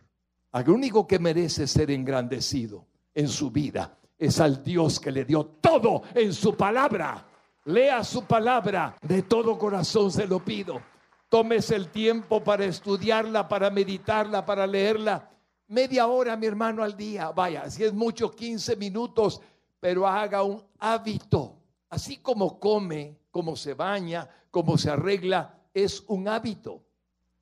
Al 0.53 0.69
único 0.69 1.09
que 1.09 1.19
merece 1.19 1.67
ser 1.67 1.91
engrandecido 1.91 2.87
en 3.15 3.29
su 3.29 3.51
vida 3.51 3.97
es 4.21 4.39
al 4.39 4.63
Dios 4.63 5.01
que 5.01 5.11
le 5.11 5.25
dio 5.25 5.47
todo 5.61 6.03
en 6.15 6.33
su 6.35 6.55
palabra. 6.55 7.27
Lea 7.65 8.05
su 8.05 8.25
palabra, 8.25 8.97
de 9.01 9.23
todo 9.23 9.59
corazón 9.59 10.13
se 10.13 10.27
lo 10.27 10.45
pido. 10.45 10.81
Tómese 11.29 11.77
el 11.77 11.89
tiempo 11.89 12.45
para 12.45 12.67
estudiarla, 12.67 13.49
para 13.49 13.71
meditarla, 13.71 14.45
para 14.45 14.67
leerla. 14.67 15.31
Media 15.69 16.07
hora, 16.07 16.37
mi 16.37 16.47
hermano, 16.47 16.83
al 16.83 16.97
día. 16.97 17.31
Vaya, 17.31 17.71
si 17.71 17.85
es 17.85 17.95
mucho, 17.95 18.31
15 18.31 18.77
minutos, 18.77 19.41
pero 19.79 20.07
haga 20.07 20.43
un 20.43 20.63
hábito. 20.79 21.57
Así 21.89 22.19
como 22.19 22.59
come, 22.59 23.17
como 23.31 23.57
se 23.57 23.75
baña, 23.75 24.29
como 24.51 24.77
se 24.77 24.91
arregla, 24.91 25.61
es 25.73 26.03
un 26.09 26.29
hábito. 26.29 26.83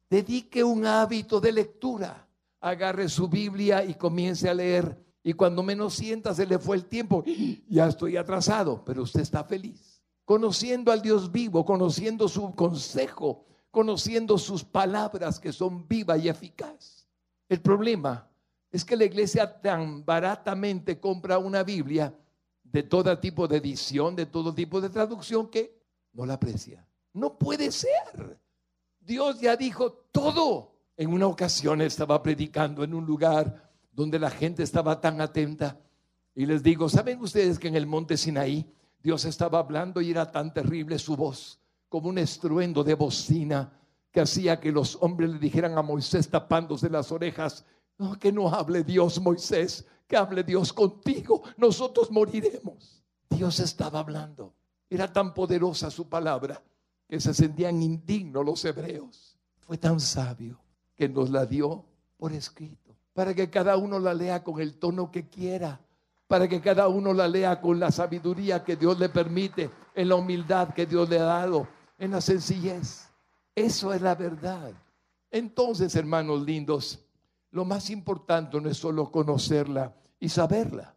Dedique 0.09 0.63
un 0.63 0.87
hábito 0.87 1.41
de 1.41 1.53
lectura. 1.53 2.27
Agarre 2.61 3.09
su 3.09 3.29
Biblia 3.29 3.83
y 3.85 3.95
comience 3.95 4.49
a 4.49 4.55
leer. 4.55 5.08
Y 5.23 5.33
cuando 5.33 5.63
menos 5.63 5.95
sienta, 5.95 6.35
se 6.35 6.47
le 6.47 6.59
fue 6.59 6.77
el 6.77 6.87
tiempo. 6.87 7.25
Ya 7.69 7.87
estoy 7.87 8.17
atrasado, 8.17 8.83
pero 8.85 9.03
usted 9.03 9.21
está 9.21 9.45
feliz 9.45 9.99
conociendo 10.29 10.93
al 10.93 11.01
Dios 11.01 11.33
vivo, 11.33 11.65
conociendo 11.65 12.29
su 12.29 12.55
consejo, 12.55 13.47
conociendo 13.71 14.37
sus 14.37 14.63
palabras 14.63 15.41
que 15.41 15.55
son 15.55 15.89
viva 15.89 16.19
y 16.19 16.29
eficaz. 16.29 17.09
El 17.49 17.63
problema 17.63 18.29
es 18.71 18.85
que 18.85 18.95
la 18.95 19.07
iglesia 19.07 19.59
tan 19.63 20.05
baratamente 20.05 21.01
compra 21.01 21.39
una 21.39 21.63
Biblia 21.63 22.15
de 22.63 22.83
todo 22.83 23.19
tipo 23.19 23.49
de 23.49 23.57
edición, 23.57 24.15
de 24.15 24.27
todo 24.27 24.55
tipo 24.55 24.83
de 24.83 24.91
traducción 24.91 25.49
que 25.49 25.81
no 26.13 26.27
la 26.27 26.35
aprecia. 26.35 26.87
No 27.15 27.39
puede 27.39 27.73
ser. 27.73 28.39
Dios 29.01 29.41
ya 29.41 29.57
dijo 29.57 29.93
todo. 30.13 30.75
En 30.95 31.11
una 31.11 31.27
ocasión 31.27 31.81
estaba 31.81 32.23
predicando 32.23 32.85
en 32.85 32.93
un 32.93 33.07
lugar 33.07 33.68
donde 33.99 34.21
la 34.21 34.31
gente 34.31 34.63
estaba 34.63 35.01
tan 35.01 35.21
atenta 35.21 35.77
y 36.33 36.47
les 36.47 36.63
digo, 36.63 36.89
¿saben 36.89 37.21
ustedes 37.21 37.59
que 37.59 37.67
en 37.67 37.75
el 37.75 37.89
monte 37.89 38.17
Sinaí 38.17 38.65
Dios 39.03 39.25
estaba 39.25 39.59
hablando 39.59 40.01
y 40.01 40.13
era 40.13 40.31
tan 40.31 40.55
terrible 40.55 41.01
su 41.01 41.17
voz, 41.17 41.59
como 41.89 42.09
un 42.09 42.19
estruendo 42.19 42.85
de 42.85 42.95
bocina 42.95 43.73
que 44.13 44.21
hacía 44.21 44.61
que 44.61 44.71
los 44.71 44.97
hombres 45.01 45.31
le 45.31 45.41
dijeran 45.41 45.77
a 45.77 45.83
Moisés 45.83 46.31
tapándose 46.31 46.89
las 46.89 47.11
orejas, 47.11 47.65
no, 47.99 48.17
que 48.17 48.31
no 48.31 48.49
hable 48.55 48.85
Dios 48.85 49.21
Moisés, 49.21 49.85
que 50.07 50.17
hable 50.17 50.45
Dios 50.45 50.73
contigo, 50.73 51.43
nosotros 51.57 52.09
moriremos. 52.13 53.03
Dios 53.29 53.59
estaba 53.59 53.99
hablando. 53.99 54.55
Era 54.89 55.13
tan 55.13 55.35
poderosa 55.35 55.91
su 55.91 56.09
palabra 56.09 56.63
que 57.09 57.19
se 57.19 57.35
sentían 57.35 57.83
indignos 57.83 58.47
los 58.47 58.65
hebreos. 58.65 59.37
Fue 59.59 59.77
tan 59.77 59.99
sabio 59.99 60.61
que 60.95 61.09
nos 61.09 61.31
la 61.31 61.45
dio 61.45 61.85
por 62.17 62.33
escrito, 62.33 62.88
para 63.19 63.35
que 63.35 63.51
cada 63.51 63.77
uno 63.77 63.99
la 63.99 64.15
lea 64.15 64.45
con 64.45 64.61
el 64.61 64.79
tono 64.79 65.11
que 65.11 65.27
quiera 65.29 65.81
para 66.29 66.47
que 66.47 66.61
cada 66.61 66.89
uno 66.89 67.13
la 67.13 67.27
lea 67.27 67.61
con 67.61 67.81
la 67.81 67.91
sabiduría 67.91 68.63
que 68.63 68.77
Dios 68.77 68.99
le 68.99 69.09
permite, 69.09 69.71
en 69.95 70.11
la 70.11 70.15
humildad 70.15 70.75
que 70.75 70.85
Dios 70.85 71.09
le 71.09 71.19
ha 71.19 71.25
dado, 71.25 71.67
en 71.99 72.11
la 72.11 72.21
sencillez. 72.21 73.09
Eso 73.55 73.95
es 73.95 74.03
la 74.03 74.15
verdad. 74.15 74.73
Entonces, 75.31 75.97
hermanos 75.97 76.43
lindos, 76.43 77.03
lo 77.51 77.65
más 77.65 77.89
importante 77.89 78.61
no 78.61 78.69
es 78.69 78.77
solo 78.77 79.11
conocerla 79.11 79.95
y 80.21 80.29
saberla, 80.29 80.95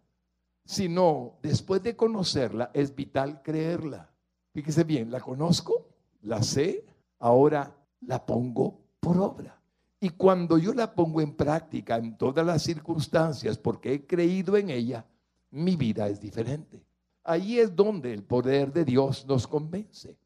sino 0.66 1.38
después 1.42 1.82
de 1.82 1.96
conocerla 1.96 2.70
es 2.74 2.94
vital 2.94 3.42
creerla. 3.42 4.10
Fíjese 4.54 4.84
bien, 4.84 5.10
la 5.10 5.22
conozco, 5.22 5.88
la 6.24 6.44
sé, 6.44 6.86
ahora 7.20 7.74
la 8.02 8.26
pongo 8.26 8.82
por 9.00 9.18
obra. 9.18 9.61
Y 10.04 10.10
cuando 10.10 10.58
yo 10.58 10.74
la 10.74 10.96
pongo 10.96 11.22
en 11.22 11.36
práctica 11.36 11.96
en 11.98 12.18
todas 12.18 12.44
las 12.44 12.64
circunstancias, 12.64 13.60
porque 13.60 13.94
he 13.94 14.08
creído 14.08 14.58
en 14.58 14.72
ella, 14.72 15.06
mi 15.52 15.76
vida 15.76 16.08
es 16.08 16.20
diferente. 16.20 16.84
Ahí 17.24 17.60
es 17.60 17.76
donde 17.76 18.12
el 18.12 18.24
poder 18.24 18.74
de 18.74 18.84
Dios 18.84 19.28
nos 19.28 19.46
convence 19.46 20.18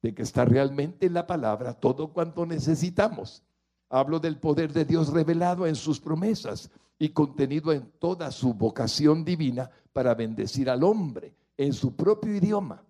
de 0.00 0.14
que 0.14 0.22
está 0.22 0.44
realmente 0.44 1.06
en 1.06 1.14
la 1.14 1.26
palabra 1.26 1.74
todo 1.74 2.12
cuanto 2.12 2.46
necesitamos. 2.46 3.42
Hablo 3.88 4.20
del 4.20 4.38
poder 4.38 4.72
de 4.72 4.84
Dios 4.84 5.12
revelado 5.12 5.66
en 5.66 5.74
sus 5.74 5.98
promesas 5.98 6.70
y 6.96 7.08
contenido 7.08 7.72
en 7.72 7.90
toda 7.98 8.30
su 8.30 8.54
vocación 8.54 9.24
divina 9.24 9.68
para 9.92 10.14
bendecir 10.14 10.70
al 10.70 10.84
hombre 10.84 11.34
en 11.56 11.72
su 11.72 11.96
propio 11.96 12.36
idioma. 12.36 12.84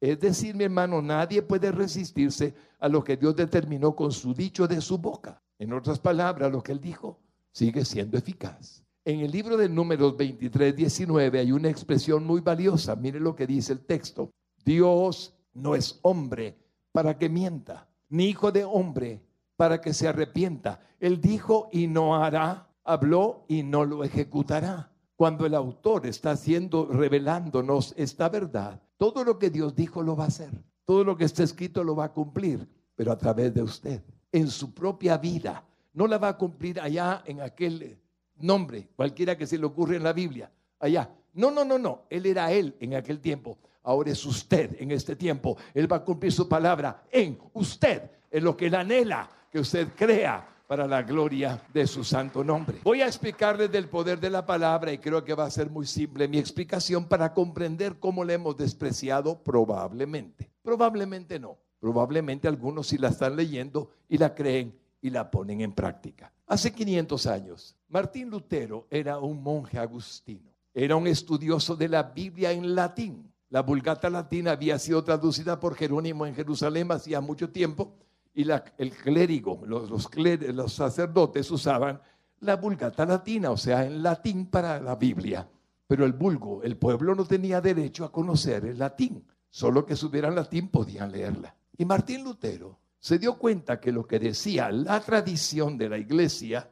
Es 0.00 0.20
decir, 0.20 0.54
mi 0.54 0.64
hermano, 0.64 1.00
nadie 1.00 1.42
puede 1.42 1.72
resistirse 1.72 2.54
a 2.78 2.88
lo 2.88 3.02
que 3.02 3.16
Dios 3.16 3.34
determinó 3.34 3.96
con 3.96 4.12
su 4.12 4.34
dicho 4.34 4.68
de 4.68 4.80
su 4.80 4.98
boca. 4.98 5.42
En 5.58 5.72
otras 5.72 5.98
palabras, 5.98 6.52
lo 6.52 6.62
que 6.62 6.72
él 6.72 6.80
dijo 6.80 7.18
sigue 7.50 7.84
siendo 7.84 8.18
eficaz. 8.18 8.84
En 9.04 9.20
el 9.20 9.30
libro 9.30 9.56
de 9.56 9.68
Números 9.68 10.16
23, 10.16 10.76
19 10.76 11.38
hay 11.38 11.52
una 11.52 11.70
expresión 11.70 12.26
muy 12.26 12.40
valiosa. 12.40 12.96
Mire 12.96 13.20
lo 13.20 13.34
que 13.34 13.46
dice 13.46 13.72
el 13.72 13.80
texto. 13.80 14.30
Dios 14.64 15.34
no 15.54 15.74
es 15.74 15.98
hombre 16.02 16.58
para 16.92 17.16
que 17.16 17.28
mienta, 17.28 17.88
ni 18.08 18.26
hijo 18.26 18.52
de 18.52 18.64
hombre 18.64 19.22
para 19.56 19.80
que 19.80 19.94
se 19.94 20.08
arrepienta. 20.08 20.80
Él 21.00 21.20
dijo 21.20 21.68
y 21.72 21.86
no 21.86 22.16
hará, 22.16 22.68
habló 22.84 23.44
y 23.48 23.62
no 23.62 23.84
lo 23.84 24.04
ejecutará. 24.04 24.92
Cuando 25.16 25.46
el 25.46 25.54
autor 25.54 26.06
está 26.06 26.32
haciendo, 26.32 26.86
revelándonos 26.86 27.94
esta 27.96 28.28
verdad, 28.28 28.82
todo 28.96 29.24
lo 29.24 29.38
que 29.38 29.50
Dios 29.50 29.74
dijo 29.74 30.02
lo 30.02 30.16
va 30.16 30.24
a 30.24 30.28
hacer. 30.28 30.50
Todo 30.84 31.04
lo 31.04 31.16
que 31.16 31.24
está 31.24 31.42
escrito 31.42 31.82
lo 31.82 31.96
va 31.96 32.04
a 32.04 32.12
cumplir, 32.12 32.66
pero 32.94 33.12
a 33.12 33.18
través 33.18 33.52
de 33.52 33.62
usted, 33.62 34.02
en 34.32 34.48
su 34.48 34.72
propia 34.72 35.18
vida. 35.18 35.64
No 35.92 36.06
la 36.06 36.18
va 36.18 36.28
a 36.28 36.36
cumplir 36.36 36.80
allá 36.80 37.22
en 37.26 37.40
aquel 37.40 37.98
nombre, 38.38 38.88
cualquiera 38.94 39.36
que 39.36 39.46
se 39.46 39.58
le 39.58 39.66
ocurra 39.66 39.96
en 39.96 40.02
la 40.02 40.12
Biblia, 40.12 40.50
allá. 40.78 41.10
No, 41.34 41.50
no, 41.50 41.64
no, 41.64 41.78
no. 41.78 42.04
Él 42.08 42.26
era 42.26 42.52
él 42.52 42.76
en 42.80 42.94
aquel 42.94 43.20
tiempo. 43.20 43.58
Ahora 43.82 44.10
es 44.10 44.24
usted 44.24 44.76
en 44.80 44.90
este 44.90 45.16
tiempo. 45.16 45.56
Él 45.74 45.90
va 45.90 45.96
a 45.96 46.04
cumplir 46.04 46.32
su 46.32 46.48
palabra 46.48 47.04
en 47.10 47.38
usted, 47.52 48.10
en 48.30 48.44
lo 48.44 48.56
que 48.56 48.66
él 48.66 48.74
anhela 48.74 49.28
que 49.50 49.60
usted 49.60 49.88
crea 49.94 50.55
para 50.66 50.86
la 50.86 51.02
gloria 51.02 51.62
de 51.72 51.86
su 51.86 52.04
santo 52.04 52.42
nombre. 52.42 52.78
Voy 52.82 53.00
a 53.00 53.06
explicarles 53.06 53.70
del 53.70 53.88
poder 53.88 54.18
de 54.20 54.30
la 54.30 54.44
palabra 54.44 54.92
y 54.92 54.98
creo 54.98 55.24
que 55.24 55.34
va 55.34 55.44
a 55.44 55.50
ser 55.50 55.70
muy 55.70 55.86
simple 55.86 56.28
mi 56.28 56.38
explicación 56.38 57.06
para 57.06 57.32
comprender 57.32 57.98
cómo 57.98 58.24
la 58.24 58.34
hemos 58.34 58.56
despreciado 58.56 59.42
probablemente. 59.42 60.50
Probablemente 60.62 61.38
no. 61.38 61.58
Probablemente 61.78 62.48
algunos 62.48 62.88
sí 62.88 62.98
la 62.98 63.08
están 63.08 63.36
leyendo 63.36 63.90
y 64.08 64.18
la 64.18 64.34
creen 64.34 64.76
y 65.00 65.10
la 65.10 65.30
ponen 65.30 65.60
en 65.60 65.72
práctica. 65.72 66.32
Hace 66.46 66.72
500 66.72 67.26
años, 67.26 67.76
Martín 67.88 68.30
Lutero 68.30 68.86
era 68.90 69.18
un 69.18 69.42
monje 69.42 69.78
agustino. 69.78 70.50
Era 70.74 70.96
un 70.96 71.06
estudioso 71.06 71.76
de 71.76 71.88
la 71.88 72.02
Biblia 72.02 72.52
en 72.52 72.74
latín. 72.74 73.32
La 73.48 73.62
vulgata 73.62 74.10
latina 74.10 74.52
había 74.52 74.78
sido 74.78 75.04
traducida 75.04 75.60
por 75.60 75.76
Jerónimo 75.76 76.26
en 76.26 76.34
Jerusalén 76.34 76.90
hacía 76.90 77.20
mucho 77.20 77.50
tiempo 77.50 77.94
y 78.36 78.46
el 78.76 78.90
clérigo, 78.90 79.62
los, 79.66 79.90
los 79.90 80.72
sacerdotes 80.72 81.50
usaban 81.50 81.98
la 82.40 82.56
vulgata 82.56 83.06
latina, 83.06 83.50
o 83.50 83.56
sea, 83.56 83.86
en 83.86 84.02
latín 84.02 84.46
para 84.46 84.78
la 84.78 84.94
Biblia. 84.94 85.48
Pero 85.86 86.04
el 86.04 86.12
vulgo, 86.12 86.62
el 86.62 86.76
pueblo 86.76 87.14
no 87.14 87.24
tenía 87.24 87.62
derecho 87.62 88.04
a 88.04 88.12
conocer 88.12 88.66
el 88.66 88.78
latín. 88.78 89.24
Solo 89.48 89.86
que 89.86 89.96
supieran 89.96 90.34
latín 90.34 90.68
podían 90.68 91.12
leerla. 91.12 91.56
Y 91.78 91.86
Martín 91.86 92.24
Lutero 92.24 92.78
se 92.98 93.18
dio 93.18 93.38
cuenta 93.38 93.80
que 93.80 93.90
lo 93.90 94.06
que 94.06 94.18
decía 94.18 94.70
la 94.70 95.00
tradición 95.00 95.78
de 95.78 95.88
la 95.88 95.96
iglesia 95.96 96.68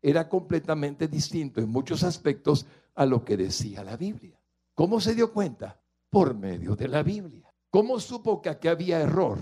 era 0.00 0.28
completamente 0.28 1.08
distinto 1.08 1.60
en 1.60 1.68
muchos 1.68 2.04
aspectos 2.04 2.64
a 2.94 3.04
lo 3.04 3.24
que 3.24 3.36
decía 3.36 3.82
la 3.82 3.96
Biblia. 3.96 4.38
¿Cómo 4.72 5.00
se 5.00 5.16
dio 5.16 5.32
cuenta? 5.32 5.80
Por 6.10 6.34
medio 6.34 6.76
de 6.76 6.86
la 6.86 7.02
Biblia. 7.02 7.52
¿Cómo 7.70 7.98
supo 7.98 8.40
que 8.40 8.68
había 8.68 9.00
error? 9.00 9.38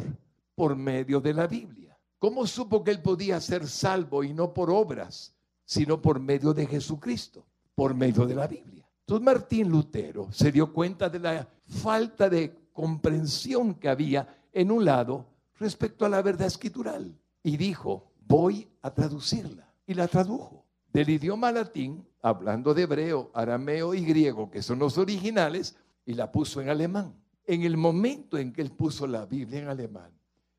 Por 0.57 0.75
medio 0.75 1.21
de 1.21 1.33
la 1.33 1.47
Biblia. 1.47 1.97
¿Cómo 2.19 2.47
supo 2.47 2.83
que 2.83 2.91
él 2.91 3.03
podía 3.03 3.41
ser 3.41 3.69
salvo 3.69 4.25
y 4.25 4.33
no 4.33 4.53
por 4.53 4.71
obras, 4.71 5.37
sino 5.65 6.03
por 6.03 6.19
medio 6.19 6.53
de 6.53 6.67
Jesucristo, 6.67 7.47
por 7.75 7.95
medio 7.95 8.27
de 8.27 8.35
la 8.35 8.49
Biblia? 8.49 8.89
Entonces 9.01 9.25
Martín 9.25 9.69
Lutero 9.69 10.33
se 10.33 10.51
dio 10.51 10.73
cuenta 10.73 11.09
de 11.09 11.21
la 11.21 11.49
falta 11.67 12.29
de 12.29 12.71
comprensión 12.73 13.75
que 13.75 13.89
había 13.89 14.27
en 14.53 14.73
un 14.73 14.85
lado 14.85 15.27
respecto 15.59 16.05
a 16.05 16.09
la 16.09 16.23
verdad 16.23 16.49
escritural 16.49 17.17
y 17.43 17.57
dijo, 17.57 18.11
voy 18.27 18.69
a 18.83 18.91
traducirla. 18.93 19.73
Y 19.87 19.95
la 19.95 20.09
tradujo 20.09 20.67
del 20.93 21.11
idioma 21.11 21.53
latín, 21.53 22.09
hablando 22.23 22.75
de 22.75 22.83
hebreo, 22.83 23.31
arameo 23.35 23.95
y 23.95 24.05
griego, 24.05 24.51
que 24.51 24.63
son 24.63 24.79
los 24.79 24.99
originales, 24.99 25.77
y 26.05 26.15
la 26.15 26.33
puso 26.33 26.61
en 26.61 26.71
alemán. 26.71 27.15
En 27.45 27.63
el 27.63 27.77
momento 27.77 28.39
en 28.39 28.53
que 28.53 28.63
él 28.63 28.73
puso 28.73 29.07
la 29.07 29.27
Biblia 29.27 29.61
en 29.61 29.69
alemán, 29.69 30.16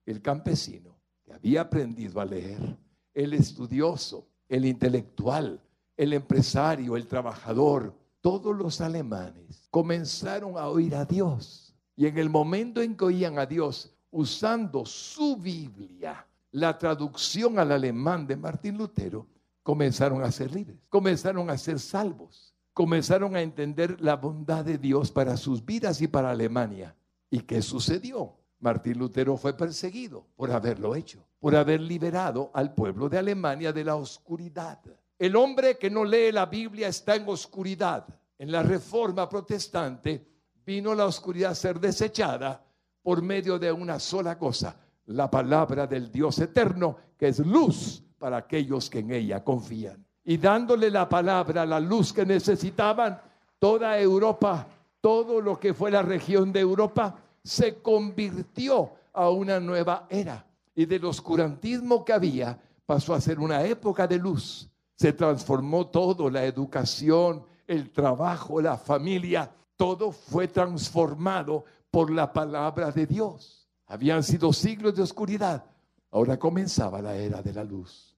el 0.07 0.21
campesino 0.21 0.97
que 1.23 1.33
había 1.33 1.61
aprendido 1.61 2.19
a 2.19 2.25
leer, 2.25 2.77
el 3.13 3.33
estudioso, 3.33 4.27
el 4.47 4.65
intelectual, 4.65 5.61
el 5.97 6.13
empresario, 6.13 6.95
el 6.95 7.07
trabajador, 7.07 7.93
todos 8.21 8.55
los 8.55 8.81
alemanes 8.81 9.67
comenzaron 9.69 10.57
a 10.57 10.67
oír 10.69 10.95
a 10.95 11.05
Dios. 11.05 11.75
Y 11.95 12.05
en 12.07 12.17
el 12.17 12.29
momento 12.29 12.81
en 12.81 12.95
que 12.95 13.05
oían 13.05 13.37
a 13.37 13.45
Dios, 13.45 13.93
usando 14.11 14.85
su 14.85 15.35
Biblia, 15.35 16.25
la 16.51 16.77
traducción 16.77 17.59
al 17.59 17.71
alemán 17.71 18.25
de 18.25 18.37
Martín 18.37 18.77
Lutero, 18.77 19.27
comenzaron 19.61 20.23
a 20.23 20.31
ser 20.31 20.53
libres, 20.53 20.77
comenzaron 20.87 21.49
a 21.49 21.57
ser 21.57 21.79
salvos, 21.79 22.53
comenzaron 22.73 23.35
a 23.35 23.41
entender 23.41 23.99
la 23.99 24.15
bondad 24.15 24.63
de 24.63 24.77
Dios 24.77 25.11
para 25.11 25.35
sus 25.35 25.65
vidas 25.65 26.01
y 26.01 26.07
para 26.07 26.31
Alemania. 26.31 26.95
¿Y 27.29 27.41
qué 27.41 27.61
sucedió? 27.61 28.37
Martín 28.59 28.97
Lutero 28.97 29.37
fue 29.37 29.55
perseguido 29.55 30.25
por 30.35 30.51
haberlo 30.51 30.95
hecho, 30.95 31.23
por 31.39 31.55
haber 31.55 31.81
liberado 31.81 32.51
al 32.53 32.73
pueblo 32.73 33.07
de 33.07 33.17
Alemania 33.17 33.71
de 33.71 33.83
la 33.83 33.95
oscuridad. 33.95 34.79
El 35.19 35.35
hombre 35.35 35.77
que 35.77 35.89
no 35.89 36.03
lee 36.03 36.31
la 36.31 36.45
Biblia 36.45 36.87
está 36.87 37.15
en 37.15 37.27
oscuridad. 37.27 38.05
En 38.37 38.51
la 38.51 38.63
reforma 38.63 39.27
protestante 39.27 40.25
vino 40.65 40.93
la 40.93 41.05
oscuridad 41.05 41.51
a 41.51 41.55
ser 41.55 41.79
desechada 41.79 42.63
por 43.01 43.21
medio 43.21 43.57
de 43.57 43.71
una 43.71 43.99
sola 43.99 44.37
cosa, 44.37 44.75
la 45.05 45.31
palabra 45.31 45.87
del 45.87 46.11
Dios 46.11 46.39
eterno, 46.39 46.97
que 47.17 47.29
es 47.29 47.39
luz 47.39 48.03
para 48.19 48.37
aquellos 48.37 48.89
que 48.89 48.99
en 48.99 49.11
ella 49.11 49.43
confían. 49.43 50.05
Y 50.23 50.37
dándole 50.37 50.91
la 50.91 51.07
palabra, 51.07 51.65
la 51.65 51.79
luz 51.79 52.11
que 52.11 52.25
necesitaban, 52.25 53.19
toda 53.59 53.97
Europa, 53.99 54.67
todo 54.99 55.39
lo 55.39 55.59
que 55.59 55.73
fue 55.73 55.89
la 55.89 56.01
región 56.01 56.51
de 56.51 56.59
Europa, 56.59 57.17
se 57.47 57.81
convirtió 57.81 58.91
a 59.13 59.29
una 59.29 59.57
nueva 59.59 60.05
era. 60.09 60.45
Y 60.75 60.85
del 60.85 61.05
oscurantismo 61.05 62.03
que 62.03 62.11
había 62.11 62.59
pasó 62.85 63.13
a 63.13 63.21
ser 63.21 63.39
una 63.39 63.63
época 63.63 64.05
de 64.05 64.17
luz. 64.17 64.69
Se 64.95 65.13
transformó 65.13 65.87
todo, 65.87 66.29
la 66.29 66.43
educación, 66.43 67.43
el 67.65 67.91
trabajo, 67.91 68.61
la 68.61 68.77
familia, 68.77 69.49
todo 69.77 70.11
fue 70.11 70.49
transformado 70.49 71.63
por 71.89 72.11
la 72.11 72.33
palabra 72.33 72.91
de 72.91 73.05
Dios. 73.05 73.69
Habían 73.85 74.23
sido 74.23 74.51
siglos 74.51 74.95
de 74.95 75.03
oscuridad. 75.03 75.63
Ahora 76.11 76.37
comenzaba 76.37 77.01
la 77.01 77.15
era 77.15 77.41
de 77.41 77.53
la 77.53 77.63
luz. 77.63 78.13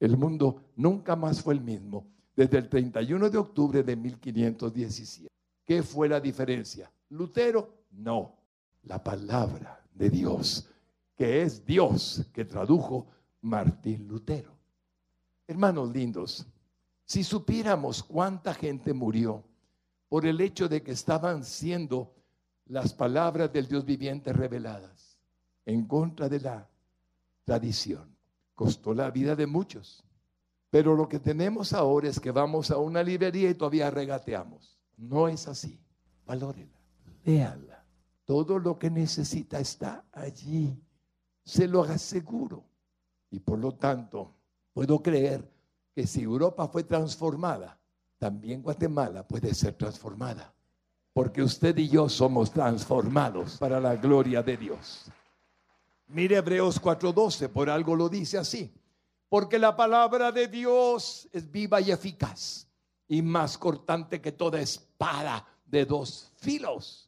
El 0.00 0.16
mundo 0.16 0.62
nunca 0.74 1.14
más 1.14 1.40
fue 1.40 1.54
el 1.54 1.60
mismo 1.60 2.06
desde 2.34 2.58
el 2.58 2.68
31 2.68 3.30
de 3.30 3.38
octubre 3.38 3.82
de 3.84 3.94
1517. 3.94 5.28
¿Qué 5.64 5.82
fue 5.82 6.08
la 6.08 6.18
diferencia? 6.18 6.90
Lutero, 7.10 7.84
no 7.92 8.43
la 8.86 9.02
palabra 9.02 9.82
de 9.94 10.10
Dios, 10.10 10.68
que 11.16 11.42
es 11.42 11.64
Dios 11.64 12.26
que 12.32 12.44
tradujo 12.44 13.06
Martín 13.40 14.06
Lutero. 14.08 14.52
Hermanos 15.46 15.90
lindos, 15.90 16.46
si 17.04 17.22
supiéramos 17.22 18.02
cuánta 18.02 18.54
gente 18.54 18.92
murió 18.92 19.44
por 20.08 20.26
el 20.26 20.40
hecho 20.40 20.68
de 20.68 20.82
que 20.82 20.92
estaban 20.92 21.44
siendo 21.44 22.14
las 22.66 22.92
palabras 22.94 23.52
del 23.52 23.66
Dios 23.68 23.84
viviente 23.84 24.32
reveladas 24.32 25.18
en 25.66 25.86
contra 25.86 26.28
de 26.28 26.40
la 26.40 26.68
tradición, 27.44 28.16
costó 28.54 28.94
la 28.94 29.10
vida 29.10 29.36
de 29.36 29.46
muchos. 29.46 30.02
Pero 30.70 30.94
lo 30.94 31.08
que 31.08 31.20
tenemos 31.20 31.72
ahora 31.72 32.08
es 32.08 32.18
que 32.18 32.30
vamos 32.30 32.70
a 32.70 32.78
una 32.78 33.02
librería 33.02 33.50
y 33.50 33.54
todavía 33.54 33.90
regateamos. 33.90 34.78
No 34.96 35.28
es 35.28 35.46
así. 35.46 35.78
Valórela, 36.26 36.80
léala 37.24 37.73
todo 38.24 38.58
lo 38.58 38.78
que 38.78 38.90
necesita 38.90 39.60
está 39.60 40.04
allí. 40.12 40.76
Se 41.44 41.68
lo 41.68 41.82
aseguro. 41.82 42.64
Y 43.30 43.40
por 43.40 43.58
lo 43.58 43.72
tanto, 43.72 44.32
puedo 44.72 45.02
creer 45.02 45.48
que 45.94 46.06
si 46.06 46.22
Europa 46.22 46.68
fue 46.68 46.84
transformada, 46.84 47.78
también 48.18 48.62
Guatemala 48.62 49.26
puede 49.26 49.52
ser 49.54 49.74
transformada. 49.74 50.52
Porque 51.12 51.42
usted 51.42 51.76
y 51.78 51.88
yo 51.88 52.08
somos 52.08 52.50
transformados 52.50 53.58
para 53.58 53.78
la 53.80 53.96
gloria 53.96 54.42
de 54.42 54.56
Dios. 54.56 55.04
Mire 56.08 56.36
Hebreos 56.36 56.80
4:12, 56.80 57.48
por 57.48 57.70
algo 57.70 57.94
lo 57.94 58.08
dice 58.08 58.38
así. 58.38 58.72
Porque 59.28 59.58
la 59.58 59.76
palabra 59.76 60.32
de 60.32 60.48
Dios 60.48 61.28
es 61.32 61.50
viva 61.50 61.80
y 61.80 61.90
eficaz 61.90 62.66
y 63.08 63.20
más 63.22 63.58
cortante 63.58 64.20
que 64.20 64.32
toda 64.32 64.60
espada 64.60 65.46
de 65.66 65.84
dos 65.84 66.32
filos 66.36 67.04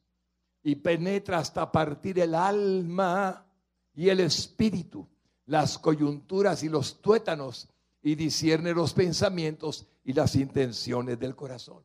y 0.66 0.74
penetra 0.74 1.38
hasta 1.38 1.70
partir 1.70 2.18
el 2.18 2.34
alma 2.34 3.46
y 3.94 4.08
el 4.08 4.18
espíritu, 4.18 5.06
las 5.44 5.78
coyunturas 5.78 6.64
y 6.64 6.68
los 6.68 7.00
tuétanos, 7.00 7.68
y 8.02 8.16
discierne 8.16 8.74
los 8.74 8.92
pensamientos 8.92 9.86
y 10.02 10.12
las 10.12 10.34
intenciones 10.34 11.20
del 11.20 11.36
corazón. 11.36 11.84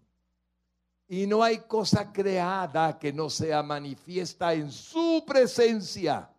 Y 1.07 1.27
no 1.27 1.43
hay 1.43 1.59
cosa 1.59 2.11
creada 2.11 2.97
que 2.97 3.13
no 3.13 3.29
sea 3.29 3.61
manifiesta 3.61 4.55
en 4.55 4.71
su 4.71 5.25
presencia. 5.27 6.31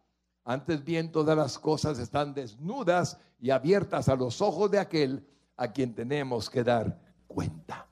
Antes 0.42 0.84
bien, 0.84 1.12
todas 1.12 1.36
las 1.36 1.56
cosas 1.60 2.00
están 2.00 2.34
desnudas 2.34 3.18
y 3.38 3.50
abiertas 3.50 4.08
a 4.08 4.16
los 4.16 4.42
ojos 4.42 4.68
de 4.68 4.80
aquel 4.80 5.24
a 5.56 5.70
quien 5.70 5.94
tenemos 5.94 6.50
que 6.50 6.64
dar 6.64 7.00
cuenta. 7.28 7.86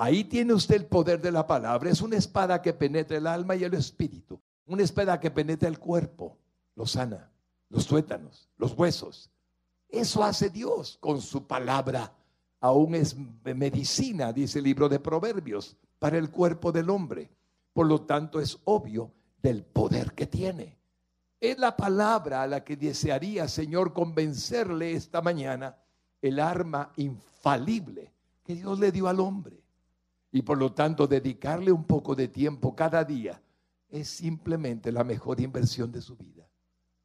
Ahí 0.00 0.24
tiene 0.24 0.54
usted 0.54 0.76
el 0.76 0.86
poder 0.86 1.20
de 1.20 1.30
la 1.30 1.46
palabra. 1.46 1.90
Es 1.90 2.00
una 2.00 2.16
espada 2.16 2.62
que 2.62 2.72
penetra 2.72 3.18
el 3.18 3.26
alma 3.26 3.54
y 3.54 3.64
el 3.64 3.74
espíritu. 3.74 4.40
Una 4.64 4.82
espada 4.82 5.20
que 5.20 5.30
penetra 5.30 5.68
el 5.68 5.78
cuerpo, 5.78 6.38
lo 6.74 6.86
sana, 6.86 7.30
los 7.68 7.86
tuétanos, 7.86 8.48
los 8.56 8.72
huesos, 8.72 9.30
Eso 9.90 10.24
hace 10.24 10.48
Dios 10.48 10.96
con 11.02 11.20
su 11.20 11.46
palabra. 11.46 12.14
Aún 12.60 12.94
es 12.94 13.14
medicina, 13.44 14.32
dice 14.32 14.60
el 14.60 14.64
libro 14.64 14.88
de 14.88 15.00
Proverbios, 15.00 15.76
para 15.98 16.16
el 16.16 16.30
cuerpo 16.30 16.72
del 16.72 16.88
hombre. 16.88 17.30
Por 17.74 17.86
lo 17.86 18.00
tanto, 18.00 18.40
es 18.40 18.58
obvio 18.64 19.12
del 19.42 19.64
poder 19.64 20.14
que 20.14 20.26
tiene. 20.26 20.78
Es 21.38 21.58
la 21.58 21.76
palabra 21.76 22.40
a 22.40 22.46
la 22.46 22.64
que 22.64 22.74
desearía, 22.74 23.48
Señor, 23.48 23.92
convencerle 23.92 24.94
esta 24.94 25.20
mañana 25.20 25.76
el 26.22 26.40
arma 26.40 26.90
infalible 26.96 28.14
que 28.42 28.54
Dios 28.54 28.78
le 28.78 28.92
dio 28.92 29.06
al 29.06 29.20
hombre. 29.20 29.60
Y 30.32 30.42
por 30.42 30.58
lo 30.58 30.72
tanto, 30.72 31.06
dedicarle 31.06 31.72
un 31.72 31.84
poco 31.84 32.14
de 32.14 32.28
tiempo 32.28 32.74
cada 32.74 33.04
día 33.04 33.42
es 33.88 34.08
simplemente 34.08 34.92
la 34.92 35.02
mejor 35.02 35.40
inversión 35.40 35.90
de 35.90 36.00
su 36.00 36.16
vida. 36.16 36.48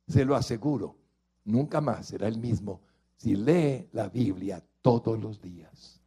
Se 0.07 0.23
lo 0.23 0.35
aseguro, 0.35 0.95
nunca 1.43 1.81
más 1.81 2.07
será 2.07 2.27
el 2.27 2.37
mismo 2.37 2.81
si 3.17 3.35
lee 3.35 3.89
la 3.91 4.07
Biblia 4.09 4.63
todos 4.81 5.19
los 5.19 5.41
días. 5.41 5.99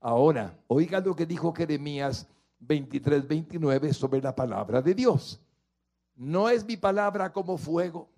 Ahora, 0.00 0.58
oiga 0.68 1.00
lo 1.00 1.14
que 1.14 1.26
dijo 1.26 1.52
Jeremías 1.52 2.26
23, 2.60 3.28
29 3.28 3.92
sobre 3.92 4.22
la 4.22 4.34
palabra 4.34 4.80
de 4.80 4.94
Dios. 4.94 5.40
No 6.14 6.48
es 6.48 6.64
mi 6.64 6.76
palabra 6.76 7.32
como 7.32 7.58
fuego. 7.58 8.08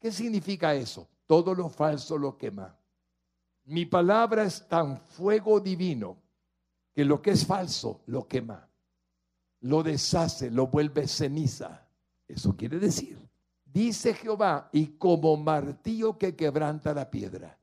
¿Qué 0.00 0.10
significa 0.10 0.74
eso? 0.74 1.08
Todo 1.26 1.54
lo 1.54 1.68
falso 1.68 2.16
lo 2.16 2.36
quema. 2.36 2.76
Mi 3.64 3.86
palabra 3.86 4.44
es 4.44 4.66
tan 4.68 4.98
fuego 4.98 5.60
divino 5.60 6.16
que 6.94 7.04
lo 7.04 7.20
que 7.20 7.32
es 7.32 7.44
falso 7.44 8.02
lo 8.06 8.26
quema, 8.26 8.68
lo 9.60 9.82
deshace, 9.82 10.50
lo 10.50 10.68
vuelve 10.68 11.08
ceniza. 11.08 11.86
Eso 12.28 12.56
quiere 12.56 12.78
decir, 12.78 13.18
dice 13.64 14.14
Jehová, 14.14 14.70
y 14.72 14.86
como 14.98 15.36
martillo 15.36 16.16
que 16.16 16.36
quebranta 16.36 16.94
la 16.94 17.10
piedra, 17.10 17.58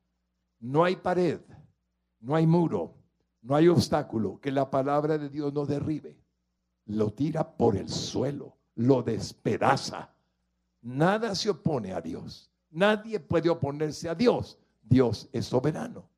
no 0.59 0.83
hay 0.83 0.97
pared, 0.97 1.39
no 2.19 2.35
hay 2.35 2.45
muro, 2.45 2.95
no 3.41 3.55
hay 3.55 3.67
obstáculo 3.67 4.39
que 4.39 4.51
la 4.51 4.69
palabra 4.69 5.17
de 5.17 5.29
Dios 5.29 5.53
no 5.53 5.65
derribe. 5.65 6.17
Lo 6.85 7.11
tira 7.13 7.55
por 7.55 7.75
el 7.75 7.89
suelo, 7.89 8.57
lo 8.75 9.01
despedaza. 9.01 10.13
Nada 10.81 11.35
se 11.35 11.49
opone 11.49 11.93
a 11.93 12.01
Dios. 12.01 12.51
Nadie 12.69 13.19
puede 13.19 13.49
oponerse 13.49 14.09
a 14.09 14.15
Dios. 14.15 14.57
Dios 14.81 15.29
es 15.31 15.45
soberano. 15.45 16.09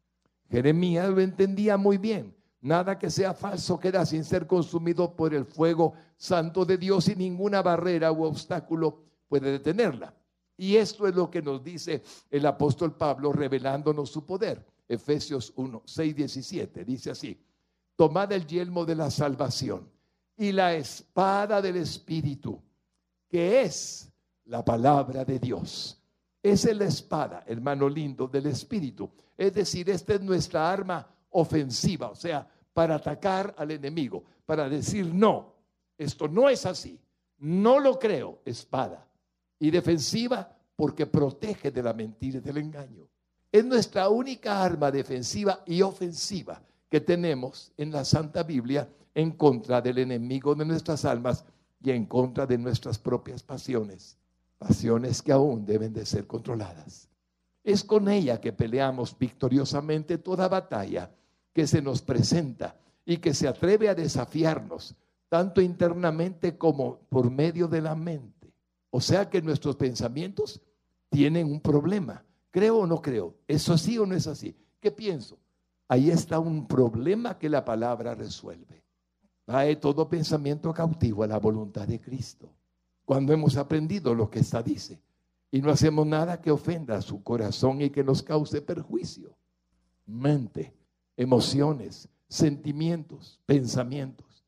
Jeremías 0.49 1.09
lo 1.09 1.20
entendía 1.20 1.78
muy 1.78 1.97
bien. 1.97 2.36
Nada 2.64 2.97
que 2.97 3.09
sea 3.09 3.34
falso 3.34 3.78
queda 3.78 4.05
sin 4.05 4.24
ser 4.24 4.47
consumido 4.47 5.14
por 5.18 5.34
el 5.34 5.43
fuego 5.43 5.95
santo 6.16 6.64
de 6.64 6.78
Dios 6.78 7.09
y 7.09 7.16
ninguna 7.16 7.61
barrera 7.61 8.09
u 8.14 8.24
obstáculo 8.24 9.01
puede 9.28 9.51
detenerla. 9.51 10.16
Y 10.55 10.78
esto 10.78 11.05
es 11.05 11.14
lo 11.14 11.30
que 11.30 11.41
nos 11.41 11.61
dice 11.61 12.01
el 12.32 12.45
apóstol 12.45 12.95
Pablo 12.95 13.34
revelándonos 13.34 14.09
su 14.09 14.26
poder. 14.26 14.66
Efesios 14.88 15.51
1, 15.57 15.82
6, 15.84 16.16
17. 16.16 16.86
Dice 16.86 17.11
así, 17.11 17.38
tomad 17.97 18.32
el 18.32 18.47
yelmo 18.47 18.86
de 18.86 18.95
la 18.95 19.11
salvación 19.11 19.89
y 20.38 20.53
la 20.53 20.74
espada 20.74 21.61
del 21.61 21.76
Espíritu, 21.76 22.61
que 23.28 23.64
es 23.64 24.09
la 24.45 24.64
palabra 24.64 25.26
de 25.26 25.38
Dios. 25.38 26.01
Es 26.41 26.64
la 26.74 26.86
espada, 26.86 27.43
hermano 27.45 27.89
lindo, 27.89 28.26
del 28.26 28.45
Espíritu. 28.45 29.11
Es 29.38 29.53
decir, 29.53 29.89
esta 29.89 30.14
es 30.14 30.22
nuestra 30.22 30.72
arma 30.72 31.05
ofensiva, 31.32 32.09
o 32.09 32.16
sea, 32.16 32.47
para 32.74 32.95
atacar 32.95 33.53
al 33.57 33.71
enemigo, 33.71 34.24
para 34.45 34.67
decir 34.67 35.13
no, 35.13 35.53
esto 35.97 36.28
no 36.28 36.49
es 36.49 36.65
así, 36.65 36.99
no 37.39 37.80
lo 37.80 37.99
creo, 37.99 38.41
espada. 38.45 39.07
Y 39.59 39.71
defensiva 39.71 40.57
porque 40.76 41.05
protege 41.05 41.71
de 41.71 41.84
la 41.84 41.93
mentira 41.93 42.39
y 42.39 42.41
del 42.41 42.57
engaño. 42.57 43.07
Es 43.51 43.63
nuestra 43.63 44.09
única 44.09 44.63
arma 44.63 44.91
defensiva 44.91 45.63
y 45.65 45.82
ofensiva 45.82 46.61
que 46.89 46.99
tenemos 47.01 47.71
en 47.78 47.91
la 47.91 48.03
Santa 48.03 48.43
Biblia 48.43 48.89
en 49.13 49.32
contra 49.32 49.82
del 49.82 49.99
enemigo 49.99 50.55
de 50.55 50.65
nuestras 50.65 51.05
almas 51.05 51.45
y 51.82 51.91
en 51.91 52.05
contra 52.05 52.45
de 52.45 52.57
nuestras 52.57 52.97
propias 52.97 53.43
pasiones, 53.43 54.17
pasiones 54.57 55.21
que 55.21 55.32
aún 55.32 55.65
deben 55.65 55.93
de 55.93 56.05
ser 56.05 56.26
controladas. 56.26 57.09
Es 57.63 57.84
con 57.84 58.09
ella 58.09 58.41
que 58.41 58.53
peleamos 58.53 59.17
victoriosamente 59.17 60.17
toda 60.17 60.47
batalla 60.47 61.11
que 61.54 61.68
se 61.68 61.82
nos 61.82 62.01
presenta 62.01 62.76
y 63.06 63.18
que 63.18 63.34
se 63.34 63.47
atreve 63.47 63.89
a 63.89 63.95
desafiarnos, 63.95 64.95
tanto 65.30 65.62
internamente 65.62 66.58
como 66.58 66.99
por 67.10 67.30
medio 67.30 67.68
de 67.68 67.82
la 67.82 67.95
mente. 67.95 68.54
O 68.89 68.99
sea 68.99 69.30
que 69.30 69.41
nuestros 69.41 69.76
pensamientos 69.76 70.62
tienen 71.10 71.47
un 71.47 71.62
problema. 71.62 72.24
¿Creo 72.51 72.80
o 72.80 72.88
no 72.88 73.01
creo? 73.01 73.36
¿Eso 73.47 73.78
sí 73.78 73.97
o 73.97 74.06
no 74.06 74.16
es 74.16 74.28
así? 74.28 74.56
¿Qué 74.80 74.91
pienso? 74.91 75.38
Ahí 75.88 76.10
está 76.10 76.39
un 76.39 76.68
problema 76.68 77.38
que 77.38 77.49
la 77.49 77.66
palabra 77.66 78.16
resuelve. 78.16 78.84
Trae 79.45 79.76
todo 79.76 80.08
pensamiento 80.08 80.74
cautivo 80.74 81.24
a 81.24 81.28
la 81.28 81.39
voluntad 81.39 81.88
de 81.88 81.99
Cristo. 81.99 82.49
Cuando 83.06 83.34
hemos 83.34 83.58
aprendido 83.58 84.16
lo 84.16 84.30
que 84.30 84.39
esta 84.39 84.64
dice 84.64 85.01
y 85.51 85.62
no 85.62 85.70
hacemos 85.72 86.08
nada 86.08 86.41
que 86.41 86.51
ofenda 86.51 86.95
a 86.95 87.01
su 87.01 87.22
corazón 87.22 87.82
y 87.82 87.89
que 87.89 88.04
nos 88.04 88.24
cause 88.24 88.62
perjuicio. 88.62 89.36
Mente 90.06 90.74
emociones, 91.18 92.09
sentimientos, 92.28 93.39
pensamientos. 93.45 94.45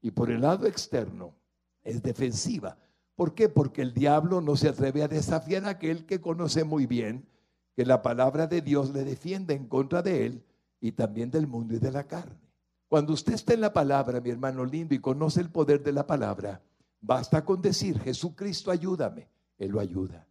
Y 0.00 0.10
por 0.10 0.30
el 0.30 0.42
lado 0.42 0.66
externo 0.66 1.34
es 1.82 2.02
defensiva. 2.02 2.78
¿Por 3.14 3.34
qué? 3.34 3.48
Porque 3.48 3.82
el 3.82 3.94
diablo 3.94 4.40
no 4.40 4.56
se 4.56 4.68
atreve 4.68 5.02
a 5.02 5.08
desafiar 5.08 5.64
a 5.64 5.70
aquel 5.70 6.06
que 6.06 6.20
conoce 6.20 6.64
muy 6.64 6.86
bien 6.86 7.26
que 7.74 7.84
la 7.84 8.02
palabra 8.02 8.46
de 8.46 8.60
Dios 8.60 8.90
le 8.90 9.04
defiende 9.04 9.54
en 9.54 9.66
contra 9.66 10.02
de 10.02 10.26
él 10.26 10.44
y 10.80 10.92
también 10.92 11.30
del 11.30 11.46
mundo 11.46 11.74
y 11.74 11.78
de 11.78 11.92
la 11.92 12.06
carne. 12.06 12.48
Cuando 12.88 13.12
usted 13.12 13.34
está 13.34 13.54
en 13.54 13.60
la 13.60 13.72
palabra, 13.72 14.20
mi 14.20 14.30
hermano 14.30 14.64
lindo, 14.64 14.94
y 14.94 14.98
conoce 14.98 15.40
el 15.40 15.50
poder 15.50 15.82
de 15.82 15.92
la 15.92 16.06
palabra, 16.06 16.62
basta 17.00 17.44
con 17.44 17.60
decir, 17.60 17.98
Jesucristo, 18.00 18.70
ayúdame. 18.70 19.28
Él 19.58 19.72
lo 19.72 19.80
ayuda. 19.80 20.26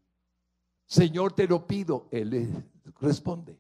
Señor, 0.86 1.34
te 1.34 1.48
lo 1.48 1.68
pido. 1.68 2.08
Él 2.12 2.64
responde. 3.00 3.60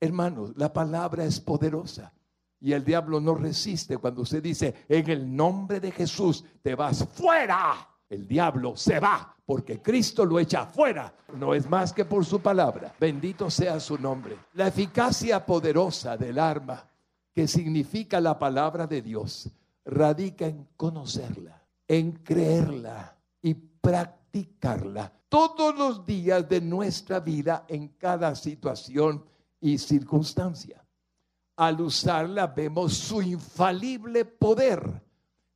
Hermanos, 0.00 0.52
la 0.56 0.72
palabra 0.72 1.24
es 1.24 1.40
poderosa. 1.40 2.12
Y 2.60 2.72
el 2.72 2.84
diablo 2.84 3.20
no 3.20 3.34
resiste 3.34 3.98
cuando 3.98 4.22
usted 4.22 4.42
dice, 4.42 4.74
en 4.88 5.10
el 5.10 5.34
nombre 5.34 5.80
de 5.80 5.90
Jesús, 5.90 6.44
te 6.62 6.74
vas 6.74 7.06
fuera. 7.14 7.88
El 8.08 8.26
diablo 8.26 8.76
se 8.76 9.00
va 9.00 9.34
porque 9.44 9.82
Cristo 9.82 10.24
lo 10.24 10.38
echa 10.38 10.66
fuera. 10.66 11.14
No 11.36 11.54
es 11.54 11.68
más 11.68 11.92
que 11.92 12.04
por 12.04 12.24
su 12.24 12.40
palabra. 12.40 12.94
Bendito 12.98 13.50
sea 13.50 13.78
su 13.80 13.98
nombre. 13.98 14.38
La 14.54 14.68
eficacia 14.68 15.44
poderosa 15.44 16.16
del 16.16 16.38
arma, 16.38 16.88
que 17.32 17.46
significa 17.46 18.20
la 18.20 18.38
palabra 18.38 18.86
de 18.86 19.02
Dios, 19.02 19.50
radica 19.84 20.46
en 20.46 20.68
conocerla, 20.76 21.62
en 21.86 22.12
creerla 22.12 23.16
y 23.42 23.54
practicarla 23.54 25.12
todos 25.28 25.76
los 25.76 26.06
días 26.06 26.48
de 26.48 26.60
nuestra 26.60 27.20
vida 27.20 27.64
en 27.68 27.88
cada 27.88 28.34
situación 28.34 29.24
y 29.64 29.78
circunstancia. 29.78 30.84
Al 31.56 31.80
usarla 31.80 32.48
vemos 32.48 32.92
su 32.92 33.22
infalible 33.22 34.26
poder. 34.26 35.02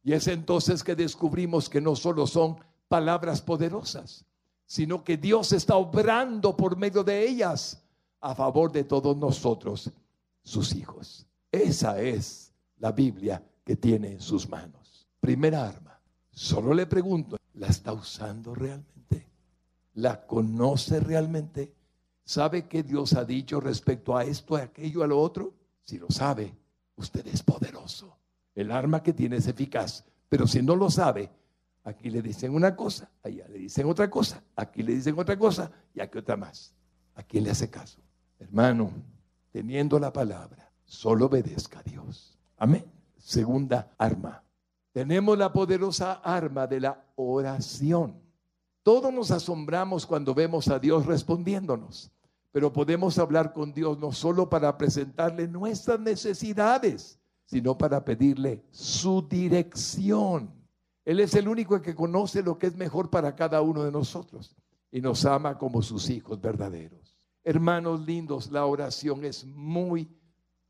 Y 0.03 0.15
es 0.15 0.29
entonces 0.29 0.83
que 0.83 0.97
descubrimos 0.97 1.69
que 1.69 1.83
no 1.83 1.95
solo 1.95 2.27
son 2.27 2.57
palabras 2.89 3.43
poderosas, 3.43 4.25
sino 4.65 5.05
que 5.05 5.19
Dios 5.19 5.53
está 5.53 5.77
obrando 5.77 6.57
por 6.57 6.79
medio 6.79 7.05
de 7.05 7.29
ellas 7.29 7.83
a 8.23 8.35
favor 8.35 8.73
de 8.73 8.85
todos 8.85 9.15
nosotros, 9.15 9.91
sus 10.43 10.75
hijos. 10.75 11.27
Esa 11.53 12.01
es 12.01 12.55
la 12.79 12.93
Biblia 12.93 13.45
que 13.63 13.77
tiene 13.77 14.13
en 14.13 14.23
sus 14.23 14.49
manos. 14.49 15.07
Primera 15.21 15.69
arma. 15.69 16.01
Solo 16.31 16.73
le 16.73 16.87
pregunto, 16.87 17.37
¿la 17.53 17.67
está 17.67 17.93
usando 17.93 18.55
realmente? 18.55 19.29
¿La 19.93 20.27
conoce 20.27 20.99
realmente? 20.99 21.75
¿Sabe 22.29 22.69
qué 22.69 22.83
Dios 22.83 23.15
ha 23.15 23.25
dicho 23.25 23.59
respecto 23.59 24.15
a 24.15 24.23
esto, 24.23 24.55
a 24.55 24.65
aquello, 24.65 25.03
a 25.03 25.07
lo 25.07 25.19
otro? 25.19 25.55
Si 25.83 25.97
lo 25.97 26.11
sabe, 26.11 26.55
usted 26.97 27.27
es 27.27 27.43
poderoso. 27.43 28.19
El 28.55 28.71
arma 28.71 29.03
que 29.03 29.15
tiene 29.15 29.37
es 29.37 29.47
eficaz. 29.47 30.05
Pero 30.29 30.47
si 30.47 30.61
no 30.61 30.77
lo 30.77 30.91
sabe, 30.91 31.31
aquí 31.85 32.11
le 32.11 32.21
dicen 32.21 32.55
una 32.55 32.77
cosa, 32.77 33.11
allá 33.23 33.49
le 33.49 33.57
dicen 33.57 33.89
otra 33.89 34.11
cosa, 34.11 34.45
aquí 34.57 34.83
le 34.83 34.97
dicen 34.97 35.19
otra 35.19 35.39
cosa 35.39 35.73
y 35.95 36.03
aquí 36.03 36.19
otra 36.19 36.37
más. 36.37 36.75
¿A 37.15 37.23
quién 37.23 37.45
le 37.45 37.51
hace 37.51 37.71
caso? 37.71 37.99
Hermano, 38.39 38.91
teniendo 39.51 39.99
la 39.99 40.13
palabra, 40.13 40.71
solo 40.85 41.25
obedezca 41.25 41.79
a 41.79 41.83
Dios. 41.83 42.39
Amén. 42.59 42.85
Segunda 43.17 43.95
arma. 43.97 44.45
Tenemos 44.93 45.39
la 45.39 45.51
poderosa 45.51 46.21
arma 46.23 46.67
de 46.67 46.81
la 46.81 47.07
oración. 47.17 48.21
Todos 48.83 49.15
nos 49.15 49.31
asombramos 49.31 50.05
cuando 50.05 50.35
vemos 50.35 50.69
a 50.69 50.79
Dios 50.79 51.07
respondiéndonos. 51.07 52.13
Pero 52.53 52.73
podemos 52.73 53.19
hablar 53.19 53.53
con 53.53 53.73
Dios 53.73 53.99
no 53.99 54.13
solo 54.13 54.49
para 54.49 54.77
presentarle 54.79 55.49
nuestras 55.49 56.01
necesidades, 56.01 57.19
sino 57.45 57.77
para 57.77 58.05
pedirle 58.05 58.65
su 58.71 59.27
dirección. 59.29 60.51
Él 61.05 61.21
es 61.21 61.35
el 61.35 61.49
único 61.49 61.81
que 61.81 61.95
conoce 61.95 62.43
lo 62.43 62.59
que 62.59 62.67
es 62.67 62.77
mejor 62.77 63.11
para 63.11 63.35
cada 63.35 63.63
uno 63.63 63.83
de 63.83 63.91
nosotros 63.91 64.55
y 64.91 65.01
nos 65.01 65.25
ama 65.25 65.57
como 65.57 65.83
sus 65.83 66.11
hijos 66.11 66.41
verdaderos. 66.41 67.17
Hermanos 67.45 68.05
lindos, 68.05 68.51
la 68.51 68.67
oración 68.67 69.25
es 69.25 69.45
muy 69.47 70.09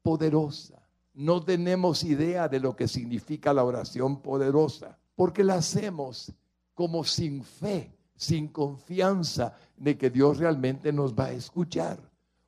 poderosa. 0.03 0.89
No 1.15 1.43
tenemos 1.43 2.05
idea 2.05 2.49
de 2.49 2.61
lo 2.61 2.77
que 2.77 2.87
significa 2.87 3.53
la 3.53 3.65
oración 3.65 4.23
poderosa, 4.23 4.97
porque 5.17 5.43
la 5.43 5.55
hacemos 5.55 6.33
como 6.75 7.03
sin 7.03 7.43
fe, 7.43 7.98
sin 8.19 8.49
confianza 8.49 9.55
de 9.77 9.97
que 9.97 10.11
Dios 10.11 10.39
realmente 10.39 10.93
nos 10.93 11.15
va 11.15 11.27
a 11.27 11.33
escuchar, 11.33 11.99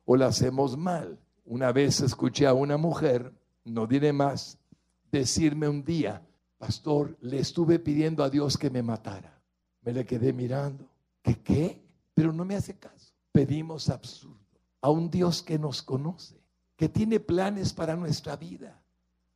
o 0.05 0.15
la 0.15 0.27
hacemos 0.27 0.77
mal. 0.77 1.17
Una 1.45 1.71
vez 1.71 2.01
escuché 2.01 2.45
a 2.45 2.53
una 2.53 2.77
mujer, 2.77 3.33
no 3.63 3.87
diré 3.87 4.13
más, 4.13 4.59
decirme 5.11 5.67
un 5.67 5.83
día, 5.83 6.21
pastor, 6.57 7.17
le 7.21 7.39
estuve 7.39 7.79
pidiendo 7.79 8.23
a 8.23 8.29
Dios 8.29 8.57
que 8.57 8.69
me 8.69 8.83
matara. 8.83 9.41
Me 9.81 9.93
le 9.93 10.05
quedé 10.05 10.33
mirando. 10.33 10.85
¿Qué 11.23 11.39
qué? 11.41 11.81
Pero 12.13 12.31
no 12.33 12.45
me 12.45 12.55
hace 12.55 12.77
caso. 12.77 13.13
Pedimos 13.31 13.89
absurdo 13.89 14.37
a 14.81 14.89
un 14.89 15.09
Dios 15.09 15.41
que 15.41 15.57
nos 15.57 15.81
conoce, 15.81 16.35
que 16.75 16.89
tiene 16.89 17.19
planes 17.19 17.71
para 17.71 17.95
nuestra 17.95 18.35
vida. 18.35 18.81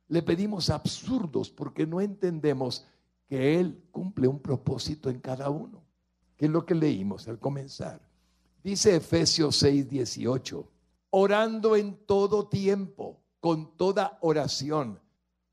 Le 0.08 0.22
pedimos 0.22 0.68
absurdos 0.68 1.50
porque 1.50 1.86
no 1.86 2.00
entendemos 2.00 2.86
que 3.26 3.58
Él 3.58 3.82
cumple 3.90 4.28
un 4.28 4.38
propósito 4.38 5.10
en 5.10 5.20
cada 5.20 5.50
uno, 5.50 5.82
que 6.36 6.46
es 6.46 6.50
lo 6.50 6.64
que 6.64 6.74
leímos 6.74 7.28
al 7.28 7.38
comenzar. 7.38 8.00
Dice 8.62 8.96
Efesios 8.96 9.56
6, 9.56 9.88
18, 9.88 10.68
orando 11.10 11.76
en 11.76 11.96
todo 12.04 12.48
tiempo, 12.48 13.20
con 13.40 13.76
toda 13.76 14.18
oración. 14.20 15.00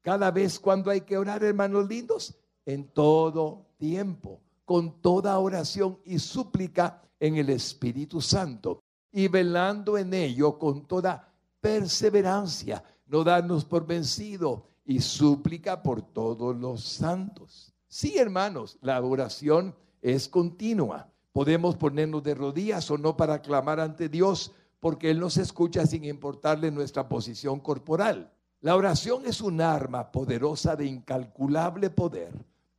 Cada 0.02 0.32
vez 0.32 0.60
cuando 0.60 0.90
hay 0.90 1.02
que 1.02 1.18
orar, 1.18 1.44
hermanos 1.44 1.88
lindos, 1.88 2.36
en 2.66 2.88
todo 2.88 3.68
tiempo, 3.78 4.42
con 4.66 5.02
toda 5.02 5.38
oración 5.40 6.00
y 6.06 6.20
súplica 6.20 7.02
en 7.20 7.38
el 7.38 7.50
Espíritu 7.50 8.20
Santo, 8.20 8.82
y 9.12 9.28
velando 9.28 9.98
en 9.98 10.14
ello 10.14 10.58
con 10.58 10.88
toda 10.88 11.32
perseverancia, 11.62 12.84
no 13.06 13.24
darnos 13.24 13.64
por 13.64 13.86
vencido 13.86 14.68
y 14.86 15.00
súplica 15.00 15.82
por 15.82 16.02
todos 16.02 16.56
los 16.56 16.84
santos. 16.84 17.74
Sí, 17.88 18.18
hermanos, 18.18 18.78
la 18.82 19.00
oración 19.02 19.76
es 20.04 20.28
continua. 20.28 21.10
Podemos 21.32 21.76
ponernos 21.78 22.22
de 22.22 22.36
rodillas 22.36 22.91
o 22.91 22.97
no 22.97 23.18
para 23.18 23.41
clamar 23.41 23.80
ante 23.80 24.10
Dios, 24.10 24.51
porque 24.80 25.10
Él 25.10 25.20
nos 25.20 25.38
escucha 25.38 25.88
sin 25.88 26.04
importarle 26.04 26.70
nuestra 26.70 27.08
posición 27.10 27.60
corporal. 27.60 28.32
La 28.62 28.76
oración 28.76 29.26
es 29.26 29.41
un 29.41 29.62
arma 29.62 30.12
poderosa 30.12 30.76
de 30.76 30.86
incalculable 30.86 31.89
poder 31.89 32.34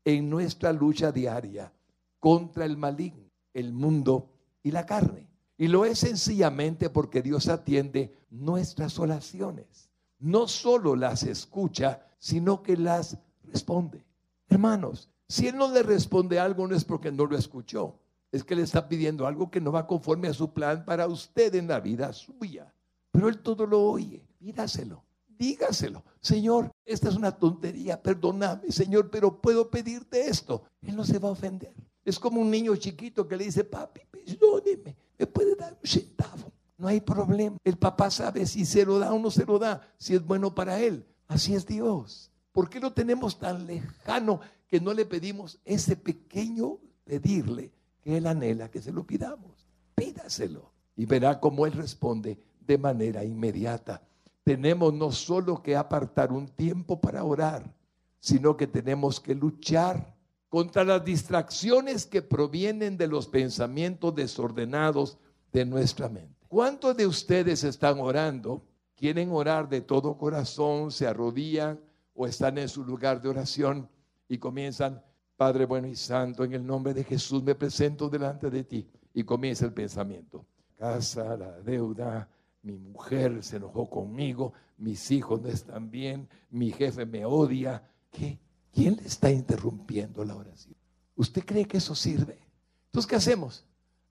en 0.04 0.30
nuestra 0.30 0.72
lucha 0.72 1.10
diaria 1.10 1.72
contra 2.20 2.64
el 2.64 2.76
maligno, 2.76 3.30
el 3.54 3.72
mundo 3.72 4.30
y 4.62 4.70
la 4.70 4.86
carne. 4.86 5.26
Y 5.56 5.68
lo 5.68 5.84
es 5.84 6.00
sencillamente 6.00 6.90
porque 6.90 7.22
Dios 7.22 7.48
atiende 7.48 8.14
nuestras 8.30 8.98
oraciones. 8.98 9.88
No 10.18 10.46
solo 10.46 10.94
las 10.94 11.22
escucha, 11.22 12.06
sino 12.18 12.62
que 12.62 12.76
las 12.76 13.18
responde. 13.44 14.04
Hermanos, 14.48 15.10
si 15.28 15.48
Él 15.48 15.56
no 15.56 15.72
le 15.72 15.82
responde 15.82 16.38
algo 16.38 16.66
no 16.68 16.74
es 16.74 16.84
porque 16.84 17.10
no 17.10 17.26
lo 17.26 17.36
escuchó, 17.36 17.98
es 18.30 18.44
que 18.44 18.56
le 18.56 18.62
está 18.62 18.88
pidiendo 18.88 19.26
algo 19.26 19.50
que 19.50 19.60
no 19.60 19.72
va 19.72 19.86
conforme 19.86 20.28
a 20.28 20.34
su 20.34 20.52
plan 20.52 20.84
para 20.84 21.06
usted 21.06 21.54
en 21.54 21.68
la 21.68 21.80
vida 21.80 22.12
suya. 22.12 22.72
Pero 23.10 23.28
Él 23.28 23.38
todo 23.38 23.66
lo 23.66 23.80
oye, 23.80 24.26
pídaselo, 24.38 25.04
dígaselo. 25.38 26.02
Señor, 26.20 26.72
esta 26.84 27.08
es 27.08 27.14
una 27.14 27.32
tontería, 27.32 28.02
perdóname, 28.02 28.70
Señor, 28.70 29.10
pero 29.10 29.40
puedo 29.40 29.70
pedirte 29.70 30.28
esto. 30.28 30.64
Él 30.82 30.96
no 30.96 31.04
se 31.04 31.18
va 31.18 31.28
a 31.28 31.32
ofender. 31.32 31.74
Es 32.04 32.18
como 32.18 32.40
un 32.40 32.50
niño 32.50 32.74
chiquito 32.76 33.26
que 33.26 33.36
le 33.36 33.44
dice, 33.44 33.64
papi, 33.64 34.00
perdóneme, 34.10 34.96
me 35.18 35.26
puede 35.26 35.54
dar 35.54 35.72
un 35.72 35.88
centavo. 35.88 36.52
No 36.76 36.88
hay 36.88 37.00
problema. 37.00 37.56
El 37.64 37.78
papá 37.78 38.10
sabe 38.10 38.46
si 38.46 38.66
se 38.66 38.84
lo 38.84 38.98
da 38.98 39.12
o 39.12 39.18
no 39.18 39.30
se 39.30 39.46
lo 39.46 39.58
da, 39.58 39.80
si 39.96 40.14
es 40.14 40.24
bueno 40.24 40.54
para 40.54 40.80
él. 40.80 41.06
Así 41.28 41.54
es 41.54 41.64
Dios. 41.66 42.30
¿Por 42.52 42.68
qué 42.68 42.78
lo 42.78 42.92
tenemos 42.92 43.38
tan 43.38 43.66
lejano 43.66 44.40
que 44.74 44.80
no 44.80 44.92
le 44.92 45.06
pedimos 45.06 45.60
ese 45.64 45.94
pequeño 45.94 46.78
pedirle 47.04 47.70
que 48.02 48.16
Él 48.16 48.26
anhela 48.26 48.72
que 48.72 48.82
se 48.82 48.90
lo 48.90 49.06
pidamos? 49.06 49.68
Pídaselo 49.94 50.72
y 50.96 51.06
verá 51.06 51.38
cómo 51.38 51.64
Él 51.64 51.74
responde 51.74 52.40
de 52.58 52.76
manera 52.76 53.22
inmediata. 53.22 54.02
Tenemos 54.42 54.92
no 54.92 55.12
solo 55.12 55.62
que 55.62 55.76
apartar 55.76 56.32
un 56.32 56.48
tiempo 56.48 57.00
para 57.00 57.22
orar, 57.22 57.72
sino 58.18 58.56
que 58.56 58.66
tenemos 58.66 59.20
que 59.20 59.36
luchar 59.36 60.12
contra 60.48 60.82
las 60.82 61.04
distracciones 61.04 62.04
que 62.04 62.20
provienen 62.20 62.96
de 62.96 63.06
los 63.06 63.28
pensamientos 63.28 64.12
desordenados 64.12 65.18
de 65.52 65.64
nuestra 65.64 66.08
mente. 66.08 66.34
¿Cuántos 66.48 66.96
de 66.96 67.06
ustedes 67.06 67.62
están 67.62 68.00
orando? 68.00 68.66
¿Quieren 68.96 69.30
orar 69.30 69.68
de 69.68 69.82
todo 69.82 70.18
corazón? 70.18 70.90
¿Se 70.90 71.06
arrodillan 71.06 71.78
o 72.12 72.26
están 72.26 72.58
en 72.58 72.68
su 72.68 72.84
lugar 72.84 73.22
de 73.22 73.28
oración 73.28 73.88
y 74.34 74.38
comienzan, 74.38 75.02
Padre 75.36 75.64
bueno 75.64 75.86
y 75.88 75.96
santo, 75.96 76.44
en 76.44 76.52
el 76.52 76.66
nombre 76.66 76.94
de 76.94 77.04
Jesús 77.04 77.42
me 77.42 77.54
presento 77.54 78.08
delante 78.08 78.50
de 78.50 78.64
ti? 78.64 78.88
Y 79.12 79.24
comienza 79.24 79.64
el 79.64 79.72
pensamiento. 79.72 80.46
Casa, 80.76 81.36
la 81.36 81.60
deuda, 81.60 82.28
mi 82.62 82.76
mujer 82.76 83.42
se 83.42 83.56
enojó 83.56 83.88
conmigo, 83.88 84.52
mis 84.78 85.10
hijos 85.10 85.40
no 85.40 85.48
están 85.48 85.90
bien, 85.90 86.28
mi 86.50 86.72
jefe 86.72 87.06
me 87.06 87.24
odia. 87.24 87.82
¿Qué? 88.10 88.38
¿Quién 88.72 88.96
le 88.96 89.06
está 89.06 89.30
interrumpiendo 89.30 90.24
la 90.24 90.34
oración? 90.34 90.76
¿Usted 91.14 91.44
cree 91.44 91.64
que 91.64 91.76
eso 91.76 91.94
sirve? 91.94 92.38
Entonces, 92.86 93.08
¿qué 93.08 93.16
hacemos? 93.16 93.64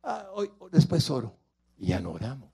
Ah, 0.04 0.28
hoy, 0.34 0.52
después 0.72 1.10
oro 1.10 1.36
y 1.78 1.88
ya 1.88 2.00
no 2.00 2.12
oramos. 2.12 2.50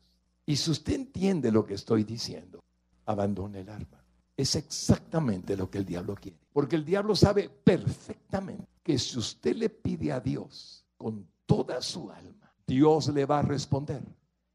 Y 0.45 0.55
si 0.55 0.71
usted 0.71 0.93
entiende 0.93 1.51
lo 1.51 1.65
que 1.65 1.75
estoy 1.75 2.03
diciendo, 2.03 2.63
abandone 3.05 3.61
el 3.61 3.69
arma. 3.69 3.98
Es 4.39 4.55
exactamente 4.55 5.57
lo 5.57 5.69
que 5.69 5.79
el 5.79 5.85
diablo 5.85 6.15
quiere. 6.15 6.39
Porque 6.53 6.77
el 6.77 6.85
diablo 6.85 7.13
sabe 7.13 7.49
perfectamente 7.49 8.69
que 8.81 8.97
si 8.97 9.19
usted 9.19 9.53
le 9.53 9.69
pide 9.69 10.13
a 10.13 10.21
Dios 10.21 10.85
con 10.95 11.27
toda 11.45 11.81
su 11.81 12.09
alma, 12.09 12.49
Dios 12.65 13.09
le 13.09 13.25
va 13.25 13.39
a 13.39 13.41
responder. 13.41 14.01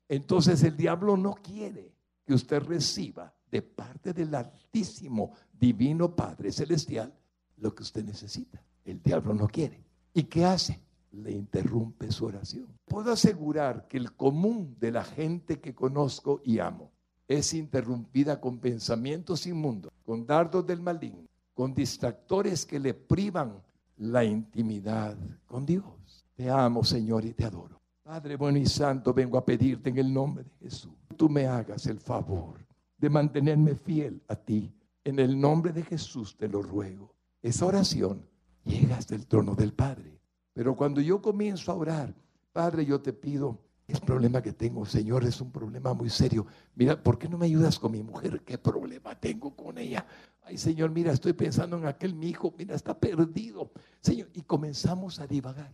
Entonces 0.09 0.63
el 0.63 0.75
diablo 0.75 1.19
no 1.19 1.35
quiere 1.35 1.93
que 2.25 2.33
usted 2.33 2.63
reciba 2.63 3.35
de 3.51 3.61
parte 3.61 4.15
del 4.15 4.35
Altísimo 4.35 5.33
Divino 5.53 6.17
Padre 6.17 6.51
Celestial 6.51 7.13
lo 7.59 7.75
que 7.75 7.83
usted 7.83 8.07
necesita. 8.07 8.65
El 8.87 9.03
diablo 9.03 9.35
no 9.35 9.47
quiere. 9.47 9.85
¿Y 10.15 10.23
qué 10.23 10.47
hace? 10.47 10.81
Le 11.11 11.31
interrumpe 11.31 12.11
su 12.11 12.25
oración. 12.25 12.69
Puedo 12.87 13.13
asegurar 13.13 13.87
que 13.87 13.99
el 13.99 14.15
común 14.15 14.79
de 14.81 14.93
la 14.93 15.05
gente 15.05 15.61
que 15.61 15.75
conozco 15.75 16.41
y 16.43 16.59
amo 16.59 16.94
es 17.27 17.55
interrumpida 17.55 18.41
con 18.41 18.59
pensamientos 18.59 19.47
inmundos, 19.47 19.93
con 20.05 20.27
dardos 20.27 20.67
del 20.67 20.81
maligno, 20.81 21.27
con 21.55 21.75
distractores 21.75 22.67
que 22.67 22.79
le 22.79 22.95
privan 22.95 23.63
la 23.97 24.25
intimidad 24.25 25.17
con 25.47 25.65
Dios. 25.65 26.27
Te 26.35 26.51
amo, 26.51 26.85
Señor, 26.85 27.25
y 27.25 27.33
te 27.33 27.45
adoro. 27.45 27.81
Padre 28.03 28.37
bueno 28.37 28.59
y 28.59 28.67
santo, 28.67 29.15
vengo 29.15 29.39
a 29.39 29.45
pedirte 29.45 29.91
en 29.91 29.99
el 29.99 30.13
nombre 30.13 30.45
de 30.45 30.51
Jesús. 30.69 30.93
Tú 31.17 31.29
me 31.29 31.47
hagas 31.47 31.87
el 31.87 32.01
favor 32.01 32.59
de 32.99 33.09
mantenerme 33.09 33.75
fiel 33.75 34.23
a 34.29 34.37
ti. 34.37 34.73
En 35.05 35.19
el 35.19 35.41
nombre 35.41 35.73
de 35.73 35.83
Jesús 35.83 36.37
te 36.37 36.49
lo 36.49 36.63
ruego. 36.63 37.15
Esa 37.41 37.67
oración 37.67 38.27
llega 38.65 38.97
hasta 38.97 39.15
el 39.15 39.27
trono 39.27 39.55
del 39.55 39.73
Padre. 39.73 40.21
Pero 40.53 40.77
cuando 40.77 41.01
yo 41.01 41.21
comienzo 41.21 41.73
a 41.73 41.77
orar, 41.77 42.15
Padre, 42.53 42.87
yo 42.87 43.01
te 43.01 43.13
pido, 43.13 43.59
el 43.87 44.01
problema 44.01 44.41
que 44.41 44.53
tengo, 44.53 44.87
Señor, 44.87 45.25
es 45.25 45.41
un 45.41 45.51
problema 45.51 45.93
muy 45.93 46.09
serio. 46.09 46.47
Mira, 46.75 47.03
¿por 47.03 47.19
qué 47.19 47.29
no 47.29 47.37
me 47.37 47.47
ayudas 47.47 47.79
con 47.79 47.93
mi 47.93 48.03
mujer? 48.03 48.43
¿Qué 48.43 48.57
problema 48.57 49.19
tengo 49.19 49.55
con 49.55 49.77
ella? 49.77 50.07
Ay, 50.43 50.57
Señor, 50.57 50.91
mira, 50.91 51.13
estoy 51.13 51.35
pensando 51.35 51.77
en 51.77 51.87
aquel 51.87 52.15
mi 52.15 52.29
hijo, 52.31 52.55
mira, 52.57 52.75
está 52.75 52.99
perdido. 52.99 53.73
Señor, 54.01 54.31
y 54.33 54.43
comenzamos 54.43 55.21
a 55.21 55.27
divagar. 55.27 55.71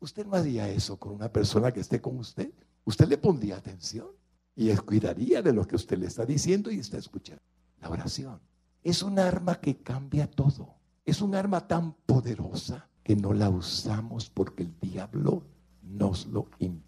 Usted 0.00 0.24
no 0.26 0.36
haría 0.36 0.68
eso 0.68 0.96
con 0.96 1.12
una 1.14 1.32
persona 1.32 1.72
que 1.72 1.80
esté 1.80 2.00
con 2.00 2.16
usted. 2.18 2.52
Usted 2.84 3.08
le 3.08 3.18
pondría 3.18 3.56
atención 3.56 4.08
y 4.54 4.74
cuidaría 4.76 5.42
de 5.42 5.52
lo 5.52 5.66
que 5.66 5.76
usted 5.76 5.98
le 5.98 6.06
está 6.06 6.24
diciendo 6.24 6.70
y 6.70 6.78
está 6.78 6.98
escuchando. 6.98 7.42
La 7.80 7.90
oración 7.90 8.40
es 8.82 9.02
un 9.02 9.18
arma 9.18 9.60
que 9.60 9.82
cambia 9.82 10.30
todo. 10.30 10.76
Es 11.04 11.20
un 11.20 11.34
arma 11.34 11.66
tan 11.66 11.92
poderosa 12.06 12.88
que 13.02 13.16
no 13.16 13.32
la 13.32 13.50
usamos 13.50 14.30
porque 14.30 14.64
el 14.64 14.78
diablo 14.80 15.42
nos 15.82 16.26
lo 16.26 16.48
impide. 16.58 16.87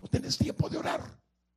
No 0.00 0.08
tienes 0.08 0.36
tiempo 0.36 0.68
de 0.68 0.78
orar. 0.78 1.00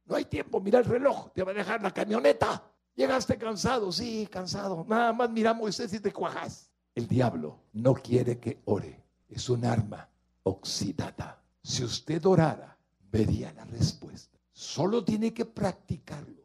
No 0.05 0.15
hay 0.15 0.26
tiempo. 0.26 0.61
Mira 0.61 0.80
el 0.80 0.86
reloj. 0.86 1.32
Te 1.34 1.43
va 1.43 1.51
a 1.51 1.55
dejar 1.55 1.82
la 1.82 1.91
camioneta. 1.91 2.63
Llegaste 2.95 3.38
cansado. 3.38 3.91
Sí, 3.91 4.28
cansado. 4.32 4.86
Nada 4.88 5.11
más 5.13 5.30
mira 5.30 5.53
Moisés 5.53 5.93
y 5.93 5.99
te 5.99 6.13
cuajas. 6.13 6.69
El 6.93 7.07
diablo 7.07 7.59
no 7.73 7.93
quiere 7.93 8.39
que 8.39 8.61
ore. 8.65 9.03
Es 9.28 9.49
un 9.49 9.65
arma 9.65 10.07
oxidada. 10.43 11.43
Si 11.61 11.84
usted 11.84 12.26
orara, 12.26 12.78
vería 13.11 13.51
la 13.53 13.65
respuesta. 13.65 14.39
Solo 14.53 15.03
tiene 15.03 15.34
que 15.34 15.45
practicarlo. 15.45 16.43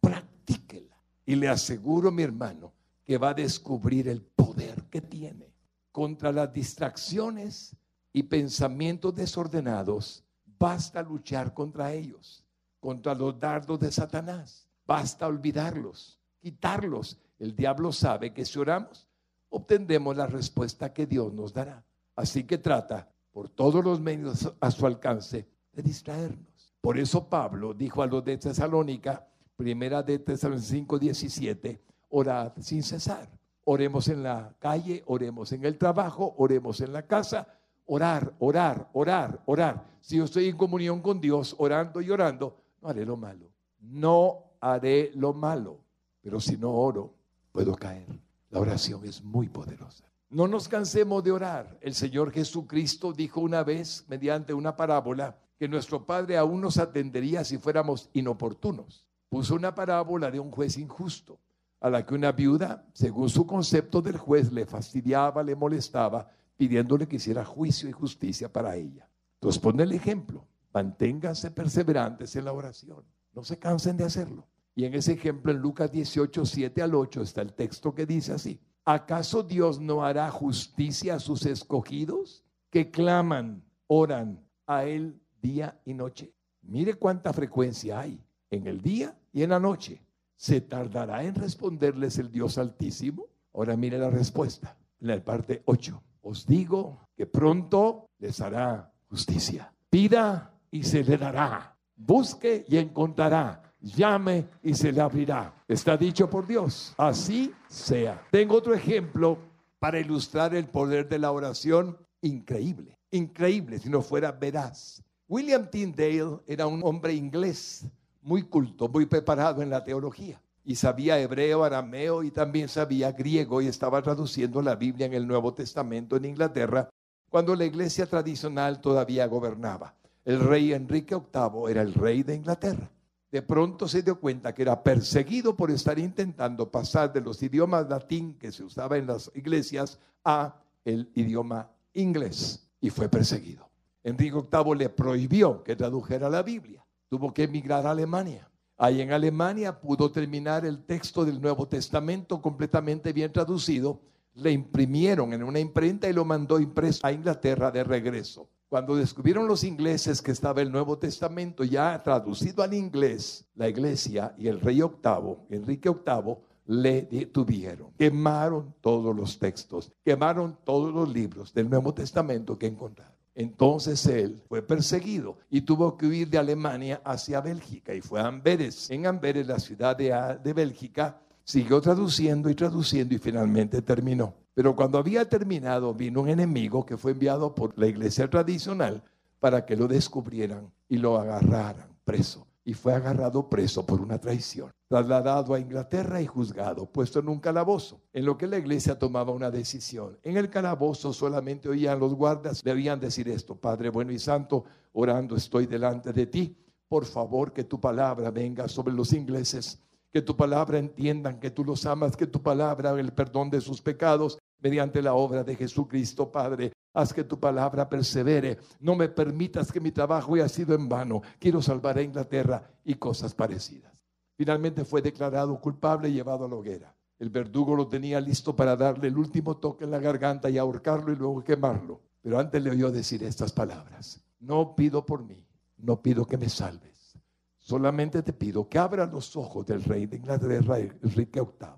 Practíquela. 0.00 0.96
Y 1.26 1.34
le 1.34 1.48
aseguro, 1.48 2.10
mi 2.10 2.22
hermano, 2.22 2.72
que 3.04 3.18
va 3.18 3.30
a 3.30 3.34
descubrir 3.34 4.08
el 4.08 4.22
poder 4.22 4.84
que 4.84 5.02
tiene 5.02 5.52
contra 5.92 6.32
las 6.32 6.52
distracciones 6.52 7.76
y 8.12 8.22
pensamientos 8.22 9.14
desordenados. 9.14 10.24
Basta 10.60 11.02
luchar 11.02 11.54
contra 11.54 11.92
ellos. 11.92 12.44
contra 12.78 13.14
los 13.14 13.38
dardos 13.38 13.78
de 13.80 13.92
Satanás. 13.92 14.66
Basta 14.86 15.26
olvidarlos, 15.26 16.18
quitarlos. 16.38 17.18
El 17.38 17.54
diablo 17.54 17.92
sabe 17.92 18.32
que 18.32 18.46
si 18.46 18.58
oramos, 18.58 19.06
obtendremos 19.50 20.16
la 20.16 20.26
respuesta 20.26 20.90
que 20.90 21.06
Dios 21.06 21.30
nos 21.34 21.52
dará. 21.52 21.84
Así 22.16 22.44
que 22.44 22.56
trata 22.56 23.06
por 23.32 23.50
todos 23.50 23.84
los 23.84 24.00
medios 24.00 24.50
a 24.60 24.70
su 24.70 24.86
alcance 24.86 25.46
de 25.72 25.82
distraernos. 25.82 26.74
Por 26.80 26.98
eso 26.98 27.28
Pablo 27.28 27.74
dijo 27.74 28.02
a 28.02 28.06
los 28.06 28.24
de 28.24 28.38
Tesalónica, 28.38 29.28
primera 29.56 30.02
de 30.02 30.20
Tesalónica 30.20 30.66
5, 30.66 30.98
17, 30.98 31.82
orad 32.08 32.52
sin 32.60 32.82
cesar. 32.82 33.28
Oremos 33.64 34.08
en 34.08 34.22
la 34.22 34.54
calle, 34.58 35.02
oremos 35.06 35.52
en 35.52 35.66
el 35.66 35.76
trabajo, 35.76 36.34
oremos 36.38 36.80
en 36.80 36.94
la 36.94 37.06
casa, 37.06 37.46
orar, 37.90 38.32
orar, 38.38 38.88
orar, 38.92 39.42
orar. 39.46 39.84
Si 40.00 40.16
yo 40.16 40.24
estoy 40.24 40.48
en 40.48 40.56
comunión 40.56 41.00
con 41.00 41.20
Dios, 41.20 41.56
orando 41.58 42.00
y 42.00 42.08
orando, 42.08 42.56
no 42.80 42.88
haré 42.88 43.04
lo 43.04 43.16
malo. 43.16 43.50
No 43.80 44.44
haré 44.60 45.10
lo 45.14 45.32
malo. 45.32 45.80
Pero 46.22 46.38
si 46.38 46.56
no 46.56 46.70
oro, 46.70 47.12
puedo 47.50 47.74
caer. 47.74 48.06
La 48.50 48.60
oración 48.60 49.04
es 49.04 49.22
muy 49.22 49.48
poderosa. 49.48 50.04
No 50.28 50.46
nos 50.46 50.68
cansemos 50.68 51.24
de 51.24 51.32
orar. 51.32 51.78
El 51.80 51.94
Señor 51.94 52.30
Jesucristo 52.30 53.12
dijo 53.12 53.40
una 53.40 53.64
vez, 53.64 54.04
mediante 54.08 54.54
una 54.54 54.76
parábola, 54.76 55.36
que 55.58 55.68
nuestro 55.68 56.06
Padre 56.06 56.36
aún 56.36 56.60
nos 56.60 56.78
atendería 56.78 57.42
si 57.42 57.58
fuéramos 57.58 58.08
inoportunos. 58.12 59.04
Puso 59.28 59.56
una 59.56 59.74
parábola 59.74 60.30
de 60.30 60.38
un 60.38 60.52
juez 60.52 60.78
injusto, 60.78 61.40
a 61.80 61.90
la 61.90 62.06
que 62.06 62.14
una 62.14 62.30
viuda, 62.30 62.86
según 62.92 63.28
su 63.28 63.46
concepto 63.46 64.00
del 64.00 64.16
juez, 64.16 64.52
le 64.52 64.64
fastidiaba, 64.64 65.42
le 65.42 65.56
molestaba, 65.56 66.30
pidiéndole 66.60 67.08
que 67.08 67.16
hiciera 67.16 67.42
juicio 67.42 67.88
y 67.88 67.92
justicia 67.92 68.52
para 68.52 68.76
ella. 68.76 69.08
Entonces 69.36 69.58
pone 69.58 69.82
el 69.82 69.92
ejemplo. 69.92 70.46
Manténganse 70.74 71.50
perseverantes 71.50 72.36
en 72.36 72.44
la 72.44 72.52
oración. 72.52 73.02
No 73.32 73.42
se 73.42 73.58
cansen 73.58 73.96
de 73.96 74.04
hacerlo. 74.04 74.46
Y 74.74 74.84
en 74.84 74.92
ese 74.92 75.14
ejemplo, 75.14 75.52
en 75.52 75.56
Lucas 75.56 75.90
18, 75.90 76.44
7 76.44 76.82
al 76.82 76.94
8, 76.94 77.22
está 77.22 77.40
el 77.40 77.54
texto 77.54 77.94
que 77.94 78.04
dice 78.04 78.34
así. 78.34 78.60
¿Acaso 78.84 79.42
Dios 79.42 79.80
no 79.80 80.04
hará 80.04 80.30
justicia 80.30 81.14
a 81.14 81.18
sus 81.18 81.46
escogidos 81.46 82.44
que 82.68 82.90
claman, 82.90 83.64
oran 83.86 84.46
a 84.66 84.84
Él 84.84 85.18
día 85.40 85.80
y 85.86 85.94
noche? 85.94 86.34
Mire 86.60 86.92
cuánta 86.92 87.32
frecuencia 87.32 88.00
hay 88.00 88.22
en 88.50 88.66
el 88.66 88.82
día 88.82 89.18
y 89.32 89.44
en 89.44 89.48
la 89.48 89.60
noche. 89.60 90.02
¿Se 90.36 90.60
tardará 90.60 91.24
en 91.24 91.36
responderles 91.36 92.18
el 92.18 92.30
Dios 92.30 92.58
Altísimo? 92.58 93.28
Ahora 93.54 93.78
mire 93.78 93.96
la 93.96 94.10
respuesta 94.10 94.76
en 95.00 95.08
la 95.08 95.24
parte 95.24 95.62
8. 95.64 96.02
Os 96.22 96.46
digo 96.46 97.08
que 97.16 97.26
pronto 97.26 98.10
les 98.18 98.40
hará 98.40 98.92
justicia. 99.08 99.72
Pida 99.88 100.52
y 100.70 100.82
se 100.82 101.02
le 101.02 101.16
dará. 101.16 101.76
Busque 101.96 102.64
y 102.68 102.78
encontrará. 102.78 103.62
Llame 103.80 104.46
y 104.62 104.74
se 104.74 104.92
le 104.92 105.00
abrirá. 105.00 105.54
Está 105.66 105.96
dicho 105.96 106.28
por 106.28 106.46
Dios. 106.46 106.94
Así 106.98 107.52
sea. 107.68 108.22
Tengo 108.30 108.56
otro 108.56 108.74
ejemplo 108.74 109.38
para 109.78 109.98
ilustrar 109.98 110.54
el 110.54 110.66
poder 110.66 111.08
de 111.08 111.18
la 111.18 111.32
oración. 111.32 111.96
Increíble. 112.20 112.98
Increíble 113.10 113.78
si 113.78 113.88
no 113.88 114.02
fuera 114.02 114.32
veraz. 114.32 115.02
William 115.28 115.70
Tyndale 115.70 116.40
era 116.46 116.66
un 116.66 116.80
hombre 116.84 117.14
inglés 117.14 117.86
muy 118.22 118.42
culto, 118.42 118.88
muy 118.88 119.06
preparado 119.06 119.62
en 119.62 119.70
la 119.70 119.82
teología. 119.82 120.40
Y 120.70 120.76
sabía 120.76 121.18
hebreo, 121.18 121.64
arameo 121.64 122.22
y 122.22 122.30
también 122.30 122.68
sabía 122.68 123.10
griego 123.10 123.60
y 123.60 123.66
estaba 123.66 124.00
traduciendo 124.02 124.62
la 124.62 124.76
Biblia 124.76 125.06
en 125.06 125.14
el 125.14 125.26
Nuevo 125.26 125.52
Testamento 125.52 126.14
en 126.14 126.26
Inglaterra 126.26 126.88
cuando 127.28 127.56
la 127.56 127.64
iglesia 127.64 128.06
tradicional 128.06 128.80
todavía 128.80 129.26
gobernaba. 129.26 129.96
El 130.24 130.38
rey 130.38 130.72
Enrique 130.72 131.16
VIII 131.16 131.72
era 131.72 131.82
el 131.82 131.92
rey 131.92 132.22
de 132.22 132.36
Inglaterra. 132.36 132.88
De 133.32 133.42
pronto 133.42 133.88
se 133.88 134.02
dio 134.02 134.20
cuenta 134.20 134.54
que 134.54 134.62
era 134.62 134.80
perseguido 134.80 135.56
por 135.56 135.72
estar 135.72 135.98
intentando 135.98 136.70
pasar 136.70 137.12
de 137.12 137.20
los 137.20 137.42
idiomas 137.42 137.88
latín 137.88 138.34
que 138.34 138.52
se 138.52 138.62
usaba 138.62 138.96
en 138.96 139.08
las 139.08 139.28
iglesias 139.34 139.98
a 140.24 140.54
el 140.84 141.10
idioma 141.16 141.68
inglés 141.94 142.64
y 142.80 142.90
fue 142.90 143.08
perseguido. 143.08 143.68
Enrique 144.04 144.36
VIII 144.36 144.76
le 144.76 144.88
prohibió 144.88 145.64
que 145.64 145.74
tradujera 145.74 146.30
la 146.30 146.44
Biblia. 146.44 146.86
Tuvo 147.08 147.34
que 147.34 147.42
emigrar 147.42 147.88
a 147.88 147.90
Alemania. 147.90 148.49
Ahí 148.82 149.02
en 149.02 149.12
Alemania 149.12 149.78
pudo 149.78 150.10
terminar 150.10 150.64
el 150.64 150.82
texto 150.86 151.26
del 151.26 151.38
Nuevo 151.38 151.68
Testamento 151.68 152.40
completamente 152.40 153.12
bien 153.12 153.30
traducido. 153.30 154.00
Le 154.32 154.52
imprimieron 154.52 155.34
en 155.34 155.42
una 155.42 155.60
imprenta 155.60 156.08
y 156.08 156.14
lo 156.14 156.24
mandó 156.24 156.58
impreso 156.58 157.06
a 157.06 157.12
Inglaterra 157.12 157.70
de 157.70 157.84
regreso. 157.84 158.48
Cuando 158.70 158.96
descubrieron 158.96 159.46
los 159.46 159.64
ingleses 159.64 160.22
que 160.22 160.30
estaba 160.30 160.62
el 160.62 160.72
Nuevo 160.72 160.96
Testamento 160.96 161.62
ya 161.62 162.02
traducido 162.02 162.62
al 162.62 162.72
inglés, 162.72 163.44
la 163.54 163.68
iglesia 163.68 164.34
y 164.38 164.48
el 164.48 164.58
rey 164.62 164.80
octavo, 164.80 165.44
Enrique 165.50 165.90
VIII, 165.90 166.36
le 166.64 167.02
detuvieron. 167.02 167.92
Quemaron 167.98 168.74
todos 168.80 169.14
los 169.14 169.38
textos, 169.38 169.92
quemaron 170.02 170.56
todos 170.64 170.94
los 170.94 171.12
libros 171.12 171.52
del 171.52 171.68
Nuevo 171.68 171.92
Testamento 171.92 172.58
que 172.58 172.68
encontraron. 172.68 173.19
Entonces 173.40 174.04
él 174.04 174.42
fue 174.50 174.60
perseguido 174.60 175.38
y 175.48 175.62
tuvo 175.62 175.96
que 175.96 176.06
huir 176.06 176.28
de 176.28 176.36
Alemania 176.36 177.00
hacia 177.02 177.40
Bélgica 177.40 177.94
y 177.94 178.02
fue 178.02 178.20
a 178.20 178.26
Amberes. 178.26 178.90
En 178.90 179.06
Amberes, 179.06 179.46
la 179.46 179.58
ciudad 179.58 179.96
de, 179.96 180.14
de 180.44 180.52
Bélgica, 180.52 181.22
siguió 181.42 181.80
traduciendo 181.80 182.50
y 182.50 182.54
traduciendo 182.54 183.14
y 183.14 183.18
finalmente 183.18 183.80
terminó. 183.80 184.34
Pero 184.52 184.76
cuando 184.76 184.98
había 184.98 185.26
terminado, 185.26 185.94
vino 185.94 186.20
un 186.20 186.28
enemigo 186.28 186.84
que 186.84 186.98
fue 186.98 187.12
enviado 187.12 187.54
por 187.54 187.78
la 187.78 187.86
iglesia 187.86 188.28
tradicional 188.28 189.02
para 189.38 189.64
que 189.64 189.74
lo 189.74 189.88
descubrieran 189.88 190.70
y 190.86 190.98
lo 190.98 191.18
agarraran 191.18 191.88
preso. 192.04 192.46
Y 192.62 192.74
fue 192.74 192.92
agarrado 192.92 193.48
preso 193.48 193.86
por 193.86 194.02
una 194.02 194.18
traición, 194.18 194.70
trasladado 194.90 195.54
a 195.54 195.60
Inglaterra 195.60 196.20
y 196.20 196.26
juzgado, 196.26 196.84
puesto 196.84 197.20
en 197.20 197.28
un 197.28 197.38
calabozo, 197.38 198.00
en 198.12 198.24
lo 198.24 198.36
que 198.36 198.48
la 198.48 198.58
iglesia 198.58 198.98
tomaba 198.98 199.30
una 199.30 199.48
decisión. 199.48 200.18
En 200.24 200.36
el 200.36 200.50
calabozo 200.50 201.12
solamente 201.12 201.68
oían 201.68 202.00
los 202.00 202.12
guardas, 202.12 202.64
debían 202.64 202.98
decir 202.98 203.28
esto, 203.28 203.54
Padre 203.54 203.90
bueno 203.90 204.10
y 204.10 204.18
santo, 204.18 204.64
orando 204.92 205.36
estoy 205.36 205.66
delante 205.66 206.12
de 206.12 206.26
ti, 206.26 206.56
por 206.88 207.04
favor 207.04 207.52
que 207.52 207.62
tu 207.62 207.80
palabra 207.80 208.32
venga 208.32 208.66
sobre 208.66 208.92
los 208.92 209.12
ingleses 209.12 209.80
que 210.12 210.22
tu 210.22 210.36
palabra 210.36 210.78
entiendan 210.78 211.38
que 211.38 211.52
tú 211.52 211.64
los 211.64 211.86
amas, 211.86 212.16
que 212.16 212.26
tu 212.26 212.42
palabra 212.42 212.98
el 212.98 213.12
perdón 213.12 213.48
de 213.48 213.60
sus 213.60 213.80
pecados 213.80 214.38
mediante 214.58 215.02
la 215.02 215.14
obra 215.14 215.44
de 215.44 215.54
Jesucristo, 215.54 216.32
Padre. 216.32 216.72
Haz 216.92 217.14
que 217.14 217.22
tu 217.22 217.38
palabra 217.38 217.88
persevere. 217.88 218.58
No 218.80 218.96
me 218.96 219.08
permitas 219.08 219.70
que 219.70 219.78
mi 219.78 219.92
trabajo 219.92 220.34
haya 220.34 220.48
sido 220.48 220.74
en 220.74 220.88
vano. 220.88 221.22
Quiero 221.38 221.62
salvar 221.62 221.98
a 221.98 222.02
Inglaterra 222.02 222.68
y 222.84 222.94
cosas 222.96 223.34
parecidas. 223.34 223.99
Finalmente 224.40 224.86
fue 224.86 225.02
declarado 225.02 225.60
culpable 225.60 226.08
y 226.08 226.14
llevado 226.14 226.46
a 226.46 226.48
la 226.48 226.54
hoguera. 226.54 226.96
El 227.18 227.28
verdugo 227.28 227.76
lo 227.76 227.88
tenía 227.88 228.22
listo 228.22 228.56
para 228.56 228.74
darle 228.74 229.08
el 229.08 229.18
último 229.18 229.58
toque 229.58 229.84
en 229.84 229.90
la 229.90 229.98
garganta 229.98 230.48
y 230.48 230.56
ahorcarlo 230.56 231.12
y 231.12 231.16
luego 231.16 231.44
quemarlo. 231.44 232.00
Pero 232.22 232.38
antes 232.38 232.62
le 232.62 232.70
oyó 232.70 232.90
decir 232.90 233.22
estas 233.22 233.52
palabras. 233.52 234.24
No 234.38 234.74
pido 234.74 235.04
por 235.04 235.22
mí, 235.22 235.46
no 235.76 236.00
pido 236.00 236.24
que 236.24 236.38
me 236.38 236.48
salves 236.48 237.18
Solamente 237.58 238.22
te 238.22 238.32
pido 238.32 238.66
que 238.66 238.78
abra 238.78 239.04
los 239.04 239.36
ojos 239.36 239.66
del 239.66 239.84
rey 239.84 240.06
de 240.06 240.16
Inglaterra, 240.16 240.78
Enrique 240.78 241.42
VIII, 241.42 241.68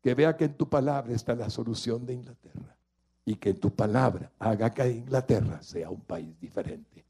que 0.00 0.14
vea 0.14 0.36
que 0.36 0.44
en 0.44 0.56
tu 0.56 0.68
palabra 0.68 1.12
está 1.12 1.34
la 1.34 1.50
solución 1.50 2.06
de 2.06 2.14
Inglaterra 2.14 2.76
y 3.24 3.34
que 3.34 3.50
en 3.50 3.58
tu 3.58 3.74
palabra 3.74 4.30
haga 4.38 4.70
que 4.70 4.88
Inglaterra 4.88 5.60
sea 5.64 5.90
un 5.90 6.02
país 6.02 6.38
diferente. 6.38 7.04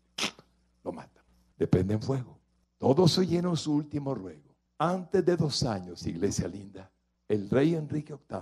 Lo 0.83 0.93
mata. 0.93 1.23
Depende 1.59 1.93
en 1.93 2.01
fuego. 2.01 2.39
Todos 2.79 3.19
oyeron 3.19 3.55
su 3.59 3.75
último 3.75 4.15
ruego. 4.15 4.44
Antes 4.79 5.25
de 5.25 5.37
dos 5.37 5.63
años, 5.63 6.07
iglesia 6.07 6.49
linda, 6.49 6.91
el 7.29 7.49
rey 7.49 7.75
Enrique 7.75 8.15
VIII 8.29 8.41